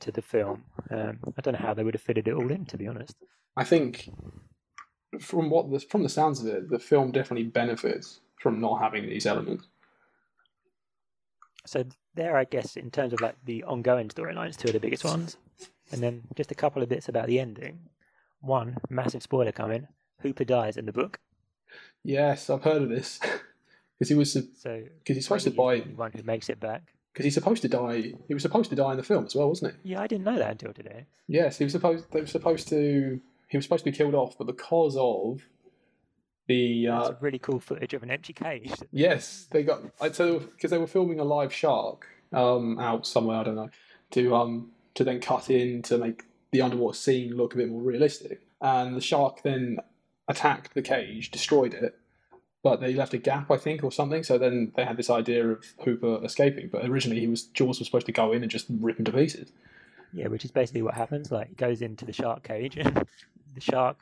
to 0.00 0.12
the 0.12 0.22
film. 0.22 0.64
Um, 0.90 1.20
I 1.38 1.40
don't 1.40 1.54
know 1.54 1.66
how 1.66 1.72
they 1.72 1.82
would 1.82 1.94
have 1.94 2.02
fitted 2.02 2.28
it 2.28 2.34
all 2.34 2.50
in, 2.50 2.66
to 2.66 2.76
be 2.76 2.86
honest. 2.86 3.14
I 3.56 3.64
think 3.64 4.10
from 5.18 5.48
what 5.48 5.70
the, 5.70 5.80
from 5.80 6.02
the 6.02 6.08
sounds 6.08 6.40
of 6.40 6.48
it, 6.48 6.68
the 6.68 6.78
film 6.78 7.12
definitely 7.12 7.46
benefits 7.48 8.20
from 8.38 8.60
not 8.60 8.80
having 8.82 9.08
these 9.08 9.24
elements. 9.24 9.68
So 11.64 11.84
there, 12.14 12.36
I 12.36 12.44
guess, 12.44 12.76
in 12.76 12.90
terms 12.90 13.12
of 13.12 13.20
like 13.20 13.36
the 13.44 13.64
ongoing 13.64 14.08
storylines, 14.08 14.56
two 14.56 14.68
of 14.68 14.74
the 14.74 14.80
biggest 14.80 15.04
ones, 15.04 15.36
and 15.90 16.02
then 16.02 16.22
just 16.34 16.50
a 16.50 16.54
couple 16.54 16.82
of 16.82 16.88
bits 16.88 17.08
about 17.08 17.26
the 17.26 17.40
ending. 17.40 17.78
One 18.40 18.76
massive 18.90 19.22
spoiler 19.22 19.52
coming: 19.52 19.88
Hooper 20.20 20.44
dies 20.44 20.76
in 20.76 20.86
the 20.86 20.92
book. 20.92 21.18
Yes, 22.04 22.48
I've 22.50 22.62
heard 22.62 22.82
of 22.82 22.88
this 22.88 23.18
because 23.98 24.08
he 24.08 24.14
was 24.14 24.34
because 24.34 24.60
So 24.62 24.82
he's 25.06 25.24
supposed 25.24 25.44
to 25.44 25.50
buy 25.50 25.80
the 25.80 25.94
one 25.94 26.12
who 26.14 26.22
makes 26.22 26.48
it 26.48 26.60
back. 26.60 26.92
because 27.12 27.24
he's 27.24 27.34
supposed 27.34 27.62
to 27.62 27.68
die. 27.68 28.12
He 28.28 28.34
was 28.34 28.42
supposed 28.42 28.70
to 28.70 28.76
die 28.76 28.92
in 28.92 28.96
the 28.96 29.02
film 29.02 29.24
as 29.26 29.34
well, 29.34 29.48
wasn't 29.48 29.74
he? 29.82 29.92
Yeah, 29.92 30.00
I 30.02 30.06
didn't 30.06 30.24
know 30.24 30.36
that 30.38 30.52
until 30.52 30.72
today. 30.72 31.06
Yes, 31.26 31.58
he 31.58 31.64
was 31.64 31.72
supposed. 31.72 32.10
They 32.12 32.20
were 32.20 32.26
supposed 32.26 32.68
to. 32.68 33.20
He 33.48 33.56
was 33.56 33.64
supposed 33.64 33.84
to 33.84 33.90
be 33.90 33.96
killed 33.96 34.14
off, 34.14 34.36
but 34.38 34.46
because 34.46 34.96
of 34.98 35.40
the 36.48 36.88
uh, 36.88 37.08
It's 37.08 37.22
really 37.22 37.38
cool 37.38 37.58
footage 37.58 37.94
of 37.94 38.02
an 38.02 38.10
empty 38.10 38.32
cage. 38.32 38.70
Yes, 38.92 39.48
they 39.50 39.62
got. 39.64 39.80
I'd 40.00 40.14
say 40.14 40.38
because 40.38 40.70
they 40.70 40.78
were 40.78 40.86
filming 40.86 41.18
a 41.20 41.24
live 41.24 41.52
shark 41.52 42.06
um, 42.32 42.78
out 42.78 43.06
somewhere. 43.06 43.38
I 43.38 43.44
don't 43.44 43.56
know 43.56 43.70
to 44.12 44.34
um 44.36 44.70
to 44.94 45.02
then 45.02 45.20
cut 45.20 45.50
in 45.50 45.82
to 45.82 45.98
make 45.98 46.22
the 46.52 46.62
underwater 46.62 46.96
scene 46.96 47.36
look 47.36 47.54
a 47.54 47.58
bit 47.58 47.70
more 47.70 47.80
realistic. 47.80 48.42
And 48.60 48.96
the 48.96 49.00
shark 49.00 49.42
then 49.42 49.78
attacked 50.28 50.74
the 50.74 50.82
cage, 50.82 51.30
destroyed 51.30 51.74
it, 51.74 51.98
but 52.62 52.80
they 52.80 52.94
left 52.94 53.14
a 53.14 53.18
gap, 53.18 53.50
I 53.50 53.56
think, 53.56 53.84
or 53.84 53.92
something. 53.92 54.22
So 54.22 54.38
then 54.38 54.72
they 54.76 54.84
had 54.84 54.96
this 54.96 55.10
idea 55.10 55.46
of 55.48 55.64
Hooper 55.84 56.24
escaping. 56.24 56.68
But 56.72 56.84
originally, 56.84 57.20
he 57.20 57.28
was 57.28 57.44
Jaws 57.44 57.78
was 57.78 57.86
supposed 57.86 58.06
to 58.06 58.12
go 58.12 58.32
in 58.32 58.42
and 58.42 58.50
just 58.50 58.66
rip 58.68 58.98
him 58.98 59.04
to 59.04 59.12
pieces. 59.12 59.52
Yeah, 60.12 60.28
which 60.28 60.44
is 60.44 60.50
basically 60.50 60.82
what 60.82 60.94
happens. 60.94 61.30
Like, 61.30 61.50
it 61.50 61.56
goes 61.56 61.82
into 61.82 62.04
the 62.04 62.12
shark 62.12 62.42
cage, 62.42 62.76
and 62.76 63.06
the 63.54 63.60
shark, 63.60 63.98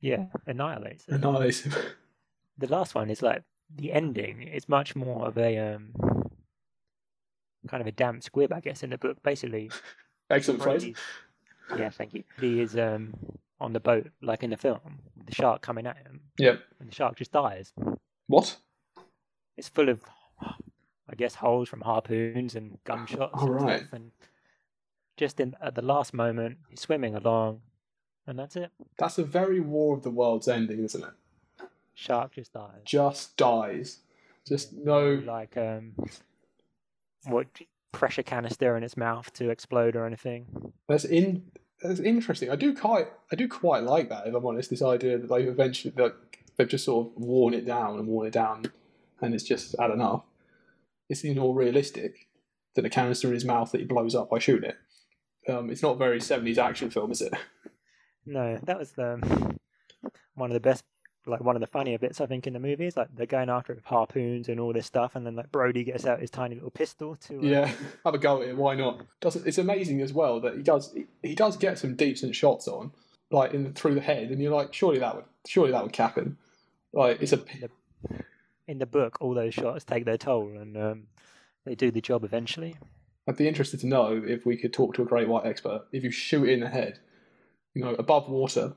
yeah, 0.00 0.26
annihilates 0.46 1.06
it. 1.08 1.14
Annihilate 1.14 1.58
him. 1.58 1.72
The 2.58 2.68
last 2.68 2.94
one 2.94 3.10
is 3.10 3.20
like 3.20 3.42
the 3.68 3.92
ending. 3.92 4.40
It's 4.40 4.66
much 4.66 4.96
more 4.96 5.28
of 5.28 5.36
a 5.36 5.74
um, 5.74 5.90
kind 7.68 7.82
of 7.82 7.86
a 7.86 7.92
damp 7.92 8.22
squib, 8.22 8.50
I 8.50 8.60
guess, 8.60 8.82
in 8.82 8.88
the 8.88 8.96
book. 8.96 9.22
Basically, 9.22 9.70
Excellent 10.30 10.62
phrase. 10.62 10.94
Yeah, 11.76 11.90
thank 11.90 12.14
you. 12.14 12.24
He 12.40 12.60
is 12.60 12.76
um, 12.76 13.14
on 13.60 13.72
the 13.72 13.80
boat, 13.80 14.10
like 14.22 14.42
in 14.42 14.50
the 14.50 14.56
film, 14.56 14.98
the 15.26 15.34
shark 15.34 15.62
coming 15.62 15.86
at 15.86 15.96
him, 15.98 16.20
Yep. 16.38 16.60
and 16.80 16.90
the 16.90 16.94
shark 16.94 17.16
just 17.16 17.32
dies. 17.32 17.72
What? 18.26 18.56
It's 19.56 19.68
full 19.68 19.88
of, 19.88 20.02
I 20.40 21.14
guess, 21.16 21.34
holes 21.36 21.68
from 21.68 21.80
harpoons 21.80 22.54
and 22.54 22.78
gunshots. 22.84 23.32
All 23.34 23.52
and 23.52 23.64
right. 23.64 23.80
stuff, 23.80 23.92
and 23.92 24.10
just 25.16 25.40
in 25.40 25.54
at 25.62 25.74
the 25.74 25.82
last 25.82 26.12
moment, 26.12 26.58
he's 26.68 26.80
swimming 26.80 27.14
along, 27.14 27.60
and 28.26 28.38
that's 28.38 28.56
it. 28.56 28.70
That's 28.98 29.18
a 29.18 29.24
very 29.24 29.60
War 29.60 29.96
of 29.96 30.02
the 30.02 30.10
Worlds 30.10 30.48
ending, 30.48 30.84
isn't 30.84 31.02
it? 31.02 31.66
Shark 31.94 32.34
just 32.34 32.52
dies. 32.52 32.82
Just 32.84 33.36
dies. 33.38 34.00
Just 34.46 34.74
no. 34.74 35.14
like 35.24 35.56
um, 35.56 35.92
what 37.24 37.46
pressure 37.92 38.22
canister 38.22 38.76
in 38.76 38.82
its 38.82 38.96
mouth 38.96 39.32
to 39.34 39.50
explode 39.50 39.96
or 39.96 40.06
anything. 40.06 40.72
That's 40.88 41.04
in. 41.04 41.50
That's 41.82 42.00
interesting. 42.00 42.50
I 42.50 42.56
do 42.56 42.74
quite. 42.74 43.08
I 43.30 43.36
do 43.36 43.48
quite 43.48 43.82
like 43.82 44.08
that. 44.08 44.26
If 44.26 44.34
I'm 44.34 44.46
honest, 44.46 44.70
this 44.70 44.82
idea 44.82 45.18
that 45.18 45.28
they've 45.28 45.48
eventually 45.48 45.92
that 45.96 46.14
they've 46.56 46.68
just 46.68 46.84
sort 46.84 47.06
of 47.06 47.12
worn 47.16 47.54
it 47.54 47.66
down 47.66 47.98
and 47.98 48.08
worn 48.08 48.26
it 48.26 48.32
down, 48.32 48.66
and 49.20 49.34
it's 49.34 49.44
just 49.44 49.74
had 49.78 49.90
enough. 49.90 50.22
It 51.08 51.16
seems 51.16 51.36
more 51.36 51.54
realistic 51.54 52.28
than 52.74 52.84
a 52.84 52.90
canister 52.90 53.28
in 53.28 53.34
his 53.34 53.44
mouth 53.44 53.72
that 53.72 53.80
he 53.80 53.86
blows 53.86 54.14
up 54.14 54.30
by 54.30 54.38
shooting 54.38 54.70
it. 54.70 54.76
Um, 55.50 55.70
it's 55.70 55.82
not 55.82 55.98
very 55.98 56.18
70s 56.18 56.58
action 56.58 56.90
film, 56.90 57.12
is 57.12 57.22
it? 57.22 57.32
No, 58.26 58.58
that 58.64 58.76
was 58.76 58.90
the 58.90 59.20
one 60.34 60.50
of 60.50 60.54
the 60.54 60.60
best, 60.60 60.82
like 61.26 61.40
one 61.40 61.56
of 61.56 61.60
the 61.60 61.66
funnier 61.66 61.98
bits 61.98 62.20
I 62.20 62.26
think 62.26 62.46
in 62.46 62.52
the 62.52 62.60
movie 62.60 62.86
is 62.86 62.96
like 62.96 63.08
they're 63.14 63.26
going 63.26 63.50
after 63.50 63.72
it 63.72 63.76
with 63.76 63.84
harpoons 63.84 64.48
and 64.48 64.60
all 64.60 64.72
this 64.72 64.86
stuff, 64.86 65.16
and 65.16 65.26
then 65.26 65.36
like 65.36 65.50
Brody 65.52 65.84
gets 65.84 66.06
out 66.06 66.20
his 66.20 66.30
tiny 66.30 66.54
little 66.54 66.70
pistol 66.70 67.16
to 67.16 67.38
uh, 67.38 67.42
Yeah, 67.42 67.72
have 68.04 68.14
a 68.14 68.18
go 68.18 68.42
at 68.42 68.48
it. 68.48 68.56
Why 68.56 68.74
not? 68.74 69.02
Doesn't 69.20 69.46
it's 69.46 69.58
amazing 69.58 70.00
as 70.00 70.12
well 70.12 70.40
that 70.40 70.56
he 70.56 70.62
does 70.62 70.92
he, 70.92 71.06
he 71.22 71.34
does 71.34 71.56
get 71.56 71.78
some 71.78 71.96
decent 71.96 72.34
shots 72.34 72.68
on, 72.68 72.92
like 73.30 73.52
in 73.52 73.72
through 73.72 73.94
the 73.94 74.00
head, 74.00 74.30
and 74.30 74.40
you're 74.40 74.54
like, 74.54 74.72
surely 74.72 74.98
that 74.98 75.16
would 75.16 75.24
surely 75.46 75.72
that 75.72 75.82
would 75.82 75.92
cap 75.92 76.16
him. 76.16 76.38
Like 76.92 77.20
it's 77.20 77.32
a 77.32 77.36
the, 77.36 77.70
in 78.68 78.78
the 78.78 78.86
book, 78.86 79.18
all 79.20 79.34
those 79.34 79.54
shots 79.54 79.84
take 79.84 80.04
their 80.04 80.18
toll, 80.18 80.48
and 80.56 80.76
um, 80.76 81.02
they 81.64 81.74
do 81.74 81.90
the 81.90 82.00
job 82.00 82.24
eventually. 82.24 82.76
I'd 83.28 83.36
be 83.36 83.48
interested 83.48 83.80
to 83.80 83.86
know 83.86 84.22
if 84.24 84.46
we 84.46 84.56
could 84.56 84.72
talk 84.72 84.94
to 84.94 85.02
a 85.02 85.06
great 85.06 85.28
white 85.28 85.46
expert. 85.46 85.86
If 85.92 86.04
you 86.04 86.10
shoot 86.10 86.48
it 86.48 86.52
in 86.52 86.60
the 86.60 86.68
head, 86.68 87.00
you 87.74 87.82
know, 87.82 87.94
above 87.94 88.28
water, 88.28 88.74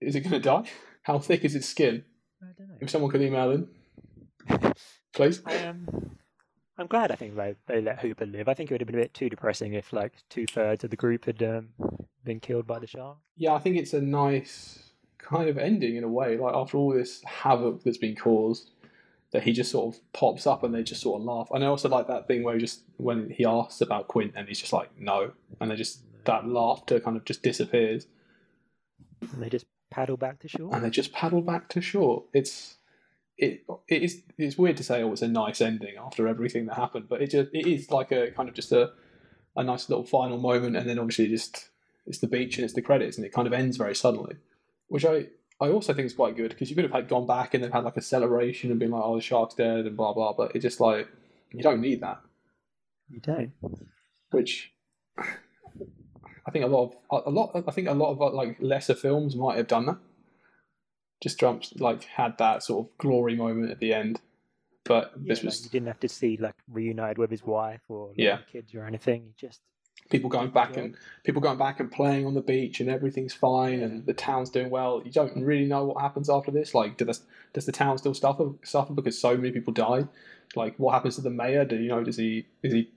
is 0.00 0.14
it 0.14 0.20
going 0.20 0.32
to 0.32 0.40
die? 0.40 0.64
How 1.06 1.20
thick 1.20 1.44
is 1.44 1.54
its 1.54 1.68
skin? 1.68 2.02
I 2.42 2.46
don't 2.58 2.68
know. 2.68 2.74
If 2.80 2.90
someone 2.90 3.12
could 3.12 3.22
email 3.22 3.52
in, 3.52 3.68
please. 5.14 5.40
I 5.46 5.52
am. 5.52 6.16
I'm 6.76 6.88
glad. 6.88 7.12
I 7.12 7.14
think 7.14 7.36
they 7.36 7.54
they 7.68 7.80
let 7.80 8.00
Hooper 8.00 8.26
live. 8.26 8.48
I 8.48 8.54
think 8.54 8.70
it 8.70 8.74
would 8.74 8.80
have 8.80 8.88
been 8.88 8.98
a 8.98 9.02
bit 9.02 9.14
too 9.14 9.28
depressing 9.28 9.74
if 9.74 9.92
like 9.92 10.14
two 10.28 10.46
thirds 10.46 10.82
of 10.82 10.90
the 10.90 10.96
group 10.96 11.26
had 11.26 11.40
um, 11.44 11.68
been 12.24 12.40
killed 12.40 12.66
by 12.66 12.80
the 12.80 12.88
shark. 12.88 13.18
Yeah, 13.36 13.54
I 13.54 13.60
think 13.60 13.76
it's 13.76 13.94
a 13.94 14.00
nice 14.00 14.90
kind 15.18 15.48
of 15.48 15.58
ending 15.58 15.94
in 15.94 16.02
a 16.02 16.08
way. 16.08 16.36
Like 16.38 16.56
after 16.56 16.76
all 16.76 16.92
this 16.92 17.22
havoc 17.24 17.84
that's 17.84 17.98
been 17.98 18.16
caused, 18.16 18.72
that 19.30 19.44
he 19.44 19.52
just 19.52 19.70
sort 19.70 19.94
of 19.94 20.00
pops 20.12 20.44
up 20.44 20.64
and 20.64 20.74
they 20.74 20.82
just 20.82 21.02
sort 21.02 21.20
of 21.20 21.24
laugh. 21.24 21.48
And 21.52 21.62
I 21.62 21.68
also 21.68 21.88
like 21.88 22.08
that 22.08 22.26
thing 22.26 22.42
where 22.42 22.54
he 22.54 22.60
just 22.60 22.80
when 22.96 23.30
he 23.30 23.44
asks 23.44 23.80
about 23.80 24.08
Quint 24.08 24.32
and 24.34 24.48
he's 24.48 24.58
just 24.58 24.72
like 24.72 24.90
no, 24.98 25.30
and 25.60 25.70
they 25.70 25.76
just 25.76 26.00
that 26.24 26.48
laughter 26.48 26.98
kind 26.98 27.16
of 27.16 27.24
just 27.24 27.44
disappears 27.44 28.08
And 29.20 29.40
they 29.40 29.48
just 29.48 29.66
paddle 29.96 30.16
back 30.16 30.38
to 30.40 30.48
shore. 30.48 30.70
and 30.74 30.84
they 30.84 30.90
just 30.90 31.12
paddle 31.12 31.42
back 31.42 31.68
to 31.70 31.80
shore. 31.80 32.24
It's 32.32 32.76
it 33.38 33.64
it 33.88 34.02
is 34.02 34.22
it's 34.38 34.56
weird 34.58 34.76
to 34.78 34.84
say 34.84 35.02
oh 35.02 35.12
it's 35.12 35.22
a 35.22 35.28
nice 35.28 35.60
ending 35.60 35.94
after 36.06 36.28
everything 36.28 36.66
that 36.66 36.76
happened, 36.76 37.06
but 37.08 37.20
it 37.22 37.30
just 37.30 37.48
it 37.52 37.66
is 37.66 37.90
like 37.90 38.12
a 38.12 38.30
kind 38.36 38.48
of 38.48 38.54
just 38.54 38.72
a 38.72 38.92
a 39.56 39.64
nice 39.64 39.88
little 39.88 40.04
final 40.04 40.38
moment, 40.38 40.76
and 40.76 40.86
then 40.88 40.98
obviously 40.98 41.28
just 41.28 41.70
it's 42.06 42.18
the 42.18 42.26
beach 42.36 42.56
and 42.56 42.64
it's 42.64 42.74
the 42.74 42.82
credits, 42.82 43.16
and 43.16 43.26
it 43.26 43.32
kind 43.32 43.46
of 43.48 43.52
ends 43.52 43.76
very 43.78 43.94
suddenly, 43.94 44.36
which 44.88 45.04
I 45.04 45.16
I 45.60 45.68
also 45.70 45.94
think 45.94 46.06
is 46.06 46.14
quite 46.14 46.36
good 46.36 46.50
because 46.50 46.68
you 46.70 46.76
could 46.76 46.84
have 46.84 46.92
had 46.98 47.08
gone 47.08 47.26
back 47.26 47.54
and 47.54 47.64
they've 47.64 47.72
had 47.72 47.84
like 47.84 47.96
a 47.96 48.02
celebration 48.02 48.70
and 48.70 48.78
been 48.78 48.90
like 48.90 49.02
oh 49.04 49.16
the 49.16 49.22
shark's 49.22 49.54
dead 49.54 49.86
and 49.86 49.96
blah 49.96 50.12
blah, 50.12 50.32
but 50.34 50.54
it 50.54 50.60
just 50.60 50.80
like 50.80 51.08
you 51.52 51.62
don't 51.62 51.80
need 51.80 52.00
that, 52.02 52.20
You 53.08 53.20
don't. 53.20 53.52
which. 54.30 54.72
I 56.46 56.50
think 56.50 56.64
a 56.64 56.68
lot 56.68 56.92
of 57.10 57.24
a 57.26 57.30
lot. 57.30 57.52
I 57.66 57.70
think 57.72 57.88
a 57.88 57.92
lot 57.92 58.12
of 58.12 58.22
uh, 58.22 58.30
like 58.30 58.56
lesser 58.60 58.94
films 58.94 59.34
might 59.36 59.56
have 59.56 59.66
done 59.66 59.86
that. 59.86 59.98
Just 61.22 61.40
jumps 61.40 61.72
like 61.78 62.04
had 62.04 62.38
that 62.38 62.62
sort 62.62 62.86
of 62.86 62.98
glory 62.98 63.34
moment 63.34 63.70
at 63.70 63.80
the 63.80 63.92
end, 63.92 64.20
but 64.84 65.12
Yeah, 65.16 65.22
this 65.28 65.38
like, 65.38 65.44
was 65.46 65.64
you 65.64 65.70
didn't 65.70 65.88
have 65.88 66.00
to 66.00 66.08
see 66.08 66.36
like 66.36 66.54
reunited 66.70 67.18
with 67.18 67.30
his 67.30 67.42
wife 67.44 67.80
or 67.88 68.08
like, 68.08 68.18
Yeah. 68.18 68.38
kids 68.52 68.74
or 68.74 68.84
anything. 68.84 69.24
You 69.24 69.32
just 69.48 69.60
people 70.10 70.30
going 70.30 70.50
back 70.50 70.76
and 70.76 70.94
people 71.24 71.40
going 71.42 71.58
back 71.58 71.80
and 71.80 71.90
playing 71.90 72.26
on 72.26 72.34
the 72.34 72.40
beach 72.42 72.78
and 72.80 72.88
everything's 72.88 73.34
fine 73.34 73.80
and 73.80 74.06
the 74.06 74.14
town's 74.14 74.50
doing 74.50 74.70
well. 74.70 75.02
You 75.04 75.10
don't 75.10 75.42
really 75.42 75.64
know 75.64 75.84
what 75.84 76.00
happens 76.00 76.30
after 76.30 76.50
this. 76.52 76.74
Like, 76.74 76.96
do 76.96 77.04
the, 77.06 77.18
does 77.54 77.66
the 77.66 77.72
town 77.72 77.98
still 77.98 78.14
suffer 78.14 78.50
suffer 78.62 78.92
because 78.92 79.18
so 79.18 79.36
many 79.36 79.50
people 79.50 79.72
died? 79.72 80.06
Like, 80.54 80.76
what 80.76 80.92
happens 80.92 81.16
to 81.16 81.22
the 81.22 81.30
mayor? 81.30 81.64
Do 81.64 81.76
you 81.76 81.88
know? 81.88 82.04
Does 82.04 82.18
he 82.18 82.46
is 82.62 82.72
he 82.72 82.90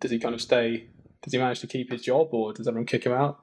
does 0.00 0.10
he 0.10 0.18
kind 0.18 0.34
of 0.34 0.40
stay? 0.40 0.86
Does 1.22 1.32
he 1.32 1.38
manage 1.38 1.60
to 1.60 1.66
keep 1.66 1.90
his 1.90 2.02
job 2.02 2.28
or 2.32 2.52
does 2.52 2.68
everyone 2.68 2.86
kick 2.86 3.04
him 3.04 3.12
out? 3.12 3.40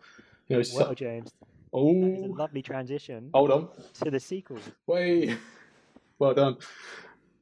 You 0.48 0.58
know, 0.58 0.64
well, 0.74 0.94
James. 0.94 1.32
That 1.74 2.14
is 2.14 2.24
a 2.24 2.28
oh, 2.28 2.36
lovely 2.38 2.62
transition 2.62 3.30
hold 3.34 3.50
on, 3.52 3.68
to 4.04 4.12
the 4.12 4.20
sequel 4.20 4.60
wait, 4.86 5.38
well 6.20 6.34
done. 6.34 6.58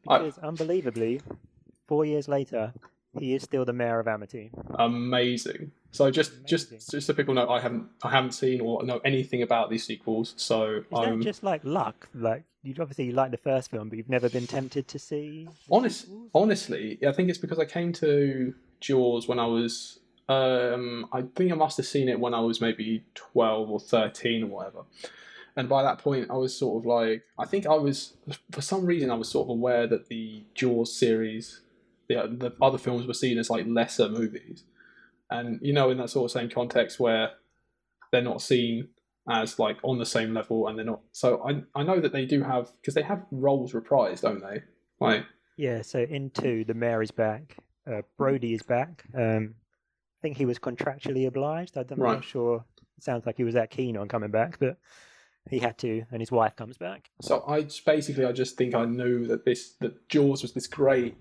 I- 0.08 0.20
because 0.20 0.38
unbelievably, 0.40 1.22
four 1.88 2.06
years 2.06 2.28
later, 2.28 2.74
he 3.20 3.34
is 3.36 3.44
still 3.44 3.66
the 3.66 3.74
mayor 3.74 4.00
of 4.00 4.08
Amity. 4.08 4.52
amazing. 4.80 5.72
So 5.92 6.10
just 6.10 6.32
just 6.48 6.70
Amazing. 6.70 6.88
just 6.92 7.08
so 7.08 7.14
people 7.14 7.34
know, 7.34 7.50
I 7.50 7.60
haven't 7.60 7.90
I 8.04 8.10
haven't 8.10 8.32
seen 8.32 8.62
or 8.62 8.84
know 8.84 9.02
anything 9.04 9.42
about 9.42 9.70
these 9.70 9.84
sequels. 9.86 10.34
So 10.38 10.78
Is 10.78 10.84
I'm 10.96 11.20
that 11.20 11.26
just 11.26 11.44
like 11.44 11.62
luck? 11.66 12.08
Like 12.14 12.46
you 12.64 12.74
obviously 12.80 13.06
you 13.06 13.12
like 13.12 13.32
the 13.32 13.38
first 13.38 13.70
film, 13.72 13.90
but 13.90 13.98
you've 13.98 14.10
never 14.10 14.30
been 14.30 14.48
tempted 14.48 14.88
to 14.88 15.00
see. 15.00 15.50
honest 15.70 16.04
sequels? 16.04 16.32
honestly, 16.34 17.00
I 17.06 17.12
think 17.12 17.30
it's 17.30 17.38
because 17.38 17.60
I 17.60 17.66
came 17.66 17.92
to 17.94 18.54
Jaws 18.80 19.28
when 19.28 19.40
I 19.40 19.46
was 19.46 20.00
um 20.32 21.08
I 21.12 21.22
think 21.36 21.52
I 21.52 21.56
must 21.56 21.78
have 21.78 21.86
seen 21.86 22.10
it 22.10 22.20
when 22.20 22.34
I 22.34 22.40
was 22.40 22.62
maybe 22.62 23.06
twelve 23.14 23.70
or 23.70 23.80
thirteen 23.80 24.44
or 24.44 24.48
whatever. 24.48 24.84
And 25.56 25.68
by 25.68 25.84
that 25.84 25.98
point, 25.98 26.32
I 26.32 26.36
was 26.36 26.58
sort 26.58 26.82
of 26.82 26.86
like, 26.86 27.24
I 27.38 27.46
think 27.46 27.68
I 27.68 27.76
was, 27.76 28.14
for 28.52 28.62
some 28.62 28.86
reason, 28.86 29.12
I 29.12 29.16
was 29.16 29.28
sort 29.28 29.48
of 29.48 29.50
aware 29.50 29.86
that 29.86 30.08
the 30.08 30.46
Jaws 30.56 30.98
series, 30.98 31.60
the, 32.08 32.16
the 32.32 32.54
other 32.62 32.78
films 32.78 33.06
were 33.06 33.14
seen 33.14 33.38
as 33.38 33.50
like 33.50 33.66
lesser 33.68 34.08
movies. 34.08 34.64
And, 35.30 35.60
you 35.62 35.74
know, 35.74 35.90
in 35.90 35.98
that 35.98 36.10
sort 36.10 36.24
of 36.24 36.32
same 36.32 36.50
context 36.50 37.02
where 37.02 37.32
they're 38.14 38.22
not 38.22 38.42
seen 38.42 38.90
as 39.30 39.60
like 39.60 39.78
on 39.84 40.00
the 40.00 40.06
same 40.06 40.34
level 40.34 40.70
and 40.70 40.78
they're 40.78 40.86
not. 40.86 41.02
So 41.12 41.46
I, 41.46 41.64
I 41.78 41.84
know 41.84 42.00
that 42.00 42.14
they 42.14 42.26
do 42.26 42.44
have, 42.44 42.72
because 42.80 42.94
they 42.94 43.02
have 43.02 43.26
roles 43.30 43.74
reprised, 43.74 44.22
don't 44.22 44.40
they? 44.42 44.64
Like, 45.02 45.26
Yeah, 45.58 45.82
so 45.82 46.00
in 46.00 46.30
two, 46.30 46.64
the 46.64 46.74
mayor 46.74 47.02
is 47.02 47.12
back. 47.12 47.58
Uh, 47.86 48.04
Brody 48.18 48.54
is 48.54 48.64
back. 48.64 49.04
Um, 49.14 49.56
think 50.22 50.38
he 50.38 50.46
was 50.46 50.60
contractually 50.60 51.28
obliged. 51.28 51.78
I'm 51.78 51.86
right. 51.98 52.14
not 52.16 52.24
sure. 52.24 52.64
It 52.98 53.04
sounds 53.04 53.26
like 53.26 53.38
he 53.38 53.44
was 53.44 53.56
that 53.56 53.72
keen 53.72 53.98
on 53.98 54.08
coming 54.08 54.32
back, 54.32 54.60
but 54.60 54.78
he 55.50 55.60
had 55.60 55.78
to, 55.80 56.04
and 56.12 56.22
his 56.22 56.32
wife 56.32 56.56
comes 56.56 56.78
back. 56.78 57.10
So 57.22 57.44
I 57.48 57.64
just 57.64 57.86
basically, 57.86 58.26
I 58.26 58.32
just 58.32 58.58
think 58.58 58.76
I 58.76 58.86
knew 58.86 59.26
that 59.28 59.46
this 59.46 59.74
that 59.80 60.08
Jaws 60.10 60.42
was 60.42 60.54
this 60.54 60.68
great 60.68 61.18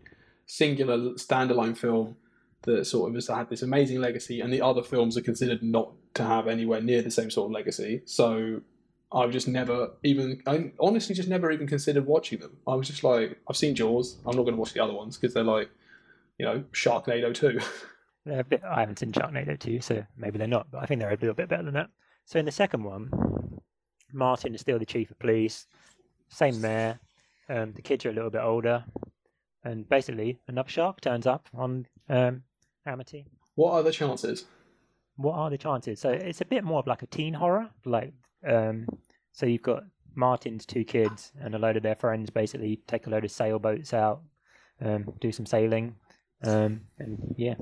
singular 0.47 0.99
standalone 1.15 1.77
film 1.77 2.17
that 2.63 2.87
sort 2.87 3.09
of 3.09 3.15
has 3.15 3.29
had 3.29 3.49
this 3.49 3.63
amazing 3.63 4.01
legacy, 4.01 4.41
and 4.41 4.53
the 4.53 4.61
other 4.61 4.83
films 4.83 5.17
are 5.17 5.23
considered 5.23 5.63
not 5.63 5.93
to 6.15 6.25
have 6.25 6.49
anywhere 6.49 6.81
near 6.81 7.03
the 7.03 7.11
same 7.11 7.31
sort 7.31 7.47
of 7.47 7.53
legacy. 7.53 8.03
So 8.05 8.61
I've 9.13 9.31
just 9.31 9.49
never 9.49 9.91
even, 10.03 10.43
I 10.47 10.73
honestly 10.79 11.15
just 11.15 11.29
never 11.29 11.51
even 11.51 11.67
considered 11.67 12.07
watching 12.07 12.41
them. 12.41 12.59
I 12.67 12.75
was 12.75 12.89
just 12.89 13.03
like, 13.03 13.39
I've 13.49 13.57
seen 13.57 13.75
Jaws, 13.75 14.19
I'm 14.27 14.37
not 14.37 14.43
going 14.43 14.55
to 14.55 14.61
watch 14.61 14.73
the 14.73 14.83
other 14.83 14.93
ones 14.93 15.17
because 15.17 15.35
they're 15.35 15.43
like, 15.43 15.71
you 16.39 16.47
know, 16.47 16.65
Sharknado 16.73 17.35
2. 17.35 17.61
bit, 18.25 18.63
I 18.65 18.81
haven't 18.81 18.99
seen 18.99 19.13
Sharknado 19.13 19.59
2, 19.59 19.81
so 19.81 20.05
maybe 20.17 20.39
they're 20.39 20.47
not, 20.47 20.71
but 20.71 20.83
I 20.83 20.87
think 20.87 21.01
they're 21.01 21.11
a 21.11 21.17
little 21.17 21.35
bit 21.35 21.49
better 21.49 21.63
than 21.63 21.75
that. 21.75 21.91
So 22.27 22.39
in 22.39 22.45
the 22.45 22.53
second 22.53 22.85
one, 22.85 23.11
Martin 24.13 24.55
is 24.55 24.61
still 24.61 24.79
the 24.79 24.87
chief 24.87 25.11
of 25.11 25.19
police, 25.19 25.67
same 26.29 26.61
mayor. 26.61 26.99
Um, 27.49 27.73
the 27.73 27.83
kids 27.83 28.05
are 28.07 28.11
a 28.11 28.13
little 28.13 28.31
bit 28.31 28.43
older, 28.43 28.85
and 29.65 29.89
basically 29.89 30.39
another 30.49 30.69
shark 30.69 31.01
turns 31.01 31.27
up 31.27 31.49
on 31.55 31.87
um, 32.09 32.43
Amity. 32.87 33.27
what 33.55 33.73
are 33.73 33.83
the 33.83 33.93
chances? 33.93 34.45
What 35.17 35.35
are 35.35 35.51
the 35.51 35.59
chances? 35.59 36.01
So 36.01 36.11
it's 36.11 36.41
a 36.41 36.47
bit 36.47 36.65
more 36.65 36.79
of 36.79 36.87
like 36.87 37.03
a 37.03 37.07
teen 37.07 37.35
horror, 37.35 37.69
like 37.85 38.13
um, 38.47 38.87
so 39.33 39.47
you've 39.47 39.63
got 39.63 39.85
Martin's 40.15 40.67
two 40.67 40.85
kids 40.85 41.33
and 41.41 41.55
a 41.55 41.59
load 41.59 41.77
of 41.77 41.83
their 41.83 41.95
friends 41.95 42.31
basically 42.31 42.81
take 42.87 43.07
a 43.07 43.11
load 43.11 43.25
of 43.25 43.31
sailboats 43.31 43.93
out, 43.93 44.23
um, 44.81 45.13
do 45.21 45.33
some 45.33 45.47
sailing, 45.47 45.95
um, 46.45 46.81
and 46.99 47.35
yeah, 47.37 47.55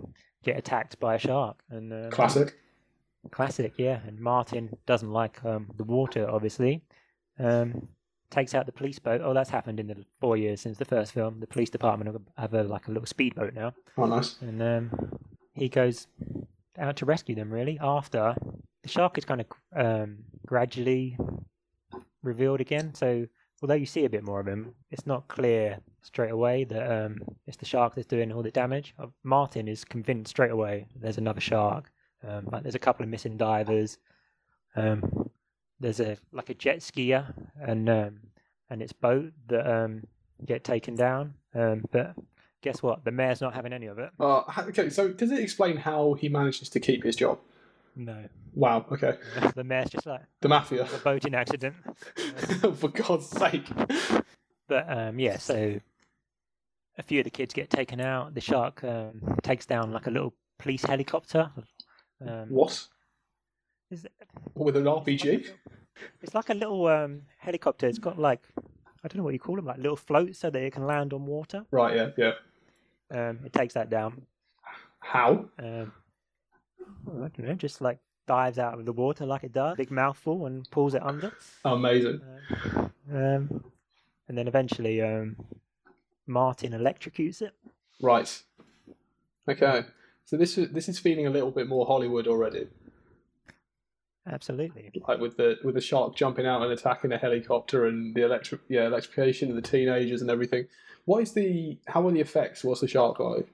get 0.44 0.56
attacked 0.58 0.98
by 1.00 1.14
a 1.14 1.18
shark. 1.18 1.56
And 1.70 1.92
um, 1.92 2.10
Classic. 2.10 2.54
Classic, 3.30 3.72
yeah. 3.76 4.00
And 4.06 4.18
Martin 4.20 4.76
doesn't 4.86 5.10
like 5.10 5.44
um, 5.44 5.68
the 5.76 5.84
water, 5.84 6.28
obviously. 6.30 6.82
Um, 7.38 7.88
takes 8.30 8.54
out 8.54 8.66
the 8.66 8.72
police 8.72 8.98
boat. 8.98 9.20
Oh, 9.24 9.32
that's 9.34 9.50
happened 9.50 9.80
in 9.80 9.86
the 9.86 10.04
four 10.20 10.36
years 10.36 10.60
since 10.60 10.78
the 10.78 10.84
first 10.84 11.12
film. 11.12 11.40
The 11.40 11.46
police 11.46 11.70
department 11.70 12.12
have- 12.12 12.22
have 12.36 12.54
a, 12.54 12.62
like 12.68 12.86
a 12.88 12.90
little 12.90 13.06
speedboat 13.06 13.54
now, 13.54 13.72
Oh, 13.96 14.04
nice. 14.06 14.36
and 14.40 14.62
um, 14.62 15.18
he 15.54 15.68
goes 15.68 16.06
out 16.78 16.96
to 16.96 17.06
rescue 17.06 17.34
them. 17.34 17.50
Really, 17.50 17.78
after 17.80 18.34
the 18.82 18.88
shark 18.88 19.16
is 19.18 19.24
kind 19.24 19.40
of 19.40 19.46
um, 19.74 20.18
gradually 20.46 21.16
revealed 22.22 22.60
again. 22.60 22.94
So 22.94 23.26
although 23.62 23.74
you 23.74 23.86
see 23.86 24.04
a 24.04 24.10
bit 24.10 24.24
more 24.24 24.40
of 24.40 24.46
him, 24.46 24.74
it's 24.90 25.06
not 25.06 25.28
clear 25.28 25.78
straight 26.02 26.30
away 26.30 26.64
that 26.64 27.04
um, 27.06 27.18
it's 27.46 27.56
the 27.56 27.66
shark 27.66 27.94
that's 27.94 28.06
doing 28.06 28.32
all 28.32 28.42
the 28.42 28.50
damage. 28.50 28.94
Uh, 28.98 29.06
Martin 29.22 29.68
is 29.68 29.84
convinced 29.84 30.30
straight 30.30 30.50
away 30.50 30.86
there's 30.96 31.18
another 31.18 31.40
shark. 31.40 31.90
Um, 32.26 32.48
there's 32.62 32.74
a 32.74 32.80
couple 32.80 33.04
of 33.04 33.10
missing 33.10 33.36
divers. 33.36 33.98
Um, 34.76 35.30
there's 35.80 36.00
a 36.00 36.16
like 36.32 36.50
a 36.50 36.54
jet 36.54 36.80
skier 36.80 37.32
and 37.60 37.88
um, 37.88 38.18
and 38.70 38.82
its 38.82 38.92
boat 38.92 39.32
that 39.48 39.66
um, 39.66 40.04
get 40.44 40.64
taken 40.64 40.94
down. 40.94 41.34
Um, 41.54 41.84
but 41.90 42.14
guess 42.62 42.82
what? 42.82 43.04
The 43.04 43.12
mayor's 43.12 43.40
not 43.40 43.54
having 43.54 43.72
any 43.72 43.86
of 43.86 43.98
it. 43.98 44.10
Uh, 44.18 44.42
okay, 44.58 44.90
so 44.90 45.08
does 45.08 45.30
it 45.30 45.40
explain 45.40 45.76
how 45.76 46.14
he 46.14 46.28
manages 46.28 46.68
to 46.70 46.80
keep 46.80 47.04
his 47.04 47.16
job? 47.16 47.38
No, 47.96 48.24
Wow. 48.54 48.86
Okay. 48.92 49.16
the 49.54 49.64
mayor's 49.64 49.90
just 49.90 50.06
like 50.06 50.22
The 50.40 50.48
mafia. 50.48 50.84
a 50.92 50.98
boating 50.98 51.34
accident. 51.34 51.74
For 52.76 52.88
God's 52.88 53.26
sake. 53.26 53.66
But 54.68 54.84
um, 54.88 55.18
yeah, 55.18 55.38
so 55.38 55.80
a 56.96 57.02
few 57.02 57.20
of 57.20 57.24
the 57.24 57.30
kids 57.30 57.54
get 57.54 57.70
taken 57.70 58.00
out. 58.00 58.34
The 58.34 58.40
shark 58.40 58.82
um, 58.84 59.36
takes 59.42 59.66
down 59.66 59.92
like 59.92 60.06
a 60.06 60.10
little 60.10 60.34
police 60.58 60.84
helicopter. 60.84 61.50
Um, 62.26 62.48
What? 62.50 62.86
is 63.90 64.04
it- 64.04 64.12
With 64.54 64.76
an 64.76 64.86
it's 64.86 64.96
like 64.96 65.06
a 65.06 65.10
RPG? 65.10 65.24
little- 65.24 65.54
It's 66.22 66.34
like 66.34 66.50
a 66.50 66.54
little 66.54 66.86
um, 66.86 67.22
helicopter. 67.38 67.86
It's 67.86 67.98
got 67.98 68.18
like 68.18 68.42
I 69.04 69.06
don't 69.08 69.18
know 69.18 69.22
what 69.24 69.32
you 69.32 69.38
call 69.38 69.56
them, 69.56 69.64
like 69.66 69.78
little 69.78 69.96
floats, 69.96 70.38
so 70.40 70.50
that 70.50 70.60
it 70.62 70.72
can 70.72 70.84
land 70.86 71.12
on 71.12 71.24
water. 71.26 71.64
Right. 71.70 71.94
Yeah. 71.96 72.10
Yeah. 72.16 72.32
Um, 73.10 73.38
it 73.44 73.52
takes 73.52 73.74
that 73.74 73.88
down. 73.90 74.22
How? 74.98 75.46
Um, 75.58 75.92
well, 75.92 75.92
I 76.80 77.28
don't 77.28 77.38
know, 77.40 77.54
just 77.54 77.80
like 77.80 77.98
dives 78.26 78.58
out 78.58 78.78
of 78.78 78.84
the 78.84 78.92
water 78.92 79.26
like 79.26 79.44
it 79.44 79.52
does, 79.52 79.76
big 79.76 79.90
mouthful, 79.90 80.46
and 80.46 80.70
pulls 80.70 80.94
it 80.94 81.02
under. 81.02 81.32
Amazing. 81.64 82.20
Um, 82.52 82.92
um, 83.10 83.64
and 84.28 84.36
then 84.36 84.46
eventually, 84.46 85.00
um, 85.02 85.36
Martin 86.26 86.72
electrocutes 86.72 87.42
it. 87.42 87.54
Right. 88.00 88.42
Okay. 89.48 89.84
So 90.24 90.36
this 90.36 90.58
is 90.58 90.70
this 90.70 90.88
is 90.88 90.98
feeling 90.98 91.26
a 91.26 91.30
little 91.30 91.50
bit 91.50 91.68
more 91.68 91.86
Hollywood 91.86 92.26
already. 92.26 92.68
Absolutely. 94.30 94.90
Like 95.08 95.20
with 95.20 95.38
the 95.38 95.56
with 95.64 95.74
the 95.74 95.80
shark 95.80 96.14
jumping 96.14 96.46
out 96.46 96.62
and 96.62 96.70
attacking 96.70 97.12
a 97.12 97.18
helicopter 97.18 97.86
and 97.86 98.14
the 98.14 98.24
electric 98.24 98.60
yeah 98.68 98.86
electrification 98.86 99.48
of 99.48 99.56
the 99.56 99.62
teenagers 99.62 100.20
and 100.20 100.30
everything. 100.30 100.66
What 101.06 101.22
is 101.22 101.32
the 101.32 101.78
how 101.86 102.06
are 102.06 102.12
the 102.12 102.20
effects? 102.20 102.62
What's 102.62 102.82
the 102.82 102.88
shark 102.88 103.18
like? 103.18 103.48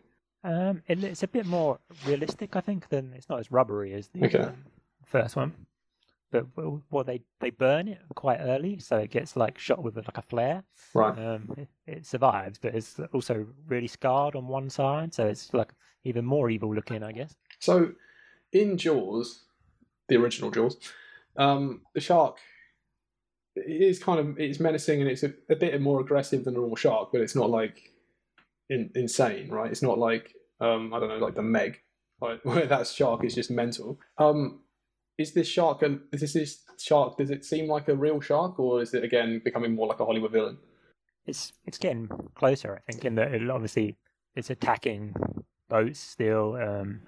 Um, 0.45 0.83
it, 0.87 1.03
it's 1.03 1.23
a 1.23 1.29
bit 1.29 1.47
more 1.47 1.79
realistic, 2.07 2.55
I 2.55 2.61
think, 2.61 2.89
than 2.91 3.13
it's 3.17 3.29
not 3.29 3.41
as 3.41 3.51
rubbery 3.51 3.95
as 3.95 4.09
the 4.09 4.25
Okay. 4.27 4.39
um, 4.39 4.65
first 5.05 5.37
one. 5.37 5.53
But 6.31 6.47
well, 6.57 6.83
well, 6.91 7.05
they 7.05 7.23
they 7.41 7.51
burn 7.51 7.89
it 7.89 8.01
quite 8.15 8.41
early, 8.41 8.79
so 8.79 8.99
it 8.99 9.11
gets 9.11 9.37
like 9.37 9.59
shot 9.59 9.83
with 9.83 9.97
like 9.97 10.19
a 10.19 10.23
flare. 10.23 10.65
Right. 10.93 11.17
Um, 11.17 11.55
it, 11.57 11.69
it 11.87 12.07
survives, 12.07 12.59
but 12.59 12.75
it's 12.75 13.01
also 13.13 13.47
really 13.69 13.87
scarred 13.87 14.35
on 14.35 14.49
one 14.49 14.69
side, 14.69 15.15
so 15.15 15.27
it's 15.27 15.55
like 15.55 15.73
even 16.03 16.25
more 16.25 16.51
evil 16.51 16.75
looking, 16.75 17.03
I 17.03 17.13
guess. 17.13 17.35
So 17.61 17.93
in 18.53 18.77
Jaws, 18.77 19.45
the 20.09 20.17
original 20.17 20.51
Jaws, 20.51 20.77
um, 21.37 21.83
the 21.95 22.01
shark 22.01 22.39
is 23.57 24.03
kind 24.03 24.19
of 24.19 24.39
it's 24.39 24.59
menacing 24.59 25.01
and 25.01 25.09
it's 25.11 25.23
a, 25.23 25.33
a 25.49 25.57
bit 25.57 25.81
more 25.81 26.01
aggressive 26.01 26.45
than 26.45 26.55
a 26.55 26.59
normal 26.59 26.77
shark, 26.77 27.11
but 27.13 27.21
it's 27.21 27.37
not 27.37 27.49
like 27.49 27.93
in, 28.71 28.91
insane, 28.95 29.51
right? 29.51 29.71
It's 29.71 29.83
not 29.83 29.99
like 29.99 30.33
um, 30.61 30.93
I 30.95 31.01
don't 31.01 31.09
know, 31.09 31.19
like 31.19 31.35
the 31.35 31.43
Meg, 31.43 31.79
right? 32.21 32.39
where 32.45 32.67
that 32.67 32.87
shark 32.87 33.25
is 33.25 33.35
just 33.35 33.51
mental. 33.51 33.99
Um, 34.19 34.61
is 35.19 35.33
this 35.33 35.49
shark 35.49 35.83
and 35.83 36.01
is 36.13 36.21
this, 36.21 36.33
this 36.33 36.63
shark? 36.79 37.19
Does 37.19 37.31
it 37.31 37.45
seem 37.45 37.69
like 37.69 37.89
a 37.89 37.95
real 37.95 38.21
shark, 38.21 38.59
or 38.59 38.83
is 38.83 38.95
it 38.95 39.05
again 39.05 39.41
becoming 39.45 39.75
more 39.75 39.87
like 39.87 40.01
a 40.01 40.05
Hollywood 40.05 40.33
villain? 40.33 40.59
It's 41.27 41.53
it's 41.65 41.79
getting 41.79 42.09
closer, 42.35 42.83
I 42.89 42.93
think, 42.93 43.05
in 43.05 43.15
that 43.17 43.33
it 43.33 43.49
obviously 43.49 43.97
it's 44.35 44.51
attacking 44.51 45.15
boats 45.69 46.01
still, 46.01 46.57
um, 46.57 47.01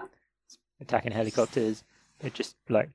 attacking 0.80 1.12
helicopters. 1.12 1.84
It's 2.22 2.36
just 2.36 2.57
like 2.68 2.88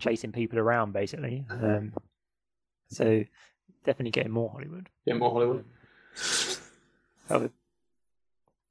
chasing 0.00 0.32
people 0.32 0.58
around, 0.58 0.92
basically. 0.92 1.44
Um, 1.50 1.92
so 2.88 3.24
definitely 3.84 4.12
getting 4.12 4.32
more 4.32 4.50
Hollywood. 4.50 4.88
Yeah, 5.04 5.14
more 5.14 5.30
Hollywood. 5.30 5.64
Oh, 7.30 7.50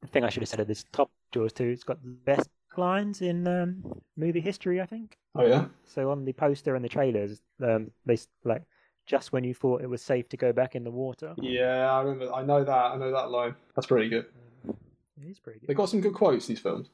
the 0.01 0.07
the 0.07 0.11
thing 0.11 0.23
I 0.23 0.29
should 0.29 0.41
have 0.41 0.49
said 0.49 0.59
at 0.59 0.67
this 0.67 0.85
top 0.91 1.11
Jaws 1.31 1.53
2, 1.53 1.63
it's 1.65 1.83
got 1.83 2.01
the 2.03 2.09
best 2.09 2.49
lines 2.77 3.21
in 3.21 3.47
um, 3.47 3.83
movie 4.17 4.41
history, 4.41 4.81
I 4.81 4.85
think. 4.85 5.17
Oh 5.35 5.45
yeah. 5.45 5.65
So 5.85 6.11
on 6.11 6.25
the 6.25 6.33
poster 6.33 6.75
and 6.75 6.83
the 6.83 6.89
trailers, 6.89 7.41
um, 7.63 7.91
they 8.05 8.17
like 8.43 8.63
just 9.05 9.31
when 9.31 9.43
you 9.43 9.53
thought 9.53 9.81
it 9.81 9.89
was 9.89 10.01
safe 10.01 10.29
to 10.29 10.37
go 10.37 10.53
back 10.53 10.75
in 10.75 10.83
the 10.83 10.91
water. 10.91 11.33
Yeah, 11.37 11.91
I 11.91 12.01
remember. 12.01 12.33
I 12.33 12.43
know 12.43 12.63
that. 12.63 12.71
I 12.73 12.97
know 12.97 13.11
that 13.11 13.29
line. 13.29 13.55
That's 13.75 13.87
pretty 13.87 14.09
good. 14.09 14.25
It 14.67 15.29
is 15.29 15.39
pretty 15.39 15.59
They 15.61 15.67
good. 15.67 15.77
got 15.77 15.89
some 15.89 16.01
good 16.01 16.13
quotes. 16.13 16.47
These 16.47 16.59
films. 16.59 16.89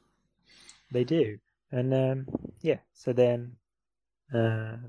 They 0.91 1.03
do, 1.03 1.37
and 1.71 1.93
um, 1.93 2.27
yeah. 2.61 2.77
So 2.93 3.13
then, 3.13 3.53
uh, 4.33 4.37
a 4.39 4.79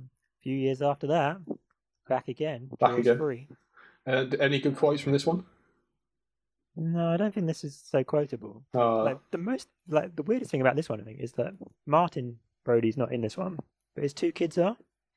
few 0.42 0.56
years 0.56 0.82
after 0.82 1.06
that, 1.08 1.38
back 2.08 2.28
again. 2.28 2.70
Back 2.78 2.98
again. 2.98 3.46
And 4.06 4.34
any 4.36 4.60
good 4.60 4.76
quotes 4.76 5.02
from 5.02 5.12
this 5.12 5.26
one? 5.26 5.44
No, 6.80 7.08
I 7.08 7.16
don't 7.16 7.34
think 7.34 7.46
this 7.48 7.64
is 7.64 7.74
so 7.90 8.04
quotable. 8.04 8.62
Uh, 8.74 9.02
like 9.02 9.18
the 9.32 9.38
most 9.38 9.68
like 9.88 10.14
the 10.14 10.22
weirdest 10.22 10.50
thing 10.52 10.60
about 10.60 10.76
this 10.76 10.88
one 10.88 11.00
I 11.00 11.04
think 11.04 11.18
is 11.20 11.32
that 11.32 11.52
Martin 11.86 12.38
Brody's 12.64 12.96
not 12.96 13.12
in 13.12 13.20
this 13.20 13.36
one, 13.36 13.58
but 13.94 14.02
his 14.04 14.14
two 14.14 14.30
kids 14.32 14.56
are. 14.58 14.76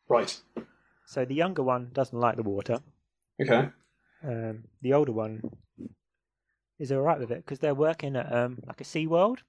right. 0.09 0.41
So 1.05 1.25
the 1.25 1.35
younger 1.35 1.61
one 1.61 1.89
doesn't 1.93 2.17
like 2.17 2.35
the 2.37 2.43
water. 2.43 2.79
Okay. 3.41 3.69
Um, 4.23 4.63
the 4.81 4.93
older 4.93 5.11
one 5.11 5.41
is 6.79 6.91
all 6.91 7.01
right 7.01 7.19
with 7.19 7.31
it 7.31 7.43
because 7.45 7.59
they're 7.59 7.75
working 7.75 8.15
at 8.15 8.31
um, 8.33 8.59
like 8.65 8.79
a 8.81 8.83
Sea 8.85 9.05
World. 9.07 9.43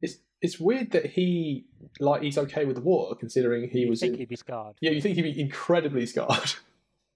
It's 0.00 0.16
it's 0.40 0.58
weird 0.58 0.90
that 0.92 1.06
he 1.06 1.66
like 2.00 2.22
he's 2.22 2.38
okay 2.38 2.64
with 2.64 2.76
the 2.76 2.82
water 2.82 3.14
considering 3.14 3.68
he 3.68 3.80
You 3.80 3.90
was. 3.90 4.00
think 4.00 4.14
In, 4.14 4.18
he'd 4.20 4.28
be 4.28 4.36
scarred. 4.36 4.76
yeah, 4.80 4.90
you 4.90 5.00
think 5.00 5.14
he'd 5.16 5.22
be 5.22 5.40
incredibly 5.40 6.06
scarred. 6.06 6.54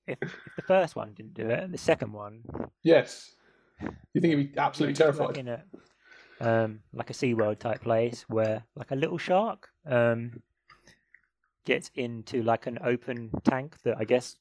If, 0.07 0.17
if 0.23 0.31
the 0.57 0.63
first 0.63 0.97
one 0.97 1.13
didn't 1.13 1.35
do 1.35 1.49
it, 1.51 1.71
the 1.71 1.77
second 1.79 2.13
one 2.13 2.41
yes. 2.83 3.33
You 3.81 4.21
think 4.21 4.33
it'd 4.33 4.53
be 4.53 4.59
absolutely 4.59 4.93
he's 4.93 4.99
terrified. 4.99 5.29
working 5.29 5.49
at 5.49 5.67
um, 6.41 6.81
like 6.93 7.11
a 7.11 7.15
Sea 7.15 7.35
World 7.35 7.61
type 7.61 7.83
place 7.83 8.25
where 8.29 8.65
like 8.77 8.91
a 8.91 8.97
little 8.97 9.19
shark 9.19 9.69
um, 9.87 10.43
gets 11.65 11.91
into 11.95 12.43
like 12.43 12.67
an 12.67 12.79
open 12.85 13.31
tank 13.45 13.77
that 13.85 13.97
I 13.99 14.05
guess 14.05 14.37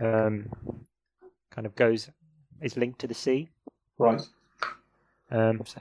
um, 0.00 0.48
kind 1.50 1.66
of 1.66 1.74
goes 1.74 2.10
is 2.60 2.76
linked 2.76 3.00
to 3.00 3.06
the 3.06 3.14
sea. 3.14 3.48
Right. 3.98 4.20
Um, 5.30 5.62
so, 5.64 5.80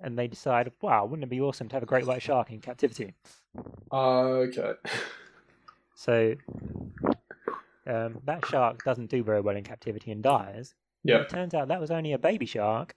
and 0.00 0.18
they 0.18 0.28
decide, 0.28 0.70
wow, 0.80 1.04
wouldn't 1.04 1.24
it 1.24 1.30
be 1.30 1.40
awesome 1.40 1.68
to 1.68 1.76
have 1.76 1.82
a 1.82 1.86
great 1.86 2.06
white 2.06 2.22
shark 2.22 2.50
in 2.50 2.60
captivity? 2.60 3.14
Okay. 3.92 4.72
So 5.94 6.34
um, 7.86 8.20
that 8.24 8.46
shark 8.46 8.84
doesn't 8.84 9.10
do 9.10 9.22
very 9.24 9.40
well 9.40 9.56
in 9.56 9.64
captivity 9.64 10.12
and 10.12 10.22
dies. 10.22 10.74
Yeah. 11.08 11.22
It 11.22 11.30
turns 11.30 11.54
out 11.54 11.68
that 11.68 11.80
was 11.80 11.90
only 11.90 12.12
a 12.12 12.18
baby 12.18 12.44
shark, 12.44 12.94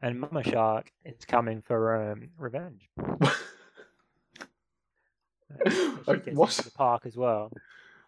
and 0.00 0.20
mama 0.20 0.44
shark 0.44 0.92
is 1.04 1.24
coming 1.24 1.60
for 1.60 2.10
um, 2.12 2.28
revenge. 2.38 2.88
Uh, 5.64 5.70
so 6.04 6.14
she 6.14 6.20
gets 6.20 6.36
what? 6.36 6.50
into 6.50 6.62
the 6.62 6.70
park 6.76 7.06
as 7.06 7.16
well. 7.16 7.50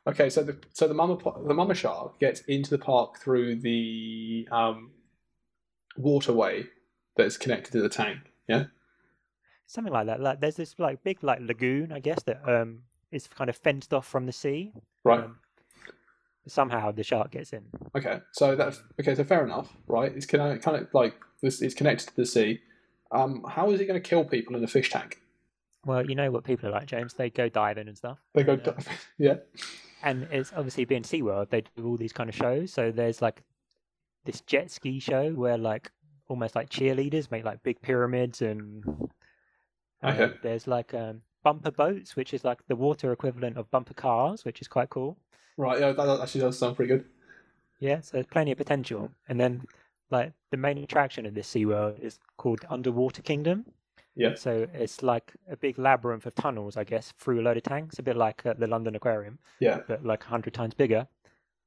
Okay, 0.06 0.28
so 0.28 0.42
the 0.42 0.58
so 0.74 0.86
the 0.86 0.92
mama 0.92 1.16
the 1.46 1.54
mama 1.54 1.74
shark 1.74 2.20
gets 2.20 2.42
into 2.42 2.68
the 2.68 2.78
park 2.78 3.18
through 3.18 3.56
the 3.56 4.46
um, 4.52 4.90
waterway 5.96 6.64
that's 7.16 7.38
connected 7.38 7.72
to 7.72 7.80
the 7.80 7.88
tank. 7.88 8.18
Yeah. 8.46 8.64
Something 9.66 9.92
like 9.92 10.06
that. 10.06 10.20
Like 10.20 10.40
there's 10.40 10.56
this 10.56 10.74
like 10.78 11.02
big 11.02 11.24
like 11.24 11.40
lagoon, 11.40 11.92
I 11.92 11.98
guess, 11.98 12.22
that 12.24 12.46
um 12.46 12.80
is 13.10 13.26
kind 13.26 13.48
of 13.48 13.56
fenced 13.56 13.94
off 13.94 14.06
from 14.06 14.26
the 14.26 14.32
sea. 14.32 14.74
Right. 15.02 15.20
Um, 15.20 15.38
somehow 16.46 16.90
the 16.90 17.02
shark 17.02 17.32
gets 17.32 17.52
in. 17.52 17.62
Okay, 17.96 18.20
so 18.32 18.56
that's 18.56 18.82
okay. 19.00 19.14
So 19.14 19.24
fair 19.24 19.44
enough, 19.44 19.74
right? 19.86 20.12
It's 20.14 20.26
kind 20.26 20.52
of 20.52 20.62
kind 20.62 20.76
of 20.76 20.88
like 20.92 21.14
this. 21.42 21.62
It's 21.62 21.74
connected 21.74 22.08
to 22.08 22.16
the 22.16 22.26
sea. 22.26 22.60
Um, 23.12 23.44
how 23.48 23.70
is 23.70 23.80
it 23.80 23.86
going 23.86 24.00
to 24.00 24.08
kill 24.08 24.24
people 24.24 24.54
in 24.56 24.62
a 24.62 24.68
fish 24.68 24.90
tank? 24.90 25.20
Well, 25.84 26.08
you 26.08 26.14
know 26.14 26.30
what 26.30 26.44
people 26.44 26.68
are 26.68 26.72
like, 26.72 26.86
James. 26.86 27.14
They 27.14 27.30
go 27.30 27.48
diving 27.48 27.88
and 27.88 27.96
stuff. 27.96 28.18
They 28.34 28.44
go, 28.44 28.58
Yeah. 28.64 28.72
yeah, 29.18 29.34
and 30.02 30.28
it's 30.30 30.52
obviously 30.56 30.84
being 30.84 31.02
SeaWorld, 31.02 31.50
they 31.50 31.62
do 31.76 31.86
all 31.86 31.96
these 31.96 32.12
kind 32.12 32.28
of 32.28 32.34
shows. 32.36 32.72
So 32.72 32.90
there's 32.90 33.20
like 33.22 33.42
this 34.24 34.40
jet 34.42 34.70
ski 34.70 34.98
show 35.00 35.30
where 35.32 35.58
like 35.58 35.90
almost 36.28 36.54
like 36.54 36.70
cheerleaders 36.70 37.30
make 37.30 37.44
like 37.44 37.62
big 37.62 37.80
pyramids 37.82 38.40
and 38.42 38.84
um, 38.86 39.08
Okay. 40.04 40.34
there's 40.42 40.66
like 40.66 40.94
um, 40.94 41.22
bumper 41.42 41.70
boats, 41.70 42.16
which 42.16 42.32
is 42.32 42.44
like 42.44 42.58
the 42.68 42.76
water 42.76 43.12
equivalent 43.12 43.56
of 43.56 43.70
bumper 43.70 43.94
cars, 43.94 44.44
which 44.44 44.60
is 44.60 44.68
quite 44.68 44.90
cool. 44.90 45.18
Right. 45.60 45.78
Yeah, 45.80 45.92
that 45.92 46.04
that 46.04 46.20
actually 46.20 46.40
does 46.42 46.58
sound 46.58 46.76
pretty 46.76 46.88
good. 46.94 47.04
Yeah, 47.78 48.00
so 48.00 48.10
there's 48.12 48.26
plenty 48.26 48.52
of 48.52 48.58
potential. 48.58 49.10
And 49.28 49.38
then 49.40 49.64
like 50.10 50.32
the 50.50 50.56
main 50.56 50.78
attraction 50.78 51.24
of 51.26 51.34
this 51.34 51.48
SeaWorld 51.52 52.00
is 52.00 52.18
called 52.36 52.60
Underwater 52.68 53.22
Kingdom. 53.22 53.64
Yeah. 54.16 54.34
So 54.34 54.66
it's 54.74 55.02
like 55.02 55.32
a 55.48 55.56
big 55.56 55.78
labyrinth 55.78 56.26
of 56.26 56.34
tunnels, 56.34 56.76
I 56.76 56.84
guess, 56.84 57.12
through 57.18 57.40
a 57.40 57.42
load 57.42 57.56
of 57.56 57.62
tanks, 57.62 57.98
a 57.98 58.02
bit 58.02 58.16
like 58.16 58.44
uh, 58.44 58.54
the 58.58 58.66
London 58.66 58.94
Aquarium. 58.96 59.38
Yeah. 59.60 59.80
but 59.86 60.04
like 60.04 60.24
a 60.24 60.28
hundred 60.28 60.52
times 60.54 60.74
bigger. 60.74 61.06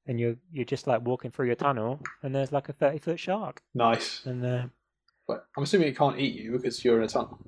And 0.05 0.19
you're 0.19 0.35
you're 0.51 0.65
just 0.65 0.85
like 0.85 1.01
walking 1.07 1.31
through 1.31 1.45
your 1.47 1.55
tunnel, 1.55 2.01
and 2.21 2.35
there's 2.35 2.51
like 2.51 2.67
a 2.67 2.73
thirty 2.73 2.97
foot 2.97 3.17
shark, 3.17 3.61
Nice. 3.73 4.25
and 4.25 4.45
uh, 4.45 4.63
But 5.29 5.45
I'm 5.55 5.63
assuming 5.63 5.87
it 5.87 5.97
can't 5.97 6.19
eat 6.19 6.35
you 6.35 6.51
because 6.51 6.83
you're 6.83 6.97
in 6.97 7.03
a 7.05 7.07
tunnel. 7.07 7.39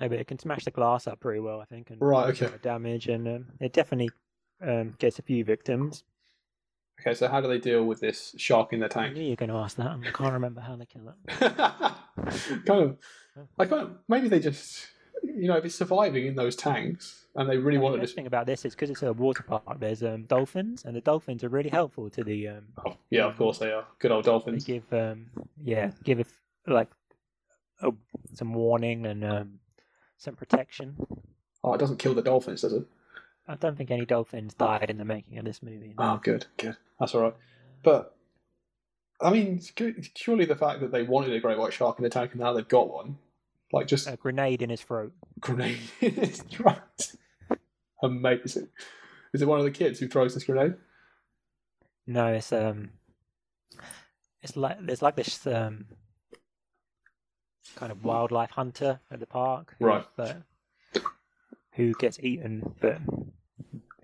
no, 0.00 0.08
but 0.08 0.18
it 0.18 0.26
can 0.26 0.38
smash 0.38 0.64
the 0.64 0.70
glass 0.70 1.06
up 1.06 1.20
pretty 1.20 1.40
well, 1.40 1.60
I 1.60 1.66
think, 1.66 1.90
and 1.90 2.00
Right, 2.00 2.28
okay. 2.30 2.50
damage, 2.62 3.08
and 3.08 3.28
um, 3.28 3.46
it 3.60 3.74
definitely 3.74 4.08
um, 4.62 4.94
gets 4.98 5.18
a 5.18 5.22
few 5.22 5.44
victims. 5.44 6.04
Okay, 7.00 7.14
so 7.14 7.28
how 7.28 7.40
do 7.40 7.48
they 7.48 7.58
deal 7.58 7.84
with 7.84 8.00
this 8.00 8.34
shark 8.38 8.72
in 8.72 8.80
their 8.80 8.88
I 8.88 8.92
tank? 8.92 9.14
knew 9.14 9.22
you 9.22 9.30
were 9.30 9.36
going 9.36 9.50
to 9.50 9.56
ask 9.56 9.76
that. 9.76 9.86
I 9.88 10.10
can't 10.12 10.32
remember 10.32 10.60
how 10.60 10.76
they 10.76 10.86
kill 10.86 11.08
it. 11.08 11.38
kind 12.66 12.82
of. 12.82 12.98
I 13.58 13.64
kind 13.64 13.82
of 13.82 13.96
maybe 14.08 14.28
they 14.28 14.38
just 14.38 14.86
you 15.22 15.48
know 15.48 15.56
if 15.56 15.64
it's 15.64 15.74
surviving 15.74 16.26
in 16.26 16.36
those 16.36 16.54
tanks 16.54 17.26
and 17.34 17.48
they 17.50 17.56
really 17.56 17.76
And 17.76 17.82
want 17.82 17.92
the 17.94 17.96
to 17.96 18.02
best 18.02 18.10
just 18.10 18.16
thing 18.16 18.26
about 18.28 18.46
this 18.46 18.64
is 18.64 18.74
because 18.74 18.90
it's 18.90 19.02
a 19.02 19.12
water 19.12 19.42
park. 19.42 19.80
There's 19.80 20.04
um, 20.04 20.24
dolphins, 20.24 20.84
and 20.84 20.94
the 20.94 21.00
dolphins 21.00 21.42
are 21.42 21.48
really 21.48 21.70
helpful 21.70 22.08
to 22.10 22.22
the. 22.22 22.48
Um, 22.48 22.64
oh, 22.86 22.96
yeah 23.10 23.24
of 23.24 23.36
course 23.36 23.58
they 23.58 23.72
are 23.72 23.84
good 23.98 24.12
old 24.12 24.24
they 24.24 24.30
dolphins 24.30 24.64
give 24.64 24.84
um, 24.92 25.26
yeah 25.64 25.90
give 26.04 26.20
it 26.20 26.28
like 26.66 26.90
a, 27.82 27.90
some 28.34 28.54
warning 28.54 29.04
and 29.06 29.24
um, 29.24 29.58
some 30.16 30.36
protection. 30.36 30.96
oh 31.64 31.74
it 31.74 31.78
doesn't 31.78 31.98
kill 31.98 32.14
the 32.14 32.22
dolphins 32.22 32.60
does 32.62 32.72
it 32.72 32.84
I 33.46 33.54
don't 33.56 33.76
think 33.76 33.90
any 33.90 34.06
dolphins 34.06 34.54
died 34.54 34.88
in 34.90 34.98
the 34.98 35.04
making 35.04 35.38
of 35.38 35.44
this 35.44 35.62
movie. 35.62 35.94
oh 35.98 36.18
good 36.22 36.46
good 36.56 36.76
that's 36.98 37.14
all 37.14 37.22
right 37.22 37.34
but 37.82 38.16
I 39.20 39.30
mean 39.30 39.60
it's 39.76 40.10
surely 40.16 40.44
the 40.44 40.56
fact 40.56 40.80
that 40.80 40.92
they 40.92 41.02
wanted 41.02 41.32
a 41.34 41.40
great 41.40 41.58
white 41.58 41.72
shark 41.72 41.98
in 41.98 42.04
the 42.04 42.10
tank 42.10 42.32
and 42.32 42.40
now 42.40 42.52
they've 42.52 42.66
got 42.68 42.90
one 42.90 43.18
like 43.72 43.86
just 43.86 44.06
A 44.08 44.16
grenade 44.16 44.62
in 44.62 44.70
his 44.70 44.82
throat. 44.82 45.12
grenade 45.40 45.78
in 46.00 46.12
his 46.14 46.40
throat 46.42 47.12
amazing 48.02 48.68
is 49.32 49.42
it 49.42 49.48
one 49.48 49.58
of 49.58 49.64
the 49.64 49.70
kids 49.70 49.98
who 49.98 50.08
throws 50.08 50.34
this 50.34 50.44
grenade 50.44 50.74
No, 52.06 52.26
it's 52.32 52.52
um, 52.52 52.90
it's 54.42 54.56
like 54.56 54.76
there's 54.84 55.00
like 55.02 55.16
this 55.16 55.46
um, 55.46 55.86
kind 57.76 57.90
of 57.90 58.04
wildlife 58.04 58.50
hunter 58.50 59.00
at 59.10 59.20
the 59.20 59.26
park. 59.26 59.74
Right. 59.80 60.04
But 60.16 60.42
who 61.74 61.92
gets 61.94 62.18
eaten, 62.20 62.74
but 62.80 62.98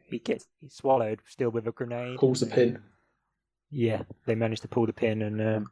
he 0.04 0.18
gets 0.18 0.46
he's 0.60 0.74
swallowed 0.74 1.20
still 1.26 1.50
with 1.50 1.66
a 1.66 1.72
grenade. 1.72 2.18
Pulls 2.18 2.40
the 2.40 2.46
pin. 2.46 2.80
Yeah, 3.70 4.02
they 4.26 4.34
managed 4.34 4.62
to 4.62 4.68
pull 4.68 4.86
the 4.86 4.92
pin 4.92 5.22
and 5.22 5.40
um, 5.40 5.70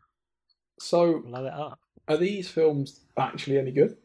So, 0.78 1.18
blow 1.20 1.44
it 1.46 1.52
up. 1.52 1.80
are 2.06 2.16
these 2.16 2.48
films 2.48 3.00
actually 3.16 3.58
any 3.58 3.72
good? 3.72 3.96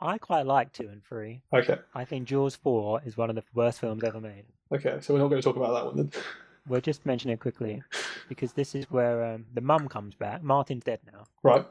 I 0.00 0.18
quite 0.18 0.46
like 0.46 0.72
two 0.72 0.88
and 0.88 1.02
three. 1.04 1.42
Okay. 1.52 1.78
I 1.94 2.04
think 2.04 2.26
Jaws 2.28 2.56
four 2.56 3.00
is 3.04 3.16
one 3.16 3.30
of 3.30 3.36
the 3.36 3.42
worst 3.54 3.80
films 3.80 4.02
ever 4.04 4.20
made. 4.20 4.44
Okay. 4.72 4.98
So 5.00 5.14
we're 5.14 5.20
not 5.20 5.28
going 5.28 5.40
to 5.40 5.44
talk 5.46 5.56
about 5.56 5.74
that 5.74 5.84
one 5.86 5.96
then. 5.96 6.12
We'll 6.68 6.80
just 6.80 7.06
mention 7.06 7.30
it 7.30 7.38
quickly 7.38 7.80
because 8.28 8.52
this 8.54 8.74
is 8.74 8.90
where 8.90 9.24
um, 9.24 9.46
the 9.54 9.60
mum 9.60 9.86
comes 9.88 10.16
back. 10.16 10.42
Martin's 10.42 10.82
dead 10.82 10.98
now. 11.12 11.22
Right. 11.44 11.64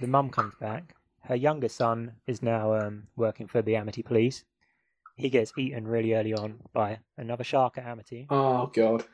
The 0.00 0.06
mum 0.06 0.30
comes 0.30 0.54
back. 0.54 0.94
Her 1.24 1.36
younger 1.36 1.68
son 1.68 2.12
is 2.26 2.42
now 2.42 2.72
um, 2.72 3.02
working 3.14 3.46
for 3.46 3.60
the 3.60 3.76
Amity 3.76 4.02
police. 4.02 4.44
He 5.16 5.28
gets 5.28 5.52
eaten 5.56 5.86
really 5.86 6.14
early 6.14 6.34
on 6.34 6.60
by 6.72 6.98
another 7.16 7.44
shark 7.44 7.78
at 7.78 7.86
Amity. 7.86 8.26
Oh 8.30 8.66
god. 8.66 9.04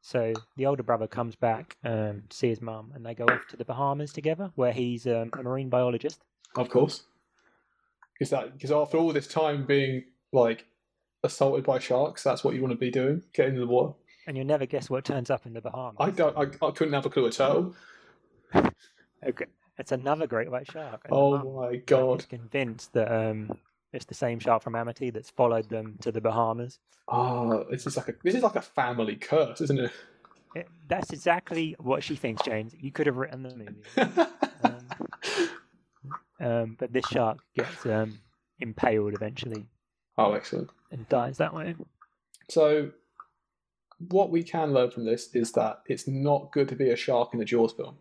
So 0.00 0.32
the 0.56 0.66
older 0.66 0.82
brother 0.82 1.06
comes 1.06 1.36
back 1.36 1.76
um, 1.84 2.24
to 2.28 2.36
see 2.36 2.48
his 2.48 2.60
mum, 2.60 2.92
and 2.94 3.06
they 3.06 3.14
go 3.14 3.24
off 3.24 3.46
to 3.50 3.56
the 3.56 3.64
Bahamas 3.64 4.12
together, 4.12 4.50
where 4.56 4.72
he's 4.72 5.06
um, 5.06 5.30
a 5.38 5.42
marine 5.42 5.68
biologist. 5.68 6.20
Of 6.56 6.68
course. 6.68 7.04
Because 8.18 8.30
that 8.30 8.52
because 8.52 8.72
after 8.72 8.98
all 8.98 9.12
this 9.12 9.28
time 9.28 9.64
being 9.64 10.04
like 10.32 10.66
assaulted 11.22 11.64
by 11.64 11.78
sharks, 11.78 12.22
that's 12.22 12.42
what 12.42 12.54
you 12.54 12.60
want 12.60 12.72
to 12.72 12.78
be 12.78 12.90
doing, 12.90 13.22
get 13.32 13.48
into 13.48 13.60
the 13.60 13.66
water. 13.66 13.94
And 14.26 14.36
you'll 14.36 14.46
never 14.46 14.66
guess 14.66 14.90
what 14.90 15.04
turns 15.04 15.30
up 15.30 15.46
in 15.46 15.52
the 15.52 15.60
Bahamas. 15.60 15.96
I 16.00 16.10
don't. 16.10 16.36
I, 16.36 16.66
I 16.66 16.70
couldn't 16.72 16.94
have 16.94 17.06
a 17.06 17.10
clue 17.10 17.26
at 17.26 17.40
all. 17.40 17.74
Okay. 19.24 19.44
It's 19.78 19.92
another 19.92 20.26
great 20.26 20.50
white 20.50 20.70
shark. 20.70 21.06
Oh 21.10 21.62
my 21.62 21.76
god. 21.76 22.28
convinced 22.28 22.92
that 22.94 23.12
um, 23.12 23.56
it's 23.92 24.04
the 24.06 24.14
same 24.14 24.38
shark 24.38 24.62
from 24.62 24.74
Amity 24.74 25.10
that's 25.10 25.30
followed 25.30 25.68
them 25.68 25.96
to 26.00 26.10
the 26.12 26.20
Bahamas. 26.20 26.78
Oh, 27.08 27.64
this 27.70 27.86
is 27.86 27.96
like 27.96 28.08
a 28.08 28.14
this 28.24 28.34
is 28.34 28.42
like 28.42 28.56
a 28.56 28.62
family 28.62 29.16
curse, 29.16 29.60
isn't 29.60 29.78
it? 29.80 29.90
It, 30.54 30.68
that's 30.88 31.10
exactly 31.10 31.74
what 31.78 32.02
she 32.04 32.14
thinks, 32.14 32.42
James. 32.42 32.74
You 32.78 32.90
could 32.92 33.06
have 33.06 33.16
written 33.16 33.42
the 33.42 33.56
movie. 33.56 34.30
Um, 34.64 34.88
um, 36.40 36.76
but 36.78 36.92
this 36.92 37.06
shark 37.06 37.38
gets 37.56 37.84
um, 37.86 38.20
impaled 38.60 39.14
eventually 39.14 39.66
oh, 40.18 40.32
excellent. 40.32 40.70
and 40.90 41.08
dies 41.08 41.38
that 41.38 41.54
way. 41.54 41.74
So, 42.50 42.90
what 44.10 44.30
we 44.30 44.42
can 44.42 44.72
learn 44.72 44.90
from 44.90 45.04
this 45.04 45.34
is 45.34 45.52
that 45.52 45.82
it's 45.86 46.06
not 46.06 46.52
good 46.52 46.68
to 46.68 46.76
be 46.76 46.90
a 46.90 46.96
shark 46.96 47.32
in 47.34 47.40
a 47.40 47.44
Jaws 47.44 47.72
film 47.72 47.96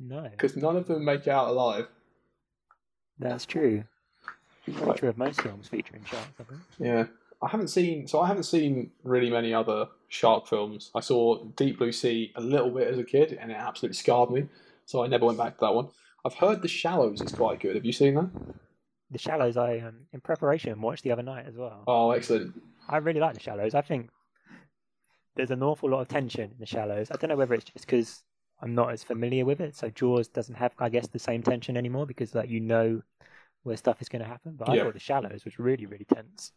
No, 0.00 0.28
because 0.30 0.56
none 0.56 0.76
of 0.76 0.86
them 0.86 1.04
make 1.04 1.26
it 1.26 1.30
out 1.30 1.48
alive. 1.48 1.88
that's 3.18 3.46
true. 3.46 3.84
True 4.64 5.08
of 5.08 5.18
most 5.18 5.40
films 5.40 5.68
featuring 5.68 6.04
sharks, 6.04 6.28
I 6.38 6.44
think. 6.44 6.60
Yeah, 6.78 7.06
I 7.42 7.48
haven't 7.48 7.68
seen. 7.68 8.06
So 8.06 8.20
I 8.20 8.28
haven't 8.28 8.44
seen 8.44 8.90
really 9.02 9.30
many 9.30 9.52
other 9.52 9.88
shark 10.08 10.46
films. 10.46 10.90
I 10.94 11.00
saw 11.00 11.44
Deep 11.56 11.78
Blue 11.78 11.92
Sea 11.92 12.32
a 12.36 12.40
little 12.40 12.70
bit 12.70 12.88
as 12.88 12.98
a 12.98 13.04
kid, 13.04 13.36
and 13.40 13.50
it 13.50 13.56
absolutely 13.56 13.96
scarred 13.96 14.30
me. 14.30 14.46
So 14.86 15.02
I 15.02 15.08
never 15.08 15.26
went 15.26 15.38
back 15.38 15.54
to 15.54 15.60
that 15.62 15.74
one. 15.74 15.88
I've 16.24 16.34
heard 16.34 16.62
The 16.62 16.68
Shallows 16.68 17.20
is 17.20 17.32
quite 17.32 17.60
good. 17.60 17.74
Have 17.74 17.84
you 17.84 17.92
seen 17.92 18.14
that? 18.14 18.30
The 19.10 19.18
Shallows, 19.18 19.56
I 19.56 19.78
um, 19.78 20.06
in 20.12 20.20
preparation 20.20 20.80
watched 20.80 21.02
the 21.02 21.12
other 21.12 21.22
night 21.22 21.46
as 21.46 21.56
well. 21.56 21.82
Oh, 21.86 22.12
excellent. 22.12 22.60
I 22.88 22.98
really 22.98 23.20
like 23.20 23.34
The 23.34 23.40
Shallows. 23.40 23.74
I 23.74 23.80
think 23.80 24.10
there's 25.34 25.50
an 25.50 25.62
awful 25.62 25.90
lot 25.90 26.02
of 26.02 26.08
tension 26.08 26.44
in 26.44 26.56
The 26.58 26.66
Shallows. 26.66 27.10
I 27.10 27.16
don't 27.16 27.30
know 27.30 27.36
whether 27.36 27.54
it's 27.54 27.64
just 27.64 27.86
because 27.86 28.22
I'm 28.60 28.74
not 28.74 28.92
as 28.92 29.02
familiar 29.02 29.44
with 29.44 29.60
it. 29.60 29.74
So 29.74 29.90
Jaws 29.90 30.28
doesn't 30.28 30.54
have, 30.54 30.72
I 30.78 30.88
guess, 30.88 31.08
the 31.08 31.18
same 31.18 31.42
tension 31.42 31.76
anymore 31.76 32.06
because 32.06 32.34
like 32.34 32.48
you 32.48 32.60
know 32.60 33.02
where 33.62 33.76
stuff 33.76 34.00
is 34.02 34.08
going 34.08 34.22
to 34.22 34.28
happen. 34.28 34.56
But 34.56 34.68
I 34.68 34.74
Yeah. 34.74 34.84
thought 34.84 34.94
The 34.94 35.00
Shallows 35.00 35.44
was 35.44 35.58
really, 35.58 35.86
really 35.86 36.04
tense. 36.04 36.52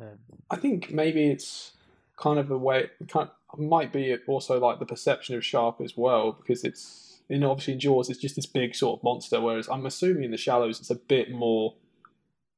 Um, 0.00 0.18
I 0.50 0.56
think 0.56 0.90
maybe 0.90 1.30
it's 1.30 1.72
kind 2.16 2.38
of 2.38 2.50
a 2.50 2.58
way. 2.58 2.90
Kind 3.08 3.30
might 3.56 3.92
be 3.92 4.16
also 4.26 4.58
like 4.58 4.80
the 4.80 4.86
perception 4.86 5.36
of 5.36 5.44
shark 5.44 5.80
as 5.80 5.96
well, 5.96 6.32
because 6.32 6.64
it's 6.64 7.22
you 7.28 7.38
know 7.38 7.50
obviously 7.52 7.74
in 7.74 7.80
Jaws 7.80 8.10
it's 8.10 8.20
just 8.20 8.34
this 8.36 8.46
big 8.46 8.74
sort 8.74 8.98
of 8.98 9.04
monster, 9.04 9.40
whereas 9.40 9.68
I'm 9.68 9.86
assuming 9.86 10.24
in 10.24 10.30
the 10.32 10.36
shallows 10.36 10.80
it's 10.80 10.90
a 10.90 10.96
bit 10.96 11.30
more 11.30 11.76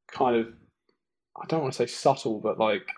kind 0.09 0.37
of 0.37 0.53
I 1.41 1.45
don't 1.47 1.61
want 1.61 1.75
to 1.75 1.77
say 1.77 1.87
subtle, 1.87 2.41
but 2.41 2.59
like 2.59 2.89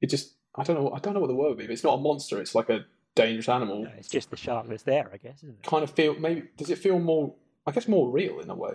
it 0.00 0.08
just 0.10 0.34
I 0.56 0.64
don't 0.64 0.76
know 0.76 0.92
I 0.92 0.98
don't 0.98 1.14
know 1.14 1.20
what 1.20 1.28
the 1.28 1.34
word 1.34 1.50
would 1.50 1.58
be. 1.58 1.66
But 1.66 1.72
it's 1.72 1.84
not 1.84 1.94
a 1.94 2.02
monster. 2.02 2.40
It's 2.40 2.54
like 2.56 2.68
a 2.68 2.84
dangerous 3.14 3.48
animal. 3.48 3.84
no, 3.84 3.90
it's 3.96 4.08
just 4.08 4.30
the 4.30 4.36
shark 4.36 4.66
that's 4.68 4.82
there, 4.82 5.08
I 5.12 5.16
guess, 5.18 5.38
isn't 5.44 5.58
it? 5.60 5.62
Kind 5.62 5.84
of 5.84 5.90
feel 5.92 6.18
maybe 6.18 6.48
does 6.56 6.70
it 6.70 6.78
feel 6.78 6.98
more? 6.98 7.34
I 7.66 7.70
guess 7.70 7.86
more 7.86 8.10
real 8.10 8.40
in 8.40 8.50
a 8.50 8.54
way. 8.56 8.72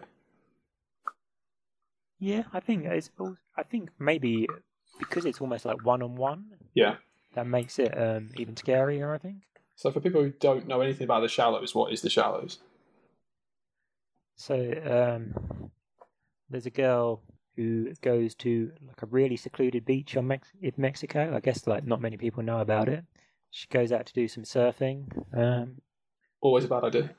Yeah, 2.26 2.44
I 2.54 2.60
think 2.60 2.86
it's. 2.86 3.12
al- 3.20 3.38
I 3.56 3.64
think 3.64 3.90
maybe 4.00 4.48
because 5.00 5.26
it's 5.26 5.40
almost 5.42 5.64
like 5.66 5.86
one 5.86 6.02
on 6.02 6.16
one. 6.16 6.46
Yeah. 6.74 6.96
That 7.36 7.46
makes 7.48 7.78
it 7.80 7.92
um, 7.96 8.30
even 8.38 8.56
scarier. 8.56 9.14
I 9.14 9.18
think. 9.20 9.44
So 9.76 9.92
for 9.92 10.00
people 10.00 10.24
who 10.24 10.32
don't 10.32 10.68
know 10.68 10.82
anything 10.82 11.04
about 11.04 11.20
the 11.22 11.28
shallows, 11.28 11.76
what 11.76 11.94
is 11.94 12.02
the 12.02 12.10
shallows? 12.10 12.58
So 14.38 14.56
um, 14.86 15.70
there's 16.50 16.66
a 16.66 16.72
girl 16.72 17.22
who 17.56 17.94
goes 18.02 18.36
to 18.36 18.72
like 18.88 19.02
a 19.02 19.06
really 19.06 19.38
secluded 19.38 19.86
beach 19.86 20.18
on 20.18 20.28
Mex- 20.28 20.52
in 20.62 20.74
Mexico. 20.78 21.34
I 21.36 21.40
guess 21.42 21.68
like 21.68 21.86
not 21.86 22.02
many 22.02 22.18
people 22.18 22.42
know 22.44 22.60
about 22.60 22.90
it. 22.90 23.04
She 23.52 23.68
goes 23.68 23.92
out 23.92 24.06
to 24.08 24.14
do 24.14 24.28
some 24.28 24.44
surfing. 24.44 25.06
Um, 25.34 25.82
Always 26.42 26.66
a 26.66 26.68
bad 26.68 26.84
idea. 26.86 27.12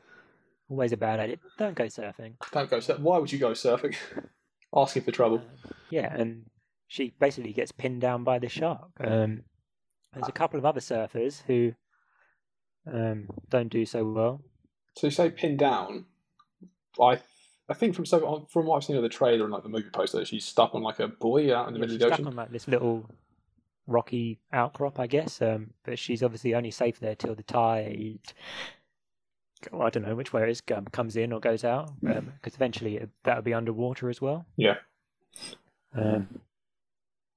always 0.69 0.93
a 0.93 0.97
bad 0.97 1.21
idea. 1.21 1.37
Don't 1.59 1.75
go 1.75 1.85
surfing. 1.85 2.35
Don't 2.53 2.69
go. 2.71 2.81
Sur- 2.81 2.99
Why 2.99 3.19
would 3.19 3.33
you 3.33 3.39
go 3.39 3.53
surfing? 3.53 3.95
Asking 4.77 5.03
for 5.05 5.11
trouble. 5.11 5.39
Um, 5.39 5.73
yeah, 5.91 6.15
and 6.15 6.45
she 6.87 7.15
basically 7.19 7.53
gets 7.53 7.73
pinned 7.73 8.01
down 8.03 8.23
by 8.25 8.39
the 8.39 8.49
shark. 8.49 8.91
Um, 9.01 9.43
there's 10.13 10.29
a 10.29 10.33
couple 10.33 10.59
of 10.59 10.65
other 10.67 10.81
surfers 10.81 11.43
who 11.47 11.73
um, 12.93 13.29
don't 13.49 13.69
do 13.71 13.87
so 13.87 14.05
well. 14.05 14.43
So 14.97 15.07
you 15.07 15.11
say 15.11 15.31
pinned 15.31 15.59
down. 15.59 16.05
I 17.01 17.21
I 17.69 17.75
think 17.75 17.95
from 17.95 18.07
so 18.07 18.47
from 18.51 18.67
what 18.67 18.77
I've 18.77 18.85
seen 18.85 18.97
of 18.97 19.03
the 19.03 19.09
trailer 19.09 19.45
and 19.45 19.53
like 19.53 19.63
the 19.63 19.69
movie 19.69 19.89
poster, 19.91 20.25
she's 20.25 20.45
stuck 20.45 20.75
on 20.75 20.83
like 20.83 21.01
a 21.01 21.09
buoy 21.09 21.53
out 21.53 21.69
in 21.69 21.75
the 21.75 21.81
Yeah, 21.81 21.87
middle 21.87 21.95
of 21.97 22.01
the 22.01 22.07
stuck 22.07 22.13
ocean. 22.21 22.27
on 22.29 22.37
like 22.37 22.53
this 22.53 22.69
little 22.69 23.09
rocky 23.87 24.41
outcrop, 24.53 24.99
I 25.01 25.07
guess. 25.07 25.41
Um, 25.43 25.71
but 25.85 25.99
she's 25.99 26.23
obviously 26.23 26.55
only 26.55 26.71
safe 26.71 27.01
there 27.01 27.15
till 27.15 27.35
the 27.35 27.43
tide. 27.43 28.19
Well, 29.73 29.87
I 29.87 29.91
don't 29.91 30.05
know 30.07 30.15
which 30.15 30.33
way 30.33 30.43
it 30.43 30.49
is, 30.49 30.63
um, 30.75 30.85
comes 30.87 31.17
in 31.17 31.33
or 31.33 31.41
goes 31.41 31.65
out, 31.65 31.91
because 32.01 32.55
eventually 32.55 32.97
it, 32.97 33.11
that'll 33.25 33.43
be 33.43 33.55
underwater 33.55 34.09
as 34.11 34.21
well. 34.21 34.47
Yeah. 34.57 34.77
Um, 35.95 36.41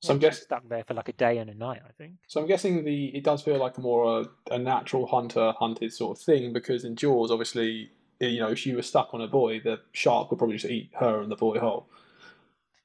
So 0.01 0.13
I'm 0.13 0.19
yeah, 0.19 0.29
guess 0.29 0.37
she's 0.37 0.43
stuck 0.45 0.67
there 0.69 0.83
for 0.83 0.93
like 0.93 1.09
a 1.09 1.13
day 1.13 1.37
and 1.37 1.49
a 1.49 1.53
night, 1.53 1.81
I 1.87 1.91
think. 1.91 2.13
so 2.27 2.39
I'm 2.41 2.47
guessing 2.47 2.83
the 2.85 3.07
it 3.07 3.23
does 3.23 3.41
feel 3.41 3.57
like 3.57 3.77
a 3.77 3.81
more 3.81 4.21
a, 4.21 4.53
a 4.53 4.57
natural 4.57 5.07
hunter 5.07 5.53
hunted 5.59 5.91
sort 5.93 6.17
of 6.17 6.23
thing 6.23 6.53
because 6.53 6.85
in 6.85 6.95
Jaws, 6.95 7.31
obviously, 7.31 7.91
you 8.19 8.39
know, 8.39 8.49
if 8.49 8.59
she 8.59 8.73
was 8.73 8.87
stuck 8.87 9.13
on 9.13 9.21
a 9.21 9.27
buoy, 9.27 9.59
the 9.59 9.79
shark 9.91 10.29
would 10.31 10.37
probably 10.37 10.55
just 10.57 10.71
eat 10.71 10.91
her 10.99 11.21
and 11.21 11.31
the 11.31 11.35
buoy 11.35 11.59
whole. 11.59 11.87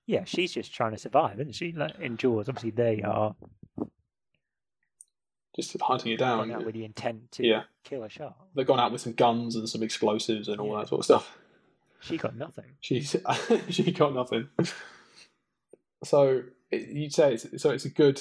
Yeah, 0.07 0.24
she's 0.24 0.53
just 0.53 0.74
trying 0.74 0.93
to 0.93 0.99
survive, 0.99 1.41
isn't 1.41 1.55
she? 1.55 1.72
Like 1.72 1.99
in 2.01 2.16
Jaws, 2.16 2.49
obviously 2.49 2.70
they 2.72 3.03
are 3.03 3.35
Just 5.55 5.80
hunting 5.80 6.12
it 6.12 6.18
gone 6.18 6.48
down. 6.48 6.61
out 6.61 6.64
with 6.66 6.74
the 6.74 6.84
intent 6.84 7.30
to 7.32 7.46
Yeah. 7.46 7.62
kill 7.84 8.02
a 8.02 8.09
shark. 8.09 8.34
They've 8.55 8.66
gone 8.66 8.80
out 8.80 8.90
with 8.92 9.00
some 9.00 9.12
guns 9.12 9.55
and 9.57 9.68
some 9.68 9.82
explosives 9.82 10.48
and 10.48 10.61
all 10.61 10.72
Yeah. 10.72 10.80
that 10.80 10.88
sort 10.88 11.00
of 11.00 11.05
stuff. 11.05 11.38
She 12.00 12.16
got 12.16 12.34
nothing. 12.36 12.64
She's 12.80 13.14
she 13.70 13.92
got 13.92 14.14
nothing. 14.14 14.48
So 16.02 16.42
it, 16.70 16.88
you'd 16.88 17.12
say 17.14 17.34
it's, 17.34 17.62
so 17.62 17.70
it's 17.70 17.84
a 17.84 17.90
good 17.90 18.20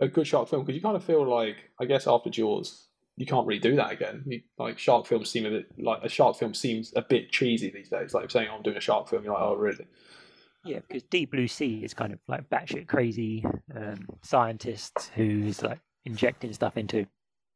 a 0.00 0.08
good 0.08 0.26
shark 0.26 0.48
film 0.48 0.62
because 0.64 0.76
you 0.76 0.82
kind 0.82 0.96
of 0.96 1.04
feel 1.04 1.28
like 1.28 1.56
I 1.80 1.84
guess 1.84 2.06
after 2.06 2.30
Jaws 2.30 2.86
you 3.16 3.26
can't 3.26 3.46
really 3.46 3.60
do 3.60 3.74
that 3.76 3.90
again. 3.92 4.22
You, 4.26 4.42
like 4.58 4.78
shark 4.78 5.06
films 5.06 5.28
seem 5.30 5.44
a 5.44 5.50
bit 5.50 5.66
like 5.78 6.02
a 6.04 6.08
shark 6.08 6.36
film 6.36 6.54
seems 6.54 6.92
a 6.96 7.02
bit 7.02 7.30
cheesy 7.30 7.70
these 7.70 7.88
days. 7.88 8.14
Like 8.14 8.30
saying 8.30 8.48
oh, 8.50 8.56
I'm 8.56 8.62
doing 8.62 8.76
a 8.76 8.80
shark 8.80 9.08
film, 9.08 9.24
you're 9.24 9.34
like 9.34 9.42
oh 9.42 9.54
really? 9.56 9.86
Yeah, 10.64 10.80
because 10.86 11.02
Deep 11.04 11.30
Blue 11.30 11.46
Sea 11.48 11.84
is 11.84 11.94
kind 11.94 12.12
of 12.12 12.18
like 12.26 12.48
batshit 12.50 12.88
crazy 12.88 13.44
um, 13.74 14.06
scientist 14.22 15.10
who's 15.14 15.62
like 15.62 15.78
injecting 16.12 16.52
stuff 16.52 16.76
into 16.76 17.06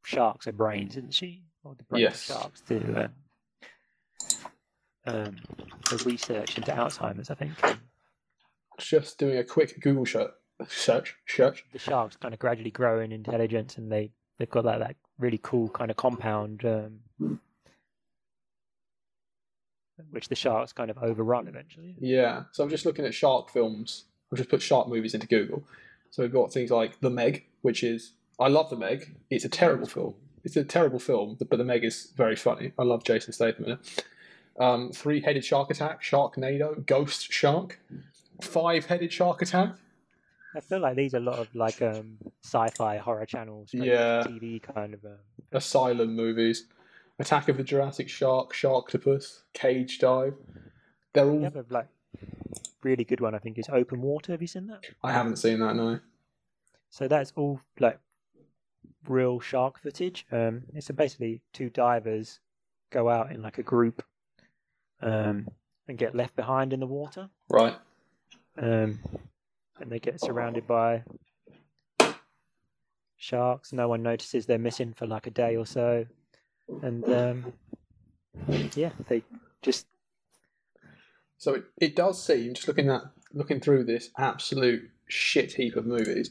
sharks' 0.05 0.47
brains, 0.53 0.97
isn't 0.97 1.15
she? 1.15 1.43
Or 1.65 1.75
the 1.75 1.85
brains 1.85 2.03
Yes. 2.03 2.31
of 2.31 2.37
sharks 2.37 2.61
to 2.63 3.05
um, 3.05 3.13
um, 5.07 5.37
for 5.87 5.97
research 6.09 6.57
into 6.59 6.71
Alzheimer's, 6.73 7.31
I 7.31 7.35
think. 7.35 7.53
Just 8.79 9.19
doing 9.19 9.39
a 9.39 9.45
quick 9.45 9.81
Google 9.81 10.07
search. 10.07 10.31
Search. 10.69 11.17
Search. 11.27 11.65
the 11.73 11.79
sharks 11.79 12.17
kind 12.17 12.35
of 12.35 12.41
gradually 12.41 12.71
grow 12.71 13.01
in 13.01 13.11
intelligence, 13.11 13.79
and 13.79 13.91
they 13.91 14.11
they've 14.39 14.51
got 14.51 14.65
like 14.65 14.79
that 14.81 14.97
really 15.19 15.41
cool 15.43 15.69
kind 15.71 15.91
of 15.91 15.97
compound. 15.97 16.65
Um, 16.65 17.41
which 20.11 20.29
the 20.29 20.35
sharks 20.35 20.73
kind 20.73 20.91
of 20.91 20.99
overrun 20.99 21.47
eventually. 21.49 21.95
Yeah. 22.01 22.45
So 22.53 22.65
I'm 22.65 22.71
just 22.71 22.85
looking 22.87 23.05
at 23.05 23.15
shark 23.15 23.51
films. 23.51 24.05
I've 24.33 24.39
just 24.39 24.51
put 24.51 24.61
shark 24.63 24.89
movies 24.89 25.15
into 25.15 25.27
Google. 25.29 25.63
So 26.11 26.23
we've 26.23 26.33
got 26.33 26.53
things 26.53 26.71
like 26.71 27.01
The 27.01 27.11
Meg, 27.11 27.45
which 27.63 27.85
is 27.85 28.13
I 28.41 28.49
love 28.49 28.71
The 28.71 28.77
Meg. 28.77 29.17
It's 29.31 29.45
a 29.45 29.49
terrible 29.49 29.87
film. 29.87 30.15
It's 30.45 30.57
a 30.57 30.65
terrible 30.65 30.99
film, 30.99 31.37
but 31.49 31.57
The 31.57 31.65
Meg 31.65 31.85
is 31.85 32.13
very 32.17 32.37
funny. 32.37 32.73
I 32.79 32.83
love 32.83 33.05
Jason 33.05 33.33
Statham 33.33 33.65
in 33.67 33.71
it. 33.73 34.05
Um, 34.59 34.91
three-headed 34.93 35.45
shark 35.45 35.71
attack, 35.71 36.03
Sharknado, 36.03 36.85
Ghost 36.85 37.33
Shark, 37.33 37.79
five-headed 38.43 39.13
shark 39.13 39.41
attack. 39.43 39.75
I 40.55 40.61
feel 40.61 40.81
like 40.81 40.97
these 40.97 41.15
are 41.15 41.19
a 41.19 41.21
lot 41.21 41.39
of 41.39 41.55
like 41.55 41.81
um, 41.81 42.19
sci-fi 42.45 42.99
horror 42.99 43.25
channels, 43.25 43.71
Yeah. 43.73 44.25
TV 44.27 44.61
kind 44.63 44.93
of. 44.95 45.05
Um, 45.05 45.17
Asylum 45.53 46.15
movies, 46.15 46.67
Attack 47.19 47.49
of 47.49 47.57
the 47.57 47.63
Jurassic 47.65 48.09
Shark, 48.09 48.53
Sharktopus, 48.53 49.43
Cage 49.55 49.99
Dive. 49.99 50.35
They're 51.15 51.29
all. 51.29 51.45
other 51.47 51.65
like 51.71 51.89
really 52.83 53.05
good 53.05 53.21
one 53.21 53.35
I 53.35 53.39
think 53.39 53.59
is 53.59 53.69
Open 53.71 54.01
Water. 54.03 54.33
Have 54.33 54.41
you 54.43 54.49
seen 54.49 54.67
that? 54.67 54.85
I 55.03 55.13
haven't 55.13 55.37
seen 55.37 55.61
that. 55.61 55.77
No. 55.77 56.01
So 56.91 57.09
that's 57.09 57.33
all 57.37 57.61
like 57.81 57.99
real 59.09 59.41
shark 59.41 59.81
footage. 59.81 60.27
Um, 60.31 60.63
it's 60.75 60.91
basically 60.91 61.41
two 61.53 61.71
divers 61.71 62.41
go 62.91 63.09
out 63.09 63.33
in 63.33 63.43
like 63.43 63.59
a 63.59 63.63
group, 63.63 64.03
um, 65.01 65.49
and 65.89 65.99
get 65.99 66.15
left 66.15 66.37
behind 66.37 66.73
in 66.73 66.81
the 66.81 66.87
water. 66.87 67.29
Right. 67.49 67.75
Um, 68.57 69.01
and 69.81 69.91
they 69.91 69.99
get 69.99 70.21
surrounded 70.21 70.67
by 70.67 71.03
sharks. 73.17 73.73
No 73.73 73.89
one 73.89 74.03
notices 74.03 74.47
they're 74.47 74.59
missing 74.59 74.93
for 74.93 75.07
like 75.07 75.27
a 75.27 75.31
day 75.31 75.57
or 75.57 75.67
so, 75.67 76.07
and 76.83 77.05
um, 77.05 77.53
yeah, 78.75 78.91
they 79.09 79.25
just 79.63 79.87
So 81.43 81.55
it, 81.55 81.65
it 81.77 81.97
does 81.97 82.25
seem, 82.25 82.55
just 82.55 82.69
looking 82.69 82.89
at 82.89 83.03
looking 83.33 83.59
through 83.59 83.83
this 83.83 84.11
absolute 84.17 84.89
shit 85.09 85.55
heap 85.55 85.75
of 85.75 85.85
movies, 85.85 86.31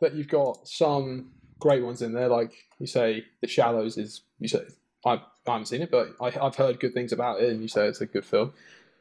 that 0.00 0.14
you've 0.14 0.28
got 0.28 0.68
some 0.68 1.32
great 1.64 1.82
ones 1.82 2.02
in 2.02 2.12
there. 2.12 2.28
Like 2.28 2.52
you 2.78 2.86
say, 2.86 3.24
The 3.40 3.48
Shallows 3.48 3.96
is 3.96 4.20
you 4.38 4.48
say 4.48 4.64
I, 5.06 5.14
I 5.14 5.20
haven't 5.46 5.66
seen 5.66 5.80
it, 5.80 5.90
but 5.90 6.14
I, 6.20 6.26
I've 6.38 6.56
heard 6.56 6.78
good 6.78 6.92
things 6.92 7.10
about 7.10 7.40
it, 7.40 7.48
and 7.48 7.62
you 7.62 7.68
say 7.68 7.86
it's 7.86 8.02
a 8.02 8.06
good 8.06 8.26
film. 8.26 8.52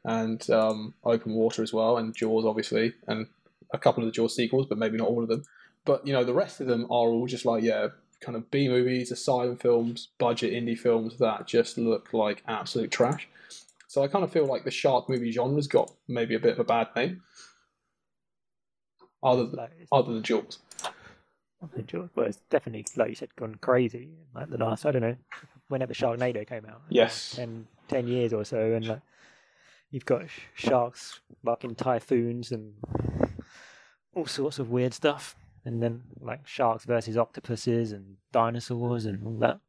And 0.06 0.50
um, 0.50 0.94
Open 1.04 1.34
Water 1.34 1.62
as 1.62 1.74
well, 1.74 1.98
and 1.98 2.16
Jaws 2.16 2.46
obviously, 2.46 2.94
and 3.06 3.28
a 3.74 3.78
couple 3.78 4.02
of 4.02 4.08
the 4.08 4.14
Jaws 4.14 4.34
sequels, 4.34 4.66
but 4.66 4.78
maybe 4.78 4.98
not 4.98 5.10
all 5.10 5.22
of 5.22 5.28
them. 5.28 5.44
But 5.84 6.08
you 6.08 6.14
know, 6.14 6.24
the 6.24 6.34
rest 6.34 6.62
of 6.62 6.68
them 6.68 6.86
are 6.86 7.10
all 7.12 7.28
just 7.28 7.46
like 7.46 7.64
yeah, 7.64 7.90
kind 8.22 8.38
of 8.38 8.50
B 8.50 8.70
movies, 8.70 9.12
asylum 9.12 9.58
films, 9.58 10.08
budget 10.18 10.54
indie 10.54 10.80
films 10.80 11.18
that 11.18 11.46
just 11.46 11.78
look 11.78 12.14
like 12.14 12.44
absolute 12.48 12.92
trash. 12.92 13.28
So 13.90 14.04
I 14.04 14.08
kind 14.08 14.24
of 14.24 14.32
feel 14.32 14.46
like 14.46 14.64
the 14.64 14.72
shark 14.72 15.10
movie 15.10 15.34
genre's 15.34 15.68
got 15.68 15.92
maybe 16.08 16.34
a 16.34 16.40
bit 16.40 16.54
of 16.54 16.60
a 16.60 16.64
bad 16.64 16.88
name, 16.96 17.24
other 19.22 19.48
than, 19.48 19.68
other 19.92 20.14
than 20.14 20.24
Jaws. 20.24 20.60
Not 21.64 21.80
enjoyed. 21.80 22.10
Well, 22.16 22.28
it's 22.28 22.38
definitely 22.50 22.86
like 22.96 23.10
you 23.10 23.16
said, 23.16 23.36
gone 23.36 23.56
crazy. 23.56 24.10
Like 24.36 24.50
the 24.50 24.58
last, 24.58 24.86
I 24.86 24.92
don't 24.92 25.02
know, 25.02 25.16
whenever 25.70 25.94
Sharknado 25.94 26.48
came 26.48 26.66
out, 26.66 26.82
Yes. 26.90 27.36
10, 27.36 27.68
10 27.88 28.08
years 28.08 28.34
or 28.34 28.44
so, 28.46 28.60
and 28.74 28.88
like 28.88 29.02
you've 29.92 30.06
got 30.06 30.24
sharks 30.56 31.20
like 31.44 31.64
in 31.64 31.76
typhoons 31.76 32.52
and 32.52 32.74
all 34.16 34.26
sorts 34.26 34.60
of 34.60 34.70
weird 34.70 34.94
stuff, 34.94 35.36
and 35.66 35.82
then 35.82 36.04
like 36.22 36.46
sharks 36.48 36.86
versus 36.86 37.18
octopuses 37.18 37.92
and 37.92 38.18
dinosaurs 38.32 39.06
and 39.06 39.26
all 39.26 39.38
that. 39.40 39.60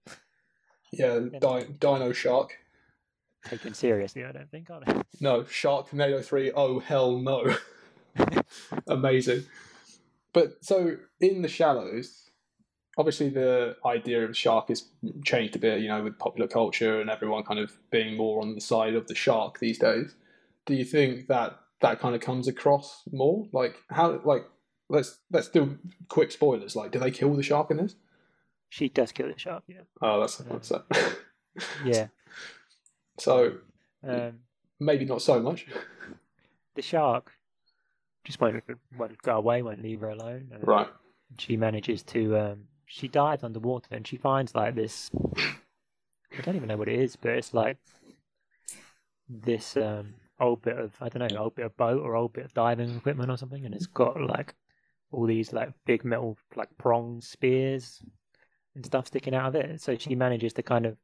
Yeah, 0.93 1.21
Di- 1.41 1.67
Dino 1.81 2.13
Shark. 2.13 2.59
Taken 3.47 3.75
seriously, 3.75 4.25
I 4.25 4.33
don't 4.33 4.51
think, 4.51 4.71
are 4.71 4.81
they? 4.87 4.93
No, 5.21 5.43
Sharknado 5.43 6.25
3, 6.25 6.53
oh 6.53 6.79
hell 6.81 7.19
no. 7.19 7.55
Amazing. 8.87 9.45
But 10.35 10.63
so 10.63 10.97
in 11.21 11.41
the 11.41 11.49
shallows, 11.49 12.29
obviously 12.99 13.31
the 13.31 13.77
idea 13.87 14.25
of 14.25 14.37
shark 14.37 14.69
has 14.69 14.89
changed 15.25 15.57
a 15.57 15.59
bit, 15.59 15.81
you 15.81 15.89
know, 15.89 16.03
with 16.03 16.19
popular 16.19 16.49
culture 16.49 17.01
and 17.01 17.09
everyone 17.09 17.45
kind 17.45 17.61
of 17.61 17.73
being 17.91 18.17
more 18.17 18.43
on 18.43 18.55
the 18.55 18.61
side 18.61 18.95
of 18.95 19.07
the 19.07 19.15
shark 19.15 19.61
these 19.61 19.79
days. 19.79 20.15
Do 20.67 20.75
you 20.75 20.85
think 20.85 21.29
that 21.29 21.59
that 21.81 22.01
kind 22.01 22.15
of 22.15 22.21
comes 22.21 22.49
across 22.49 23.03
more? 23.13 23.47
Like 23.53 23.77
how 23.91 24.21
like 24.25 24.45
let's 24.89 25.19
let's 25.31 25.49
do 25.49 25.79
quick 26.09 26.33
spoilers. 26.33 26.75
Like 26.77 26.91
do 26.91 26.99
they 26.99 27.11
kill 27.11 27.35
the 27.35 27.43
shark 27.43 27.71
in 27.71 27.79
this? 27.79 27.95
She 28.69 28.89
does 28.89 29.13
kill 29.13 29.29
the 29.29 29.39
shark, 29.39 29.63
yeah. 29.69 29.83
Oh 30.03 30.21
that's 30.21 30.37
that's 30.39 30.69
that. 30.71 31.17
Yeah. 31.85 32.09
so 33.19 33.59
Um, 34.07 34.41
maybe 34.81 35.05
not 35.05 35.23
so 35.23 35.41
much. 35.41 35.67
the 36.75 36.83
shark 36.83 37.33
just 38.25 38.41
won't, 38.41 38.63
won't 38.99 39.23
go 39.23 39.37
away, 39.37 39.63
won't 39.63 39.83
leave 39.83 40.01
her 40.01 40.11
alone. 40.11 40.49
and 40.53 40.67
Right. 40.67 40.89
She 41.39 41.57
manages 41.57 42.03
to, 42.05 42.37
um, 42.37 42.65
she 42.87 43.09
dives 43.09 43.43
underwater 43.43 43.89
and 43.91 44.07
she 44.07 44.17
finds 44.17 44.55
like 44.55 44.75
this, 44.75 45.11
I 45.37 46.43
don't 46.43 46.57
even 46.57 46.69
know 46.69 46.77
what 46.77 46.89
it 46.89 46.99
is, 46.99 47.17
but 47.17 47.33
it's 47.33 47.55
like 47.55 47.79
this 49.29 49.77
um, 49.77 50.15
old 50.41 50.63
bit 50.63 50.79
of, 50.79 50.95
I 51.01 51.09
don't 51.09 51.31
know, 51.31 51.39
old 51.39 51.55
bit 51.55 51.67
of 51.67 51.77
boat 51.77 52.01
or 52.03 52.17
old 52.17 52.33
bit 52.33 52.45
of 52.45 52.55
diving 52.55 52.95
equipment 52.97 53.31
or 53.31 53.37
something. 53.37 53.65
And 53.65 53.75
it's 53.75 53.87
got 53.87 54.21
like 54.21 54.55
all 55.11 55.27
these 55.27 55.53
like 55.53 55.73
big 55.87 56.05
metal, 56.05 56.37
like 56.57 56.69
prongs, 56.79 57.29
spears 57.29 58.03
and 58.75 58.85
stuff 58.85 59.07
sticking 59.07 59.35
out 59.35 59.49
of 59.49 59.55
it. 59.55 59.81
So 59.81 59.97
she 59.97 60.15
manages 60.15 60.53
to 60.55 60.63
kind 60.63 60.87
of 60.87 60.97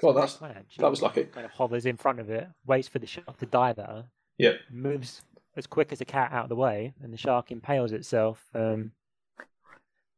God, 0.00 0.12
that's. 0.12 0.36
That 0.36 0.90
was 0.90 1.02
lucky. 1.02 1.24
kind 1.24 1.46
of 1.46 1.52
hovers 1.52 1.86
in 1.86 1.96
front 1.96 2.20
of 2.20 2.30
it, 2.30 2.48
waits 2.66 2.88
for 2.88 2.98
the 2.98 3.06
shark 3.06 3.38
to 3.38 3.46
dive 3.46 3.78
at 3.78 3.86
her. 3.86 4.04
Yeah. 4.38 4.54
Moves 4.70 5.22
as 5.56 5.66
quick 5.66 5.92
as 5.92 6.00
a 6.00 6.04
cat 6.04 6.32
out 6.32 6.44
of 6.44 6.48
the 6.48 6.56
way, 6.56 6.94
and 7.02 7.12
the 7.12 7.18
shark 7.18 7.50
impales 7.50 7.92
itself. 7.92 8.44
Um, 8.54 8.92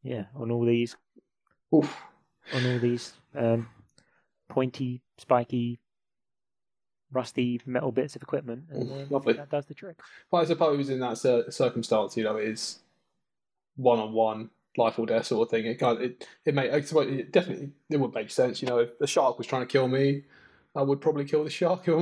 yeah, 0.02 0.24
on 0.34 0.50
all 0.50 0.64
these, 0.64 0.96
Oof. 1.74 1.96
on 2.52 2.66
all 2.66 2.78
these 2.78 3.12
um, 3.34 3.68
pointy, 4.48 5.02
spiky, 5.18 5.80
rusty 7.12 7.60
metal 7.66 7.92
bits 7.92 8.16
of 8.16 8.22
equipment, 8.22 8.64
and 8.70 8.90
um, 8.90 9.06
lovely. 9.10 9.34
that 9.34 9.50
does 9.50 9.66
the 9.66 9.74
trick. 9.74 9.98
But 10.30 10.38
I 10.38 10.44
suppose 10.44 10.88
in 10.90 11.00
that 11.00 11.18
cir- 11.18 11.50
circumstance, 11.50 12.16
you 12.16 12.24
know, 12.24 12.36
it 12.36 12.48
is 12.48 12.78
one 13.76 13.98
on 13.98 14.12
one, 14.12 14.50
life 14.76 14.98
or 14.98 15.06
death 15.06 15.26
sort 15.26 15.46
of 15.46 15.50
thing. 15.50 15.66
It 15.66 15.76
kind 15.76 15.98
of, 15.98 16.02
it 16.04 16.28
it 16.44 16.54
may 16.54 16.70
I 16.70 16.80
suppose 16.80 17.12
it 17.12 17.32
definitely 17.32 17.70
it 17.90 17.98
would 17.98 18.14
make 18.14 18.30
sense. 18.30 18.62
You 18.62 18.68
know, 18.68 18.78
if 18.78 18.98
the 18.98 19.06
shark 19.06 19.38
was 19.38 19.46
trying 19.46 19.62
to 19.62 19.66
kill 19.66 19.88
me, 19.88 20.22
I 20.74 20.82
would 20.82 21.00
probably 21.00 21.24
kill 21.24 21.44
the 21.44 21.50
shark. 21.50 21.86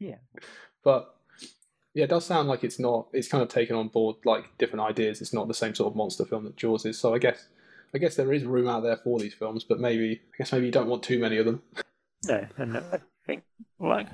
Yeah. 0.00 0.18
But 0.84 1.17
yeah, 1.94 2.04
it 2.04 2.10
does 2.10 2.24
sound 2.26 2.48
like 2.48 2.64
it's 2.64 2.78
not. 2.78 3.08
It's 3.12 3.28
kind 3.28 3.42
of 3.42 3.48
taken 3.48 3.76
on 3.76 3.88
board 3.88 4.16
like 4.24 4.56
different 4.58 4.84
ideas. 4.84 5.20
It's 5.20 5.32
not 5.32 5.48
the 5.48 5.54
same 5.54 5.74
sort 5.74 5.92
of 5.92 5.96
monster 5.96 6.24
film 6.24 6.44
that 6.44 6.56
Jaws 6.56 6.84
is. 6.84 6.98
So 6.98 7.14
I 7.14 7.18
guess 7.18 7.48
I 7.94 7.98
guess 7.98 8.16
there 8.16 8.32
is 8.32 8.44
room 8.44 8.68
out 8.68 8.82
there 8.82 8.96
for 8.96 9.18
these 9.18 9.34
films, 9.34 9.64
but 9.64 9.80
maybe 9.80 10.20
I 10.34 10.36
guess 10.36 10.52
maybe 10.52 10.66
you 10.66 10.72
don't 10.72 10.88
want 10.88 11.02
too 11.02 11.18
many 11.18 11.38
of 11.38 11.46
them. 11.46 11.62
No, 12.26 12.46
and 12.56 12.76
I 12.76 13.00
think 13.26 13.44
like 13.78 14.08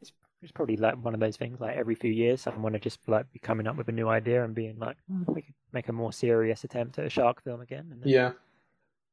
it's, 0.00 0.12
it's 0.42 0.52
probably 0.52 0.76
like 0.76 1.02
one 1.02 1.14
of 1.14 1.20
those 1.20 1.36
things. 1.36 1.60
Like 1.60 1.76
every 1.76 1.94
few 1.94 2.12
years, 2.12 2.40
someone 2.40 2.72
would 2.72 2.82
just 2.82 3.00
like 3.08 3.30
be 3.32 3.38
coming 3.38 3.66
up 3.66 3.76
with 3.76 3.88
a 3.88 3.92
new 3.92 4.08
idea 4.08 4.44
and 4.44 4.54
being 4.54 4.78
like, 4.78 4.96
"Hmm, 5.08 5.24
we 5.26 5.42
could 5.42 5.54
make 5.72 5.88
a 5.88 5.92
more 5.92 6.12
serious 6.12 6.64
attempt 6.64 6.98
at 6.98 7.06
a 7.06 7.10
shark 7.10 7.42
film 7.42 7.60
again. 7.60 7.88
And 7.90 8.02
then, 8.02 8.08
Yeah, 8.08 8.32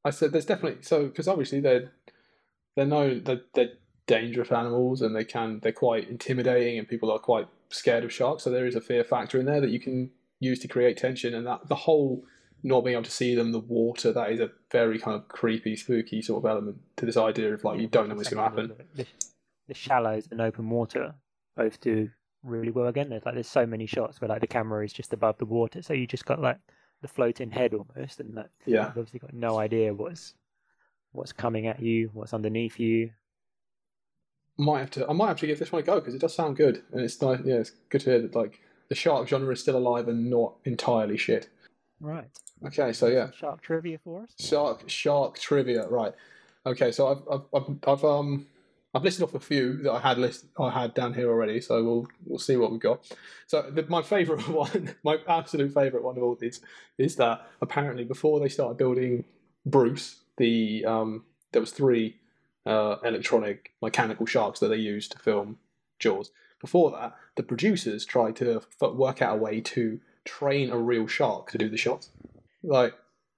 I 0.04 0.12
said 0.12 0.32
there's 0.32 0.46
definitely 0.46 0.82
so 0.82 1.06
because 1.08 1.28
obviously 1.28 1.60
they're 1.60 1.92
they're 2.76 2.86
known 2.86 3.24
they're, 3.24 3.42
they're 3.54 3.74
dangerous 4.06 4.52
animals 4.52 5.02
and 5.02 5.16
they 5.16 5.26
can 5.26 5.60
they're 5.62 5.72
quite 5.72 6.10
intimidating 6.10 6.80
and 6.80 6.88
people 6.88 7.12
are 7.12 7.20
quite 7.20 7.48
scared 7.70 8.04
of 8.04 8.14
sharks. 8.14 8.44
So 8.44 8.50
there 8.50 8.66
is 8.66 8.76
a 8.76 8.82
fear 8.82 9.04
factor 9.04 9.40
in 9.40 9.46
there 9.46 9.62
that 9.62 9.70
you 9.70 9.80
can 9.80 10.12
use 10.40 10.60
to 10.60 10.68
create 10.68 10.98
tension 10.98 11.34
and 11.34 11.46
that 11.48 11.68
the 11.68 11.76
whole 11.76 12.24
not 12.64 12.84
being 12.84 12.96
able 12.96 13.04
to 13.04 13.12
see 13.12 13.36
them, 13.36 13.52
the 13.52 13.60
water, 13.60 14.12
that 14.12 14.32
is 14.32 14.40
a 14.40 14.50
very 14.72 15.00
kind 15.00 15.16
of 15.16 15.28
creepy, 15.28 15.76
spooky 15.76 16.22
sort 16.22 16.44
of 16.44 16.50
element 16.50 16.78
to 16.98 17.06
this 17.06 17.18
idea 17.18 17.54
of 17.54 17.64
like 17.64 17.80
you 17.80 17.88
don't 17.88 18.10
know 18.10 18.16
what's 18.16 18.30
going 18.30 18.44
to 18.44 18.50
happen. 18.50 18.74
The, 18.96 19.06
the 19.68 19.74
shallows 19.74 20.28
and 20.32 20.42
open 20.42 20.70
water 20.70 21.14
both 21.56 21.80
do 21.82 22.10
really 22.44 22.72
well 22.72 22.88
again. 22.88 23.10
There's 23.10 23.26
like 23.26 23.36
there's 23.36 23.48
so 23.48 23.66
many 23.66 23.86
shots 23.86 24.20
where 24.20 24.30
like 24.30 24.42
the 24.42 24.48
camera 24.48 24.84
is 24.84 24.94
just 24.94 25.14
above 25.14 25.38
the 25.38 25.46
water, 25.46 25.82
so 25.82 25.94
you 25.94 26.08
just 26.08 26.26
got 26.26 26.42
like 26.42 26.58
the 27.02 27.08
floating 27.08 27.52
head 27.52 27.74
almost, 27.74 28.20
and 28.20 28.36
like 28.36 28.50
Yeah, 28.66 28.88
you've 28.88 28.98
obviously 28.98 29.20
got 29.20 29.34
no 29.34 29.60
idea 29.60 29.94
what's 29.94 30.34
what's 31.12 31.34
coming 31.34 31.68
at 31.68 31.82
you, 31.82 32.10
what's 32.14 32.34
underneath 32.34 32.80
you. 32.80 33.12
Might 34.58 34.80
have 34.80 34.92
to 34.92 35.08
I 35.08 35.14
might 35.14 35.28
have 35.28 35.40
to 35.40 35.48
give 35.48 35.60
this 35.60 35.72
one 35.72 35.82
a 35.82 35.86
go 35.86 35.96
because 35.96 36.16
it 36.16 36.22
does 36.22 36.34
sound 36.34 36.58
good 36.58 36.84
and 36.92 37.02
it's 37.02 37.22
nice. 37.22 37.40
Yeah, 37.44 37.56
it's 37.56 37.72
good 37.90 38.02
to 38.02 38.10
hear 38.12 38.22
that 38.22 38.36
like 38.36 38.60
the 38.90 38.96
shark 38.96 39.28
genre 39.28 39.54
is 39.54 39.62
still 39.62 39.78
alive 39.78 40.08
and 40.08 40.30
not 40.30 40.56
entirely 40.66 41.18
shit. 41.18 41.50
Right. 42.00 42.30
Okay, 42.66 42.94
so 42.94 43.08
yeah. 43.08 43.30
Shark 43.32 43.62
trivia 43.62 44.00
for 44.04 44.24
us. 44.24 44.30
Shark 44.40 44.84
shark 44.90 45.40
trivia, 45.40 45.88
right? 45.88 46.14
Okay, 46.66 46.92
so 46.92 47.08
I've 47.08 47.22
I've, 47.32 47.46
I've, 47.54 47.78
I've 47.88 48.04
um 48.04 48.48
I've 48.94 49.04
listed 49.04 49.24
off 49.24 49.36
a 49.36 49.40
few 49.40 49.78
that 49.84 49.92
I 49.92 50.00
had 50.00 50.18
list 50.18 50.46
I 50.60 50.72
had 50.72 50.94
down 50.94 51.14
here 51.14 51.30
already. 51.30 51.62
So 51.62 51.84
we'll 51.84 52.08
we'll 52.26 52.40
see 52.40 52.58
what 52.58 52.72
we've 52.72 52.80
got. 52.80 53.06
So 53.46 53.70
the, 53.70 53.84
my 53.84 54.02
favourite 54.02 54.48
one, 54.50 54.96
my 55.04 55.18
absolute 55.28 55.74
favourite 55.74 56.04
one 56.04 56.18
of 56.18 56.24
all 56.24 56.36
these, 56.36 56.62
is 56.98 57.16
that 57.18 57.48
apparently 57.62 58.06
before 58.06 58.40
they 58.40 58.50
started 58.50 58.78
building 58.78 59.26
Bruce, 59.66 60.22
the 60.38 60.84
um 60.86 61.24
there 61.52 61.62
was 61.62 61.72
three 61.72 62.18
uh, 62.68 62.98
electronic 63.04 63.72
mechanical 63.82 64.26
sharks 64.26 64.60
that 64.60 64.68
they 64.68 64.78
used 64.78 65.14
to 65.14 65.20
film 65.20 65.58
Jaws. 66.00 66.32
Before 66.60 66.92
that, 66.92 67.16
the 67.36 67.44
producers 67.44 68.06
tried 68.06 68.36
to 68.38 68.62
f- 68.82 68.92
work 68.92 69.22
out 69.22 69.36
a 69.36 69.40
way 69.40 69.62
to 69.62 70.00
train 70.26 70.72
a 70.72 70.78
real 70.78 71.08
shark 71.08 71.52
to 71.52 71.58
do 71.58 71.70
the 71.70 71.78
shots. 71.78 72.10
Like 72.64 72.94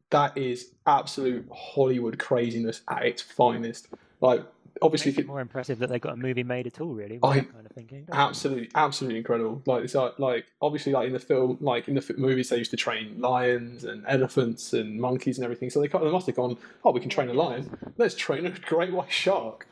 that 0.09 0.37
is 0.37 0.71
absolute 0.87 1.47
Hollywood 1.53 2.17
craziness 2.17 2.81
at 2.89 3.05
its 3.05 3.21
finest. 3.21 3.89
Like 4.21 4.43
obviously, 4.81 5.11
Makes 5.11 5.19
it 5.19 5.27
more 5.27 5.41
impressive 5.41 5.79
that 5.79 5.89
they 5.89 5.99
got 5.99 6.13
a 6.13 6.17
movie 6.17 6.43
made 6.43 6.67
at 6.67 6.79
all. 6.81 6.93
Really, 6.93 7.19
I- 7.23 7.41
kind 7.41 7.65
of 7.65 7.71
thinking. 7.71 8.05
doesn't 8.05 8.13
it? 8.13 8.27
absolutely, 8.27 8.69
absolutely 8.75 9.17
incredible. 9.19 9.61
Like 9.65 9.83
it's 9.83 9.95
like, 9.95 10.17
like 10.19 10.45
obviously, 10.61 10.91
like 10.93 11.07
in 11.07 11.13
the 11.13 11.19
film, 11.19 11.57
like 11.61 11.87
in 11.87 11.95
the 11.95 12.01
f- 12.01 12.17
movies, 12.17 12.49
they 12.49 12.57
used 12.57 12.71
to 12.71 12.77
train 12.77 13.19
lions 13.19 13.83
and 13.83 14.03
elephants 14.07 14.73
and 14.73 14.99
monkeys 14.99 15.37
and 15.37 15.43
everything. 15.45 15.69
So 15.69 15.79
they, 15.81 15.87
kind 15.87 16.05
of- 16.05 16.11
must 16.13 16.27
have 16.27 16.35
gone, 16.35 16.57
oh, 16.83 16.91
we 16.91 16.99
can 16.99 17.09
train 17.09 17.29
a 17.29 17.33
lion. 17.33 17.69
Let's 17.97 18.15
train 18.15 18.45
a 18.45 18.51
great 18.51 18.91
white 18.93 19.11
shark. 19.11 19.67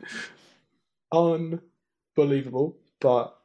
Unbelievable, 1.12 2.78
but 3.00 3.38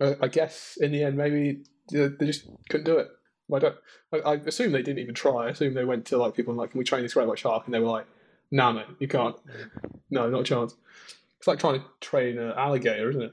uh, 0.00 0.14
I 0.22 0.28
guess 0.28 0.78
in 0.80 0.92
the 0.92 1.02
end, 1.04 1.16
maybe 1.16 1.64
they 1.92 2.08
they 2.08 2.26
just 2.26 2.46
couldn't 2.70 2.84
do 2.86 2.98
it. 2.98 3.08
I 3.52 3.58
don't. 3.58 3.76
I, 4.12 4.16
I 4.18 4.34
assume 4.34 4.72
they 4.72 4.82
didn't 4.82 5.00
even 5.00 5.14
try. 5.14 5.46
I 5.46 5.50
assume 5.50 5.74
they 5.74 5.84
went 5.84 6.06
to 6.06 6.16
like 6.18 6.34
people 6.34 6.52
and 6.52 6.58
like, 6.58 6.70
can 6.72 6.78
we 6.78 6.84
train 6.84 7.02
this 7.02 7.14
great 7.14 7.26
white 7.28 7.38
shark? 7.38 7.64
And 7.66 7.74
they 7.74 7.78
were 7.78 7.86
like, 7.88 8.06
nah, 8.50 8.72
mate, 8.72 8.86
you 8.98 9.08
can't. 9.08 9.36
No, 10.10 10.28
not 10.30 10.40
a 10.40 10.44
chance. 10.44 10.74
It's 11.38 11.46
like 11.46 11.58
trying 11.58 11.80
to 11.80 11.86
train 12.00 12.38
an 12.38 12.52
alligator, 12.52 13.10
isn't 13.10 13.22
it? 13.22 13.32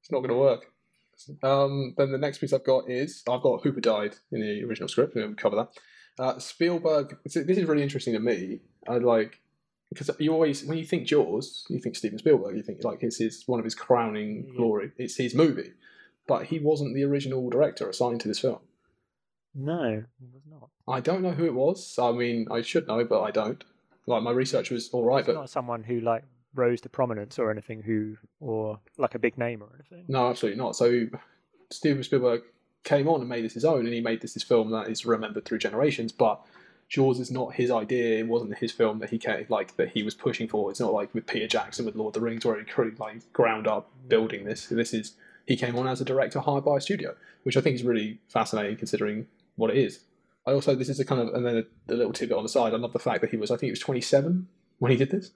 It's 0.00 0.12
not 0.12 0.18
going 0.20 0.30
to 0.30 0.36
work. 0.36 0.66
Um, 1.42 1.94
then 1.96 2.12
the 2.12 2.18
next 2.18 2.38
piece 2.38 2.52
I've 2.52 2.64
got 2.64 2.88
is 2.88 3.22
I've 3.28 3.42
got 3.42 3.62
Hooper 3.62 3.80
died 3.80 4.14
in 4.30 4.40
the 4.40 4.62
original 4.64 4.88
script. 4.88 5.14
We'll 5.16 5.34
cover 5.34 5.56
that. 5.56 5.68
Uh, 6.22 6.38
Spielberg. 6.38 7.16
This 7.24 7.36
is 7.36 7.64
really 7.64 7.82
interesting 7.82 8.14
to 8.14 8.20
me. 8.20 8.60
I 8.88 8.98
like 8.98 9.40
because 9.90 10.10
you 10.18 10.32
always 10.32 10.64
when 10.64 10.78
you 10.78 10.84
think 10.84 11.06
Jaws, 11.06 11.64
you 11.68 11.80
think 11.80 11.96
Steven 11.96 12.18
Spielberg. 12.18 12.56
You 12.56 12.62
think 12.62 12.84
like 12.84 13.02
it's 13.02 13.18
his 13.18 13.42
one 13.46 13.58
of 13.58 13.64
his 13.64 13.74
crowning 13.74 14.44
Yeah. 14.48 14.56
glory. 14.56 14.92
It's 14.96 15.16
his 15.16 15.34
movie, 15.34 15.72
but 16.26 16.44
he 16.44 16.58
wasn't 16.60 16.94
the 16.94 17.04
original 17.04 17.48
director 17.50 17.88
assigned 17.88 18.20
to 18.20 18.28
this 18.28 18.38
film. 18.40 18.58
No, 19.54 20.04
he 20.20 20.26
was 20.32 20.42
not. 20.48 20.68
I 20.86 21.00
don't 21.00 21.22
know 21.22 21.32
who 21.32 21.46
it 21.46 21.54
was. 21.54 21.98
I 21.98 22.12
mean, 22.12 22.46
I 22.50 22.62
should 22.62 22.86
know, 22.86 23.04
but 23.04 23.22
I 23.22 23.30
don't. 23.30 23.64
Like 24.08 24.22
my 24.22 24.30
research 24.30 24.70
was 24.70 24.88
all 24.90 25.04
right, 25.04 25.20
It's 25.20 25.26
but 25.26 25.34
not 25.34 25.50
someone 25.50 25.82
who 25.82 26.00
like 26.00 26.24
rose 26.54 26.80
to 26.82 26.88
prominence 26.88 27.38
or 27.38 27.50
anything. 27.50 27.82
Who 27.82 28.16
or 28.40 28.80
like 28.96 29.14
a 29.14 29.18
big 29.18 29.38
name 29.38 29.62
or 29.62 29.68
anything. 29.74 30.04
No, 30.08 30.28
absolutely 30.30 30.58
not. 30.58 30.76
So 30.76 31.06
Steven 31.70 32.02
Spielberg 32.02 32.42
came 32.84 33.08
on 33.08 33.20
and 33.20 33.28
made 33.28 33.44
this 33.44 33.54
his 33.54 33.64
own, 33.64 33.84
and 33.84 33.94
he 33.94 34.00
made 34.00 34.22
this 34.22 34.34
his 34.34 34.42
film 34.42 34.70
that 34.70 34.88
is 34.88 35.04
remembered 35.04 35.44
through 35.44 35.58
generations. 35.58 36.12
But 36.12 36.40
Jaws 36.88 37.20
is 37.20 37.30
not 37.30 37.54
his 37.54 37.70
idea. 37.70 38.20
It 38.20 38.26
wasn't 38.28 38.56
his 38.56 38.72
film 38.72 38.98
that 39.00 39.10
he 39.10 39.18
came, 39.18 39.44
like 39.48 39.76
that 39.76 39.90
he 39.90 40.02
was 40.02 40.14
pushing 40.14 40.48
for. 40.48 40.70
It's 40.70 40.80
not 40.80 40.92
like 40.92 41.14
with 41.14 41.26
Peter 41.26 41.46
Jackson 41.46 41.84
with 41.84 41.96
Lord 41.96 42.16
of 42.16 42.20
the 42.20 42.26
Rings, 42.26 42.44
where 42.44 42.58
he 42.58 42.64
cre- 42.64 42.88
like 42.98 43.32
ground 43.32 43.66
up 43.66 43.90
mm. 43.90 44.08
building 44.08 44.44
this. 44.44 44.66
This 44.66 44.94
is 44.94 45.14
he 45.46 45.56
came 45.56 45.76
on 45.76 45.86
as 45.86 46.00
a 46.00 46.04
director 46.04 46.40
hired 46.40 46.64
by 46.64 46.78
a 46.78 46.80
studio, 46.80 47.14
which 47.42 47.56
I 47.56 47.60
think 47.60 47.74
is 47.74 47.82
really 47.82 48.18
fascinating 48.28 48.76
considering 48.76 49.26
what 49.56 49.70
it 49.70 49.76
is. 49.76 50.00
I 50.48 50.52
also 50.54 50.74
this 50.74 50.88
is 50.88 51.00
a 51.00 51.04
kind 51.04 51.20
of 51.20 51.34
and 51.34 51.44
then 51.46 51.56
a, 51.58 51.92
a 51.92 51.96
little 51.96 52.12
tidbit 52.12 52.36
on 52.36 52.42
the 52.42 52.48
side. 52.48 52.74
I 52.74 52.76
love 52.78 52.92
the 52.92 52.98
fact 52.98 53.20
that 53.22 53.30
he 53.30 53.36
was 53.36 53.50
I 53.50 53.54
think 53.54 53.68
he 53.68 53.70
was 53.70 53.80
27 53.80 54.48
when 54.78 54.90
he 54.92 54.96
did 54.98 55.10
this 55.10 55.30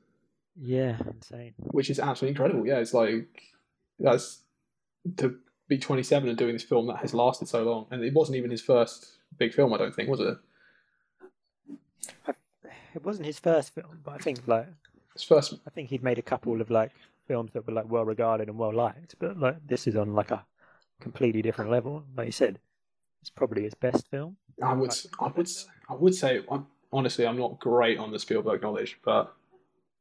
Yeah, 0.56 0.98
insane. 1.06 1.54
which 1.58 1.90
is 1.90 1.98
absolutely 1.98 2.30
incredible. 2.30 2.66
Yeah, 2.66 2.78
it's 2.78 2.94
like 2.94 3.42
that's 3.98 4.42
to 5.18 5.38
be 5.68 5.78
27 5.78 6.28
and 6.28 6.38
doing 6.38 6.52
this 6.54 6.64
film 6.64 6.86
that 6.88 6.98
has 6.98 7.14
lasted 7.14 7.48
so 7.48 7.64
long, 7.64 7.86
and 7.90 8.04
it 8.04 8.14
wasn't 8.14 8.36
even 8.36 8.50
his 8.50 8.62
first 8.62 9.18
big 9.38 9.54
film. 9.54 9.72
I 9.74 9.78
don't 9.78 9.94
think 9.94 10.08
was 10.08 10.20
it? 10.20 10.38
It 12.94 13.04
wasn't 13.04 13.26
his 13.26 13.38
first 13.38 13.74
film, 13.74 14.00
but 14.04 14.14
I 14.14 14.18
think 14.18 14.46
like 14.46 14.68
His 15.14 15.22
first. 15.24 15.54
I 15.66 15.70
think 15.70 15.88
he'd 15.90 16.02
made 16.02 16.18
a 16.18 16.22
couple 16.22 16.60
of 16.60 16.70
like 16.70 16.92
films 17.26 17.52
that 17.52 17.66
were 17.66 17.72
like 17.72 17.90
well 17.90 18.04
regarded 18.04 18.48
and 18.48 18.58
well 18.58 18.72
liked, 18.74 19.14
but 19.18 19.38
like 19.38 19.66
this 19.66 19.86
is 19.86 19.96
on 19.96 20.14
like 20.14 20.30
a 20.30 20.44
completely 21.00 21.42
different 21.42 21.70
level. 21.70 22.04
Like 22.16 22.26
you 22.26 22.32
said, 22.32 22.58
it's 23.22 23.30
probably 23.30 23.62
his 23.62 23.74
best 23.74 24.08
film. 24.08 24.36
I 24.62 24.74
would. 24.74 24.92
I 25.18 25.28
would. 25.28 25.48
I 25.88 25.94
would 25.94 26.14
say. 26.14 26.42
I'm, 26.50 26.66
honestly, 26.92 27.26
I'm 27.26 27.38
not 27.38 27.58
great 27.60 27.98
on 27.98 28.10
the 28.10 28.18
Spielberg 28.18 28.60
knowledge, 28.60 28.98
but 29.04 29.32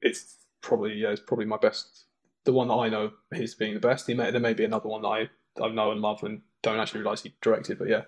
it's 0.02 0.36
probably 0.62 0.96
yeah, 0.96 1.10
it's 1.10 1.22
probably 1.22 1.46
my 1.46 1.58
best. 1.58 2.06
The 2.44 2.52
one 2.52 2.68
that 2.68 2.74
I 2.74 2.90
know 2.90 3.12
his 3.32 3.54
being 3.56 3.76
the 3.76 3.80
best. 3.80 4.08
He 4.08 4.16
may, 4.16 4.32
there 4.32 4.42
may 4.42 4.56
be 4.56 4.66
another 4.66 4.90
one 4.90 5.04
that 5.04 5.08
I 5.08 5.30
I 5.62 5.70
know 5.70 5.92
and 5.92 6.02
love 6.02 6.24
and 6.24 6.42
don't 6.64 6.80
actually 6.80 7.02
realize 7.02 7.22
he 7.22 7.34
directed, 7.42 7.78
but 7.78 7.88
yeah. 7.88 8.04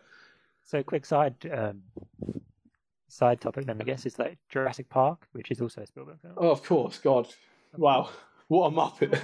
So 0.64 0.82
quick 0.82 1.06
side 1.06 1.36
um, 1.52 1.84
side 3.08 3.40
topic 3.40 3.68
then 3.68 3.80
I 3.80 3.84
guess 3.84 4.06
is 4.06 4.18
like 4.18 4.38
Jurassic 4.50 4.90
Park, 4.90 5.28
which 5.34 5.52
is 5.52 5.62
also 5.62 5.82
a 5.82 5.88
Spielberg 5.88 6.20
film. 6.22 6.34
Oh, 6.38 6.50
of 6.50 6.64
course. 6.64 6.98
God. 6.98 7.28
Wow. 7.78 8.10
What 8.48 8.68
a 8.68 8.72
muppet. 8.72 9.20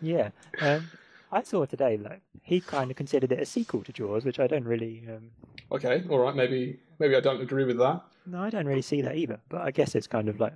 Yeah. 0.00 0.30
Um, 0.60 0.90
I 1.34 1.42
saw 1.42 1.64
today 1.66 1.96
like 1.96 2.20
he 2.42 2.60
kind 2.60 2.90
of 2.90 2.96
considered 2.96 3.32
it 3.32 3.40
a 3.40 3.46
sequel 3.46 3.82
to 3.84 3.92
Jaws, 3.92 4.24
which 4.24 4.38
I 4.40 4.46
don't 4.46 4.64
really. 4.64 5.04
Um, 5.08 5.30
okay. 5.72 6.04
All 6.10 6.18
right. 6.18 6.34
Maybe. 6.34 6.78
Maybe 6.98 7.16
I 7.16 7.20
don't 7.20 7.40
agree 7.40 7.64
with 7.64 7.78
that. 7.78 8.02
no, 8.26 8.40
I 8.40 8.50
don't 8.50 8.66
really 8.66 8.82
see 8.82 9.02
that 9.02 9.16
either. 9.16 9.40
But 9.48 9.62
I 9.62 9.70
guess 9.70 9.94
it's 9.94 10.06
kind 10.06 10.28
of 10.28 10.38
like 10.40 10.52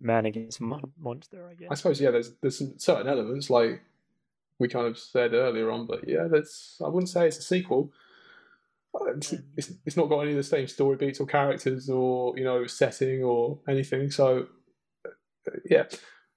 man 0.00 0.26
against 0.26 0.60
mon- 0.60 0.92
monster. 0.98 1.48
I 1.50 1.54
guess. 1.54 1.68
I 1.70 1.74
suppose 1.74 2.00
yeah. 2.00 2.10
There's 2.10 2.32
there's 2.40 2.58
some 2.58 2.74
certain 2.78 3.08
elements 3.08 3.48
like 3.50 3.80
we 4.58 4.68
kind 4.68 4.86
of 4.86 4.98
said 4.98 5.32
earlier 5.34 5.70
on, 5.70 5.86
but 5.86 6.06
yeah, 6.08 6.26
that's 6.30 6.80
I 6.84 6.88
wouldn't 6.88 7.08
say 7.08 7.26
it's 7.26 7.38
a 7.38 7.42
sequel. 7.42 7.92
Uh, 8.94 9.12
It's, 9.16 9.34
it's, 9.56 9.72
it's 9.86 9.96
not 9.96 10.08
got 10.08 10.20
any 10.20 10.32
of 10.32 10.36
the 10.36 10.42
same 10.42 10.66
story 10.66 10.96
beats 10.96 11.20
or 11.20 11.26
characters 11.26 11.88
or 11.88 12.36
you 12.36 12.44
know 12.44 12.66
setting 12.66 13.22
or 13.22 13.58
anything. 13.68 14.10
So 14.10 14.46
uh, 15.06 15.58
yeah, 15.70 15.84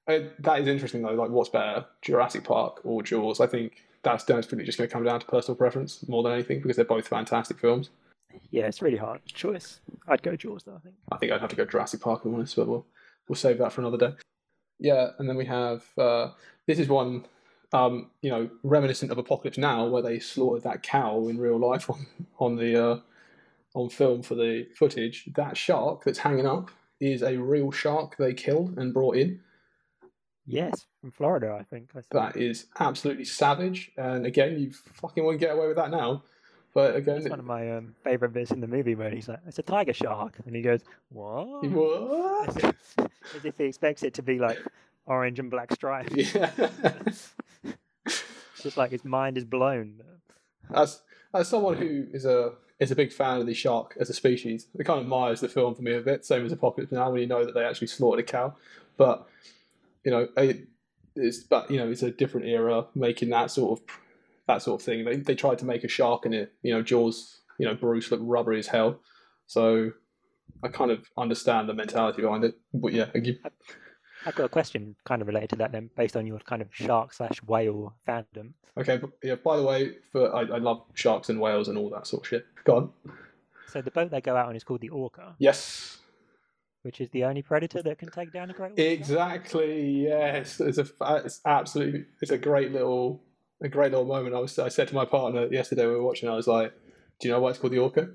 uh, 0.08 0.20
that 0.39 0.62
is 0.62 0.68
interesting 0.68 1.02
though. 1.02 1.14
Like, 1.14 1.30
what's 1.30 1.49
better, 1.49 1.86
Jurassic 2.02 2.43
Park 2.43 2.82
or 2.84 3.04
Jaws? 3.04 3.39
I 3.39 3.47
think 3.47 3.84
that's 4.04 4.26
definitely 4.26 4.66
just 4.66 4.78
going 4.78 4.89
to 4.89 4.93
come 4.93 5.04
down 5.04 5.20
to 5.20 5.26
personal 5.26 5.56
preference 5.56 6.08
more 6.08 6.24
than 6.24 6.34
anything 6.34 6.62
because 6.62 6.76
they're 6.76 6.86
both 6.86 7.08
fantastic 7.08 7.60
films. 7.60 7.89
Yeah, 8.49 8.66
it's 8.66 8.82
really 8.82 8.97
hard 8.97 9.24
choice. 9.26 9.80
I'd 10.08 10.24
go 10.24 10.36
Jaws 10.36 10.64
though. 10.64 10.76
I 10.76 10.80
think. 10.80 10.95
I 11.12 11.18
think 11.18 11.32
I'd 11.32 11.41
have 11.41 11.49
to 11.49 11.56
go 11.56 11.66
Jurassic 11.66 12.02
Park 12.02 12.22
if 12.22 12.26
I'm 12.26 12.36
honest, 12.36 12.56
but 12.56 12.68
we'll 12.68 12.86
we'll 13.28 13.36
save 13.36 13.58
that 13.60 13.74
for 13.74 13.82
another 13.82 13.97
day. 13.97 14.14
Yeah, 14.80 15.10
and 15.20 15.30
then 15.30 15.38
we 15.38 15.45
have 15.45 15.86
uh, 15.97 16.30
this 16.68 16.80
is 16.80 16.88
one 16.88 17.26
um, 17.74 18.10
you 18.22 18.30
know 18.30 18.49
reminiscent 18.64 19.12
of 19.12 19.18
Apocalypse 19.18 19.58
Now, 19.58 19.88
where 19.88 20.02
they 20.02 20.20
slaughtered 20.20 20.64
that 20.64 20.84
cow 20.84 21.28
in 21.28 21.38
real 21.38 21.60
life 21.60 21.89
on 21.89 22.08
on 22.39 22.56
the 22.56 22.84
uh, 22.84 22.99
on 23.76 23.89
film 23.89 24.24
for 24.24 24.36
the 24.36 24.68
footage. 24.76 25.26
That 25.36 25.58
shark 25.58 26.04
that's 26.04 26.20
hanging 26.20 26.47
up 26.47 26.72
is 26.99 27.24
a 27.24 27.38
real 27.38 27.72
shark 27.72 28.18
they 28.18 28.34
killed 28.34 28.78
and 28.78 28.93
brought 28.93 29.18
in. 29.18 29.41
Yes, 30.48 30.86
from 31.00 31.12
Florida, 31.12 31.58
I 31.60 31.64
think. 31.64 31.92
I. 31.96 32.02
That 32.12 32.36
is 32.38 32.66
absolutely 32.80 33.26
savage. 33.26 33.92
And 33.98 34.26
again, 34.26 34.60
you 34.60 34.72
fucking 34.72 35.24
won't 35.24 35.39
get 35.39 35.52
away 35.52 35.68
with 35.68 35.78
that 35.78 35.92
now. 35.92 36.24
But 36.74 36.96
again, 36.96 37.18
It's 37.18 37.30
one 37.30 37.39
of 37.39 37.46
my 37.46 37.70
um, 37.78 37.96
favorite 38.04 38.32
bits 38.34 38.52
in 38.52 38.62
the 38.62 38.68
movie 38.68 38.96
where 38.96 39.10
he's 39.10 39.28
like, 39.28 39.39
"It's 39.46 39.60
a 39.60 39.64
tiger 39.64 39.94
shark," 39.94 40.38
and 40.46 40.56
he 40.56 40.62
goes, 40.62 40.82
"What?" 41.10 41.66
what? 41.70 42.50
As 42.50 42.58
if, 42.58 42.98
as 43.36 43.46
if 43.46 43.58
he 43.58 43.66
expects 43.66 44.04
it 44.04 44.14
to 44.16 44.22
be 44.24 44.39
like 44.39 44.58
orange 45.06 45.39
and 45.39 45.52
black 45.52 45.72
stripes. 45.74 46.14
Yeah. 46.34 46.50
It's 48.06 48.64
just 48.64 48.78
like 48.78 48.92
his 48.92 49.04
mind 49.04 49.38
is 49.38 49.44
blown. 49.46 50.02
as 50.74 51.02
as 51.34 51.48
someone 51.48 51.78
who 51.78 52.06
is 52.14 52.26
a 52.26 52.54
is 52.80 52.92
a 52.92 52.96
big 52.96 53.12
fan 53.12 53.39
of 53.39 53.48
the 53.48 53.54
shark 53.56 53.98
as 54.00 54.10
a 54.10 54.14
species, 54.14 54.68
it 54.78 54.84
kind 54.84 55.00
of 55.00 55.08
mires 55.08 55.39
the 55.42 55.50
film 55.50 55.74
for 55.74 55.82
me 55.82 55.96
a 55.96 56.02
bit. 56.02 56.24
Same 56.26 56.46
as 56.46 56.52
Apocalypse 56.52 56.92
Now, 56.92 57.10
when 57.12 57.22
you 57.22 57.28
know 57.28 57.44
that 57.44 57.54
they 57.56 57.66
actually 57.66 57.88
slaughtered 57.88 58.20
a 58.20 58.24
cow, 58.24 58.56
but 58.98 59.28
you 60.04 60.12
know, 60.12 60.28
it, 60.38 60.68
it's 61.16 61.39
but 61.39 61.70
you 61.70 61.78
know, 61.78 61.89
it's 61.89 62.04
a 62.04 62.12
different 62.12 62.47
era 62.47 62.86
making 62.95 63.30
that 63.30 63.52
sort 63.52 63.80
of 63.80 63.86
that 64.47 64.62
sort 64.62 64.82
of 64.82 64.86
thing. 64.86 65.06
They 65.06 65.18
they 65.18 65.36
tried 65.36 65.60
to 65.60 65.66
make 65.66 65.84
a 65.84 65.88
shark 65.88 66.26
in 66.26 66.34
it. 66.34 66.54
You 66.64 66.74
know, 66.74 66.82
Jaws. 66.82 67.39
You 67.60 67.68
know, 67.68 67.76
Bruce 67.76 68.10
looked 68.10 68.24
rubbery 68.26 68.58
as 68.58 68.68
hell. 68.68 68.99
So 69.45 69.91
I 70.64 70.70
kind 70.70 70.89
of 70.89 71.06
understand 71.18 71.70
the 71.70 71.74
mentality 71.76 72.22
behind 72.22 72.43
it. 72.43 72.56
But 72.74 72.93
yeah, 72.93 73.08
you, 73.14 73.38
I've 74.26 74.36
got 74.36 74.45
a 74.45 74.49
question 74.49 74.95
kind 75.06 75.22
of 75.22 75.28
related 75.28 75.52
to 75.52 75.56
that 75.58 75.72
then, 75.72 75.89
based 75.95 76.16
on 76.16 76.26
your 76.26 76.39
kind 76.39 76.62
of 76.62 76.70
shark 76.72 77.14
slash 77.14 77.41
whale 77.43 77.93
fandom. 78.08 78.54
okay. 78.78 78.97
But 78.97 79.12
yeah. 79.22 79.36
By 79.36 79.58
the 79.58 79.64
way, 79.64 79.95
for 80.12 80.34
I, 80.36 80.41
I 80.41 80.58
love 80.58 80.84
sharks 80.95 81.30
and 81.30 81.39
whales 81.39 81.68
and 81.68 81.78
all 81.78 81.89
that 81.91 82.08
sort 82.08 82.24
of 82.24 82.28
shit. 82.30 82.45
Go 82.64 82.78
on. 82.78 82.89
So 83.68 83.82
the 83.82 83.91
boat 83.91 84.12
they 84.12 84.22
go 84.22 84.36
out 84.36 84.49
on 84.49 84.56
is 84.56 84.64
called 84.64 84.82
the 84.82 84.89
Orca, 84.89 85.36
Yes. 85.39 85.99
Which 86.84 87.00
is 87.00 87.10
the 87.12 87.24
only 87.24 87.42
predator 87.42 87.82
that 87.84 88.00
can 88.00 88.10
take 88.10 88.32
down 88.34 88.50
a 88.50 88.54
great 88.54 88.72
white 88.72 88.78
shark. 88.78 89.00
Exactly. 89.00 90.04
Yes, 90.04 90.60
it's 90.60 90.78
a 90.78 90.88
it's 91.24 91.42
absolutely 91.46 92.06
it's 92.22 92.32
a 92.32 92.38
great 92.38 92.72
little 92.72 93.22
a 93.62 93.70
great 93.70 93.92
little 93.92 94.06
moment. 94.06 94.36
I 94.36 94.40
was 94.40 94.58
I 94.58 94.70
said 94.70 94.88
to 94.90 94.96
my 94.96 95.06
partner 95.06 95.48
yesterday 95.48 95.86
we 95.86 95.94
were 95.94 96.04
watching. 96.04 96.30
I 96.30 96.36
was 96.36 96.48
like, 96.48 96.74
"Do 97.20 97.28
you 97.28 97.34
know 97.34 97.40
why 97.40 97.50
it's 97.52 97.60
called 97.60 97.74
the 97.74 97.80
Orca?" 97.80 98.10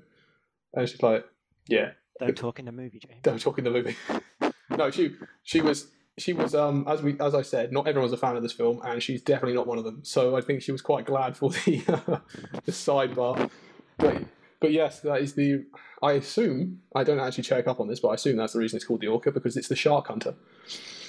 And 0.73 0.87
she's 0.89 1.01
like, 1.01 1.25
"Yeah." 1.67 1.91
Don't 2.19 2.35
talk 2.35 2.57
in 2.59 2.65
the 2.65 2.71
movie, 2.71 2.99
James. 2.99 3.21
Don't 3.21 3.39
talk 3.39 3.59
in 3.59 3.63
the 3.63 3.69
movie. 3.69 3.95
no, 4.69 4.89
she 4.91 5.15
she 5.43 5.61
was 5.61 5.91
she 6.17 6.33
was 6.33 6.55
um 6.55 6.85
as 6.87 7.01
we 7.01 7.17
as 7.19 7.35
I 7.35 7.43
said, 7.43 7.71
not 7.71 7.87
everyone's 7.87 8.13
a 8.13 8.17
fan 8.17 8.35
of 8.35 8.43
this 8.43 8.53
film, 8.53 8.81
and 8.83 9.01
she's 9.01 9.21
definitely 9.21 9.53
not 9.53 9.67
one 9.67 9.77
of 9.77 9.83
them. 9.83 9.99
So 10.03 10.35
I 10.35 10.41
think 10.41 10.61
she 10.61 10.71
was 10.71 10.81
quite 10.81 11.05
glad 11.05 11.37
for 11.37 11.51
the 11.51 11.77
the 12.65 12.71
sidebar. 12.71 13.49
But 13.97 14.23
but 14.59 14.71
yes, 14.71 14.99
that 15.01 15.21
is 15.21 15.33
the. 15.33 15.65
I 16.01 16.13
assume 16.13 16.79
I 16.95 17.03
don't 17.03 17.19
actually 17.19 17.43
check 17.43 17.67
up 17.67 17.79
on 17.79 17.87
this, 17.87 17.99
but 17.99 18.09
I 18.09 18.13
assume 18.15 18.37
that's 18.37 18.53
the 18.53 18.59
reason 18.59 18.77
it's 18.77 18.85
called 18.85 19.01
the 19.01 19.07
Orca 19.07 19.31
because 19.31 19.57
it's 19.57 19.67
the 19.67 19.75
shark 19.75 20.07
hunter. 20.07 20.35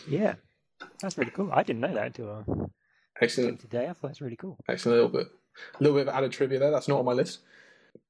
Yeah, 0.09 0.35
that's 1.01 1.19
really 1.19 1.31
cool. 1.31 1.51
I 1.53 1.63
didn't 1.63 1.81
know 1.81 1.95
that 1.95 2.07
until 2.07 2.45
uh, 2.49 2.67
Excellent. 3.21 3.61
today. 3.61 3.85
I 3.85 3.93
thought 3.93 4.09
that's 4.09 4.21
really 4.21 4.37
cool. 4.37 4.59
Excellent. 4.69 4.99
A 4.99 5.03
little 5.03 5.19
bit, 5.19 5.29
a 5.79 5.83
little 5.83 5.99
bit 5.99 6.09
of 6.09 6.15
added 6.15 6.33
trivia 6.33 6.59
there. 6.59 6.71
That's 6.71 6.89
not 6.89 6.99
on 7.01 7.05
my 7.05 7.13
list. 7.13 7.41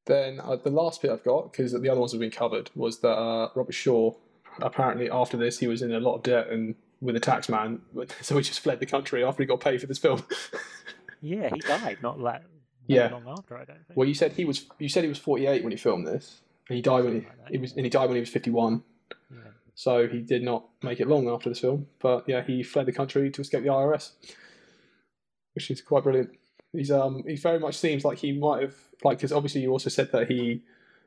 Then 0.07 0.41
uh, 0.41 0.57
the 0.57 0.70
last 0.70 1.03
bit 1.03 1.11
I've 1.11 1.24
got, 1.24 1.53
because 1.53 1.72
the 1.72 1.89
other 1.89 2.01
ones 2.01 2.12
have 2.12 2.20
been 2.20 2.30
covered, 2.30 2.70
was 2.74 3.01
that 3.01 3.16
uh, 3.16 3.51
Robert 3.55 3.74
Shaw, 3.74 4.14
apparently 4.61 5.11
after 5.11 5.36
this, 5.36 5.59
he 5.59 5.66
was 5.66 5.82
in 5.82 5.93
a 5.93 6.01
lot 6.01 6.14
of 6.16 6.22
debt 6.22 6.49
and 6.49 6.74
with 7.01 7.14
a 7.14 7.20
tax 7.20 7.49
man, 7.49 7.80
so 8.22 8.36
he 8.36 8.43
just 8.43 8.61
fled 8.61 8.80
the 8.80 8.86
country 8.86 9.22
after 9.24 9.43
he 9.43 9.47
got 9.47 9.61
paid 9.61 9.80
for 9.80 9.86
this 9.86 9.99
film. 9.99 10.24
Yeah, 11.20 11.51
he 11.53 11.59
died 11.59 11.99
not 12.01 12.20
like 12.20 12.43
Yeah. 12.89 13.09
long 13.11 13.24
after. 13.28 13.55
I 13.57 13.64
don't 13.64 13.86
think. 13.86 13.97
well, 13.97 14.09
you 14.09 14.14
said 14.14 14.32
he 14.32 14.45
was 14.45 14.66
you 14.78 14.89
said 14.89 15.03
he 15.05 15.09
was 15.09 15.18
48 15.18 15.62
when 15.62 15.70
he 15.72 15.76
filmed 15.78 16.07
this, 16.07 16.41
and 16.68 16.76
he 16.76 16.82
died 16.82 17.05
when 17.05 17.14
he, 17.14 17.20
like 17.20 17.51
he 17.51 17.59
was 17.59 17.72
and 17.72 17.84
he 17.84 17.91
died 17.91 18.07
when 18.07 18.16
he 18.16 18.20
was 18.20 18.30
51. 18.30 18.82
Yeah. 19.30 19.39
So 19.74 20.09
he 20.09 20.20
did 20.20 20.43
not 20.43 20.64
make 20.82 20.99
it 21.01 21.07
long 21.07 21.28
after 21.28 21.49
this 21.49 21.61
film. 21.61 21.86
But 22.01 22.24
yeah, 22.28 22.43
he 22.43 22.62
fled 22.62 22.86
the 22.86 22.93
country 22.93 23.30
to 23.30 23.41
escape 23.41 23.62
the 23.62 23.68
IRS, 23.68 24.11
which 25.55 25.70
is 25.70 25.80
quite 25.80 26.03
brilliant. 26.03 26.30
He's 26.72 26.91
um 26.91 27.24
he 27.26 27.36
very 27.36 27.59
much 27.59 27.76
seems 27.76 28.05
like 28.05 28.18
he 28.18 28.32
might 28.32 28.62
have 28.62 28.74
like 29.05 29.18
because 29.18 29.32
obviously 29.32 29.62
you 29.62 29.70
also 29.70 29.91
said 29.91 30.12
that 30.12 30.30
he 30.30 30.62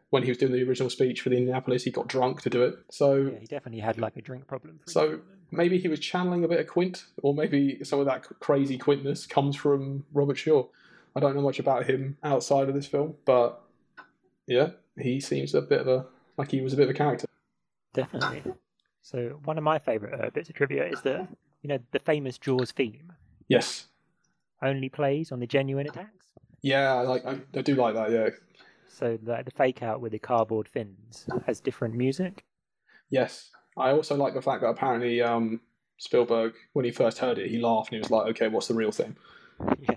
when 0.10 0.24
he 0.24 0.30
was 0.30 0.38
doing 0.38 0.52
the 0.52 0.64
original 0.64 0.90
speech 0.90 1.22
for 1.22 1.30
the 1.30 1.38
Indianapolis 1.38 1.84
he 1.84 1.92
got 1.92 2.08
drunk 2.08 2.42
to 2.42 2.50
do 2.50 2.64
it. 2.64 2.76
So 2.90 3.16
Yeah, 3.34 3.40
he 3.40 3.46
definitely 3.46 3.80
had 3.82 3.98
like 3.98 4.18
a 4.18 4.22
drink 4.22 4.48
problem. 4.48 4.80
So- 4.86 5.10
film. 5.10 5.22
maybe 5.52 5.78
he 5.78 5.88
was 5.88 6.00
channeling 6.00 6.44
a 6.44 6.48
bit 6.48 6.60
of 6.60 6.68
Quint, 6.68 7.06
or 7.22 7.34
maybe 7.34 7.84
some 7.84 8.00
of 8.00 8.06
that 8.08 8.24
crazy 8.40 8.78
Quintness 8.78 9.26
comes 9.28 9.56
from 9.56 10.04
Robert 10.14 10.38
Shaw. 10.38 10.66
I 11.16 11.20
don't 11.20 11.36
know 11.36 11.42
much 11.42 11.60
about 11.60 11.86
him 11.90 12.18
outside 12.24 12.70
of 12.70 12.76
this 12.76 12.88
film, 12.88 13.16
but 13.26 13.62
yeah, 14.48 14.70
he 14.98 15.20
seems 15.20 15.54
a 15.54 15.62
bit 15.62 15.82
of 15.82 15.88
a 15.88 16.06
like 16.38 16.52
he 16.52 16.62
was 16.62 16.74
a 16.74 16.78
bit 16.78 16.84
of 16.84 16.90
a 16.90 16.98
character. 16.98 17.28
definitely. 17.94 18.44
So 19.02 19.40
one 19.46 19.58
of 19.58 19.64
my 19.64 19.80
favorite 19.80 20.20
uh, 20.20 20.30
bits 20.30 20.50
of 20.50 20.56
trivia 20.56 20.86
is 20.88 21.02
that 21.02 21.28
you 21.62 21.68
know 21.68 21.80
the 21.92 22.00
famous 22.00 22.38
Jaws 22.38 22.72
theme 22.72 23.14
Yes, 23.48 23.88
only 24.62 24.90
plays 24.90 25.32
on 25.32 25.40
the 25.40 25.48
genuine 25.48 25.88
attacks. 25.88 26.28
yeah, 26.62 26.94
I 26.96 27.02
like 27.02 27.26
I, 27.26 27.40
I 27.56 27.62
do 27.62 27.76
like 27.76 27.96
that. 27.96 28.12
Yeah, 28.12 28.30
So 28.88 29.18
the, 29.22 29.42
the 29.44 29.52
fake 29.52 29.84
out 29.84 30.00
with 30.02 30.12
the 30.14 30.20
cardboard 30.20 30.68
fins 30.70 31.28
has 31.46 31.60
different 31.60 31.96
music. 31.96 32.44
yes. 33.10 33.50
I 33.78 33.92
also 33.92 34.16
like 34.18 34.34
the 34.34 34.42
fact 34.42 34.62
that 34.62 34.68
apparently 34.68 35.22
um, 35.22 35.62
Spielberg, 35.98 36.54
when 36.74 36.84
he 36.84 36.92
first 36.92 37.20
heard 37.20 37.38
it, 37.40 37.50
he 37.50 37.58
laughed 37.58 37.90
and 37.90 37.96
he 37.96 38.00
was 38.02 38.12
like, 38.12 38.28
"Okay, 38.32 38.50
what's 38.50 38.68
the 38.68 38.74
real 38.74 38.92
thing?" 38.92 39.16
yeah, 39.80 39.96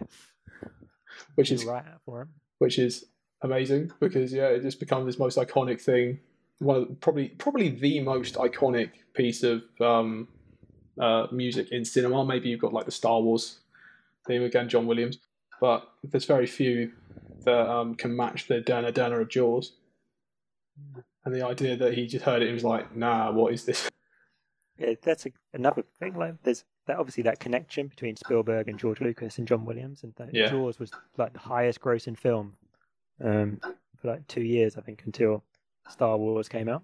Which 1.34 1.50
is 1.50 1.64
right 1.64 1.84
for 2.04 2.22
him. 2.22 2.28
which 2.58 2.78
is 2.78 3.06
amazing 3.42 3.92
because 4.00 4.32
yeah, 4.32 4.46
it 4.46 4.62
just 4.62 4.80
becomes 4.80 5.06
this 5.06 5.18
most 5.18 5.38
iconic 5.38 5.80
thing. 5.80 6.20
One 6.58 6.76
of 6.76 6.88
the, 6.88 6.94
probably 6.94 7.28
probably 7.28 7.68
the 7.68 8.00
most 8.00 8.34
iconic 8.36 8.90
piece 9.14 9.42
of 9.42 9.62
um, 9.80 10.28
uh, 11.00 11.26
music 11.32 11.72
in 11.72 11.84
cinema. 11.84 12.24
Maybe 12.24 12.48
you've 12.48 12.60
got 12.60 12.72
like 12.72 12.86
the 12.86 12.92
Star 12.92 13.20
Wars 13.20 13.58
theme 14.26 14.42
again, 14.42 14.68
John 14.68 14.86
Williams, 14.86 15.18
but 15.60 15.88
there's 16.02 16.24
very 16.24 16.46
few 16.46 16.92
that 17.44 17.68
um, 17.68 17.94
can 17.94 18.16
match 18.16 18.48
the 18.48 18.60
Dana 18.60 18.92
Dana 18.92 19.20
of 19.20 19.28
Jaws. 19.28 19.72
And 21.24 21.34
the 21.34 21.46
idea 21.46 21.76
that 21.76 21.94
he 21.94 22.06
just 22.06 22.24
heard 22.24 22.42
it 22.42 22.46
and 22.46 22.54
was 22.54 22.64
like, 22.64 22.96
"Nah, 22.96 23.32
what 23.32 23.52
is 23.52 23.64
this?" 23.64 23.90
Yeah, 24.78 24.94
that's 25.02 25.26
a, 25.26 25.30
another 25.52 25.84
thing. 25.98 26.16
Like, 26.16 26.42
there's 26.42 26.64
that 26.86 26.98
obviously 26.98 27.22
that 27.24 27.40
connection 27.40 27.86
between 27.86 28.16
Spielberg 28.16 28.68
and 28.68 28.78
George 28.78 29.00
Lucas 29.00 29.38
and 29.38 29.46
John 29.48 29.64
Williams, 29.64 30.02
and 30.02 30.14
that 30.16 30.34
Yeah. 30.34 30.48
Jaws 30.50 30.78
was 30.78 30.90
like 31.16 31.32
the 31.32 31.38
highest 31.38 31.80
grossing 31.80 32.16
film 32.18 32.56
um, 33.22 33.58
for 33.96 34.08
like 34.08 34.26
two 34.28 34.42
years, 34.42 34.76
I 34.76 34.80
think, 34.82 35.02
until 35.06 35.44
Star 35.88 36.16
Wars 36.16 36.48
came 36.48 36.68
out. 36.68 36.82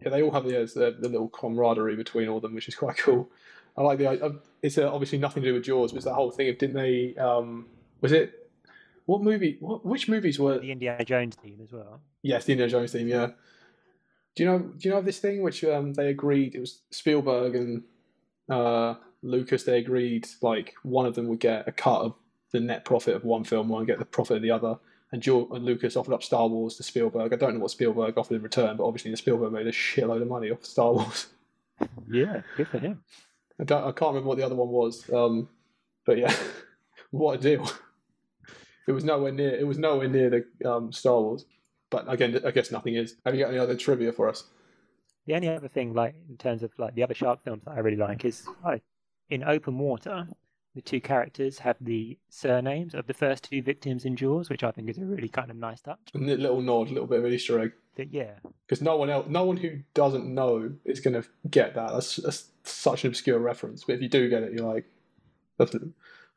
Yeah, 0.00 0.10
they 0.10 0.22
all 0.22 0.30
have 0.32 0.44
the, 0.44 0.50
the, 0.74 0.96
the 1.00 1.08
little 1.08 1.28
camaraderie 1.28 1.96
between 1.96 2.28
all 2.28 2.36
of 2.36 2.42
them, 2.42 2.54
which 2.54 2.68
is 2.68 2.74
quite 2.74 2.98
cool. 2.98 3.30
I 3.76 3.82
like 3.82 3.98
the. 3.98 4.08
I, 4.08 4.30
it's 4.60 4.76
uh, 4.76 4.92
obviously 4.92 5.18
nothing 5.18 5.42
to 5.42 5.48
do 5.48 5.54
with 5.54 5.64
Jaws, 5.64 5.92
but 5.92 5.96
it's 5.96 6.04
that 6.04 6.12
whole 6.14 6.30
thing 6.30 6.48
of 6.50 6.58
didn't 6.58 6.76
they? 6.76 7.14
Um, 7.16 7.66
was 8.02 8.12
it 8.12 8.50
what 9.06 9.22
movie? 9.22 9.56
What 9.60 9.84
which 9.84 10.08
movies 10.10 10.38
were? 10.38 10.58
The 10.58 10.70
Indiana 10.72 11.04
Jones 11.06 11.36
theme 11.42 11.58
as 11.62 11.72
well. 11.72 12.02
Yes, 12.20 12.44
the 12.44 12.52
Indiana 12.52 12.70
Jones 12.70 12.92
theme. 12.92 13.08
Yeah. 13.08 13.28
Do 14.36 14.42
you 14.42 14.50
know? 14.50 14.58
Do 14.58 14.88
you 14.88 14.90
know 14.94 15.00
this 15.00 15.20
thing 15.20 15.42
which 15.42 15.64
um, 15.64 15.94
they 15.94 16.08
agreed? 16.08 16.54
It 16.54 16.60
was 16.60 16.82
Spielberg 16.90 17.56
and 17.56 17.82
uh, 18.50 18.96
Lucas. 19.22 19.64
They 19.64 19.78
agreed 19.78 20.28
like 20.40 20.74
one 20.82 21.06
of 21.06 21.14
them 21.14 21.28
would 21.28 21.40
get 21.40 21.68
a 21.68 21.72
cut 21.72 22.02
of 22.02 22.14
the 22.52 22.60
net 22.60 22.84
profit 22.84 23.16
of 23.16 23.24
one 23.24 23.44
film, 23.44 23.68
one 23.68 23.80
would 23.80 23.88
get 23.88 23.98
the 23.98 24.04
profit 24.04 24.36
of 24.36 24.42
the 24.42 24.50
other. 24.50 24.78
And, 25.10 25.22
George, 25.22 25.48
and 25.50 25.64
Lucas 25.64 25.96
offered 25.96 26.14
up 26.14 26.22
Star 26.22 26.46
Wars 26.48 26.76
to 26.76 26.82
Spielberg. 26.82 27.32
I 27.32 27.36
don't 27.36 27.54
know 27.54 27.60
what 27.60 27.70
Spielberg 27.70 28.16
offered 28.16 28.36
in 28.36 28.42
return, 28.42 28.76
but 28.78 28.86
obviously 28.86 29.10
the 29.10 29.16
Spielberg 29.16 29.52
made 29.52 29.66
a 29.66 29.72
shitload 29.72 30.22
of 30.22 30.28
money 30.28 30.50
off 30.50 30.64
Star 30.64 30.92
Wars. 30.92 31.26
Yeah, 32.08 32.42
good 32.56 32.68
for 32.68 32.78
him. 32.78 33.02
I, 33.58 33.64
don't, 33.64 33.82
I 33.82 33.90
can't 33.90 34.10
remember 34.10 34.28
what 34.28 34.38
the 34.38 34.46
other 34.46 34.54
one 34.54 34.68
was, 34.68 35.10
um, 35.12 35.48
but 36.06 36.16
yeah, 36.16 36.32
what 37.10 37.40
a 37.40 37.42
deal! 37.42 37.68
It 38.86 38.92
was 38.92 39.02
nowhere 39.02 39.32
near. 39.32 39.56
It 39.56 39.66
was 39.66 39.78
nowhere 39.78 40.06
near 40.06 40.30
the 40.30 40.70
um, 40.70 40.92
Star 40.92 41.20
Wars. 41.20 41.44
But 41.90 42.10
again, 42.10 42.40
I 42.46 42.52
guess 42.52 42.70
nothing 42.70 42.94
is. 42.94 43.16
Have 43.24 43.34
you 43.34 43.40
got 43.40 43.50
any 43.50 43.58
other 43.58 43.76
trivia 43.76 44.12
for 44.12 44.28
us? 44.28 44.44
The 45.26 45.34
only 45.34 45.48
other 45.48 45.68
thing, 45.68 45.92
like 45.92 46.14
in 46.28 46.36
terms 46.36 46.62
of 46.62 46.70
like 46.78 46.94
the 46.94 47.02
other 47.02 47.14
shark 47.14 47.42
films 47.44 47.62
that 47.64 47.72
I 47.72 47.80
really 47.80 47.96
like, 47.96 48.24
is 48.24 48.46
like, 48.64 48.82
in 49.32 49.42
Open 49.42 49.78
Water, 49.78 50.28
the 50.74 50.82
two 50.82 51.00
characters 51.00 51.58
have 51.60 51.76
the 51.80 52.18
surnames 52.28 52.94
of 52.94 53.06
the 53.06 53.14
first 53.14 53.44
two 53.44 53.62
victims 53.62 54.04
in 54.04 54.14
Jaws, 54.14 54.50
which 54.50 54.62
I 54.62 54.70
think 54.70 54.90
is 54.90 54.98
a 54.98 55.04
really 55.06 55.28
kind 55.28 55.50
of 55.50 55.56
nice 55.56 55.80
touch. 55.80 55.98
A 56.14 56.18
little 56.18 56.60
nod, 56.60 56.88
a 56.88 56.92
little 56.92 57.06
bit 57.06 57.20
of 57.20 57.24
an 57.24 57.32
Easter 57.32 57.58
egg, 57.58 57.72
That 57.96 58.12
yeah, 58.12 58.32
because 58.66 58.82
no 58.82 58.96
one 58.98 59.08
else, 59.08 59.26
no 59.28 59.44
one 59.44 59.56
who 59.56 59.78
doesn't 59.94 60.26
know 60.26 60.72
is 60.84 61.00
going 61.00 61.20
to 61.20 61.26
get 61.48 61.74
that. 61.74 61.92
That's, 61.92 62.16
that's 62.16 62.50
such 62.64 63.04
an 63.04 63.08
obscure 63.08 63.38
reference. 63.38 63.84
But 63.84 63.94
if 63.94 64.02
you 64.02 64.08
do 64.08 64.28
get 64.28 64.42
it, 64.42 64.52
you're 64.52 64.70
like, 64.70 64.84
that's 65.56 65.74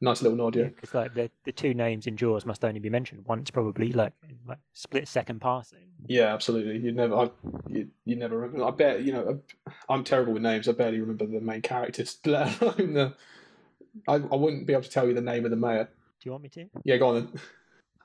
nice 0.02 0.22
little 0.22 0.38
nod. 0.38 0.56
Yeah, 0.56 0.66
because 0.66 0.94
like 0.94 1.14
the 1.14 1.30
the 1.44 1.52
two 1.52 1.74
names 1.74 2.08
in 2.08 2.18
Jaws 2.18 2.46
must 2.46 2.64
only 2.64 2.80
be 2.80 2.90
mentioned 2.90 3.26
once, 3.26 3.50
probably 3.52 3.92
like 3.92 4.14
like 4.48 4.60
split 4.74 5.08
second 5.08 5.42
passing. 5.42 5.80
yeah, 6.08 6.34
absolutely. 6.34 6.78
You 6.78 6.92
never, 6.92 7.16
I, 7.16 7.30
you, 7.68 7.90
you 8.06 8.16
never. 8.16 8.38
Remember, 8.38 8.66
I 8.66 8.72
bet 8.72 9.04
you 9.04 9.14
know. 9.14 9.40
I'm 9.90 10.04
terrible 10.04 10.34
with 10.34 10.44
names. 10.44 10.68
I 10.68 10.74
barely 10.74 11.00
remember 11.00 11.26
the 11.26 11.42
main 11.42 11.62
characters, 11.62 12.18
let 12.26 12.62
alone 12.62 12.94
the. 12.94 13.14
I, 14.08 14.16
I 14.16 14.36
wouldn't 14.36 14.68
be 14.68 14.74
able 14.74 14.84
to 14.84 14.90
tell 14.90 15.08
you 15.08 15.14
the 15.14 15.22
name 15.22 15.46
of 15.46 15.52
the 15.52 15.58
mayor. 15.58 15.86
Do 16.20 16.28
you 16.28 16.32
want 16.32 16.44
me 16.44 16.50
to? 16.50 16.66
Yeah, 16.84 16.98
go 16.98 17.10
on 17.10 17.16
then. 17.16 17.42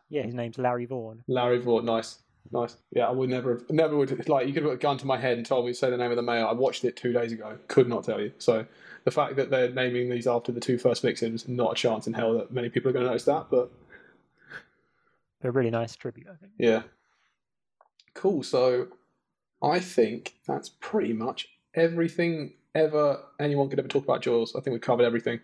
Yeah, 0.08 0.22
his 0.22 0.34
name's 0.34 0.58
Larry 0.58 0.86
Vaughan. 0.86 1.22
Larry 1.28 1.60
Vaught, 1.60 1.84
nice, 1.84 2.18
nice. 2.50 2.76
Yeah, 2.92 3.06
I 3.06 3.12
would 3.12 3.30
never, 3.30 3.52
have, 3.54 3.70
never 3.70 3.96
would 3.96 4.28
like 4.28 4.46
you 4.48 4.52
could 4.52 4.64
have 4.64 4.80
gun 4.80 4.98
to 4.98 5.06
my 5.06 5.16
head 5.16 5.36
and 5.36 5.46
told 5.46 5.66
me 5.66 5.72
to 5.72 5.78
say 5.78 5.88
the 5.88 5.96
name 5.96 6.10
of 6.10 6.16
the 6.16 6.22
mayor. 6.22 6.44
I 6.46 6.52
watched 6.52 6.84
it 6.84 6.96
two 6.96 7.12
days 7.12 7.32
ago, 7.32 7.56
could 7.68 7.88
not 7.88 8.04
tell 8.04 8.20
you. 8.20 8.32
So 8.38 8.66
the 9.04 9.10
fact 9.10 9.36
that 9.36 9.50
they're 9.50 9.70
naming 9.70 10.10
these 10.10 10.26
after 10.26 10.52
the 10.52 10.60
two 10.60 10.78
first 10.78 11.02
victims, 11.02 11.48
not 11.48 11.72
a 11.72 11.74
chance 11.74 12.06
in 12.06 12.12
hell 12.12 12.34
that 12.34 12.52
many 12.52 12.68
people 12.68 12.90
are 12.90 12.92
going 12.92 13.04
to 13.04 13.08
notice 13.10 13.24
that. 13.24 13.46
But 13.50 13.70
They're 15.40 15.50
a 15.50 15.52
really 15.54 15.70
nice 15.70 15.96
tribute, 15.96 16.26
I 16.30 16.36
think. 16.36 16.52
yeah, 16.58 16.82
cool. 18.14 18.42
So 18.42 18.88
I 19.62 19.80
think 19.80 20.34
that's 20.46 20.68
pretty 20.80 21.12
much 21.12 21.48
everything 21.74 22.54
ever 22.74 23.20
anyone 23.38 23.68
could 23.68 23.78
ever 23.78 23.88
talk 23.88 24.04
about 24.04 24.22
Jaws. 24.22 24.54
I 24.54 24.60
think 24.60 24.72
we've 24.72 24.80
covered 24.80 25.04
everything. 25.04 25.40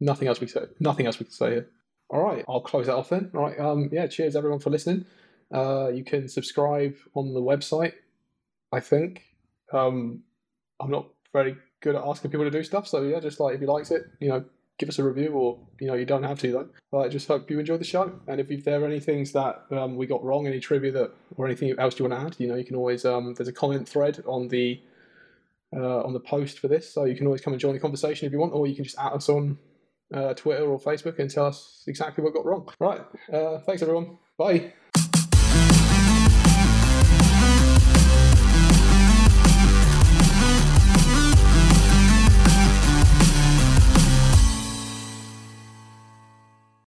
Nothing 0.00 0.28
else 0.28 0.40
we 0.40 0.46
say. 0.46 0.62
Nothing 0.80 1.06
else 1.06 1.18
we 1.18 1.24
can 1.24 1.32
say 1.32 1.50
here. 1.50 1.68
All 2.10 2.22
right, 2.22 2.44
I'll 2.48 2.60
close 2.60 2.86
that 2.86 2.94
off 2.94 3.10
then. 3.10 3.30
All 3.34 3.42
right. 3.42 3.58
Um, 3.60 3.90
yeah. 3.92 4.06
Cheers 4.06 4.34
everyone 4.34 4.60
for 4.60 4.70
listening. 4.70 5.04
Uh, 5.52 5.88
you 5.88 6.04
can 6.04 6.28
subscribe 6.28 6.96
on 7.14 7.34
the 7.34 7.40
website. 7.42 7.92
I 8.72 8.80
think. 8.80 9.24
Um, 9.72 10.22
I'm 10.80 10.90
not 10.90 11.08
very 11.32 11.56
good 11.80 11.94
at 11.94 12.02
asking 12.04 12.30
people 12.30 12.44
to 12.44 12.50
do 12.50 12.62
stuff, 12.62 12.86
so 12.86 13.02
yeah, 13.02 13.20
just 13.20 13.40
like 13.40 13.54
if 13.54 13.60
you 13.60 13.66
likes 13.66 13.90
it, 13.90 14.02
you 14.20 14.28
know, 14.28 14.44
give 14.78 14.88
us 14.88 14.98
a 14.98 15.04
review, 15.04 15.32
or 15.32 15.58
you 15.80 15.86
know, 15.86 15.94
you 15.94 16.04
don't 16.04 16.22
have 16.22 16.38
to 16.40 16.52
though. 16.52 16.98
I 16.98 17.08
just 17.08 17.28
hope 17.28 17.50
you 17.50 17.58
enjoyed 17.58 17.80
the 17.80 17.84
show, 17.84 18.12
and 18.26 18.40
if, 18.40 18.64
there 18.64 18.82
are 18.82 18.86
any 18.86 19.00
things 19.00 19.32
that 19.32 19.64
um, 19.70 19.96
we 19.96 20.06
got 20.06 20.24
wrong, 20.24 20.46
any 20.46 20.60
trivia 20.60 20.92
that, 20.92 21.12
or 21.36 21.46
anything 21.46 21.74
else 21.78 21.98
you 21.98 22.06
want 22.06 22.20
to 22.20 22.26
add, 22.26 22.36
you 22.38 22.48
know, 22.48 22.56
you 22.56 22.64
can 22.64 22.76
always 22.76 23.04
um, 23.04 23.34
there's 23.34 23.48
a 23.48 23.52
comment 23.52 23.88
thread 23.88 24.22
on 24.26 24.48
the 24.48 24.80
uh, 25.76 26.02
on 26.02 26.12
the 26.12 26.20
post 26.20 26.58
for 26.58 26.68
this, 26.68 26.90
so 26.92 27.04
you 27.04 27.16
can 27.16 27.26
always 27.26 27.40
come 27.40 27.52
and 27.52 27.60
join 27.60 27.74
the 27.74 27.80
conversation 27.80 28.26
if 28.26 28.32
you 28.32 28.38
want, 28.38 28.52
or 28.52 28.66
you 28.66 28.74
can 28.74 28.84
just 28.84 28.98
add 28.98 29.12
us 29.12 29.28
on 29.28 29.58
uh, 30.14 30.34
Twitter 30.34 30.64
or 30.64 30.78
Facebook 30.80 31.18
and 31.18 31.30
tell 31.30 31.46
us 31.46 31.84
exactly 31.86 32.24
what 32.24 32.32
got 32.32 32.46
wrong. 32.46 32.68
Right, 32.78 33.02
uh, 33.32 33.58
thanks 33.60 33.82
everyone. 33.82 34.18
Bye. 34.36 34.72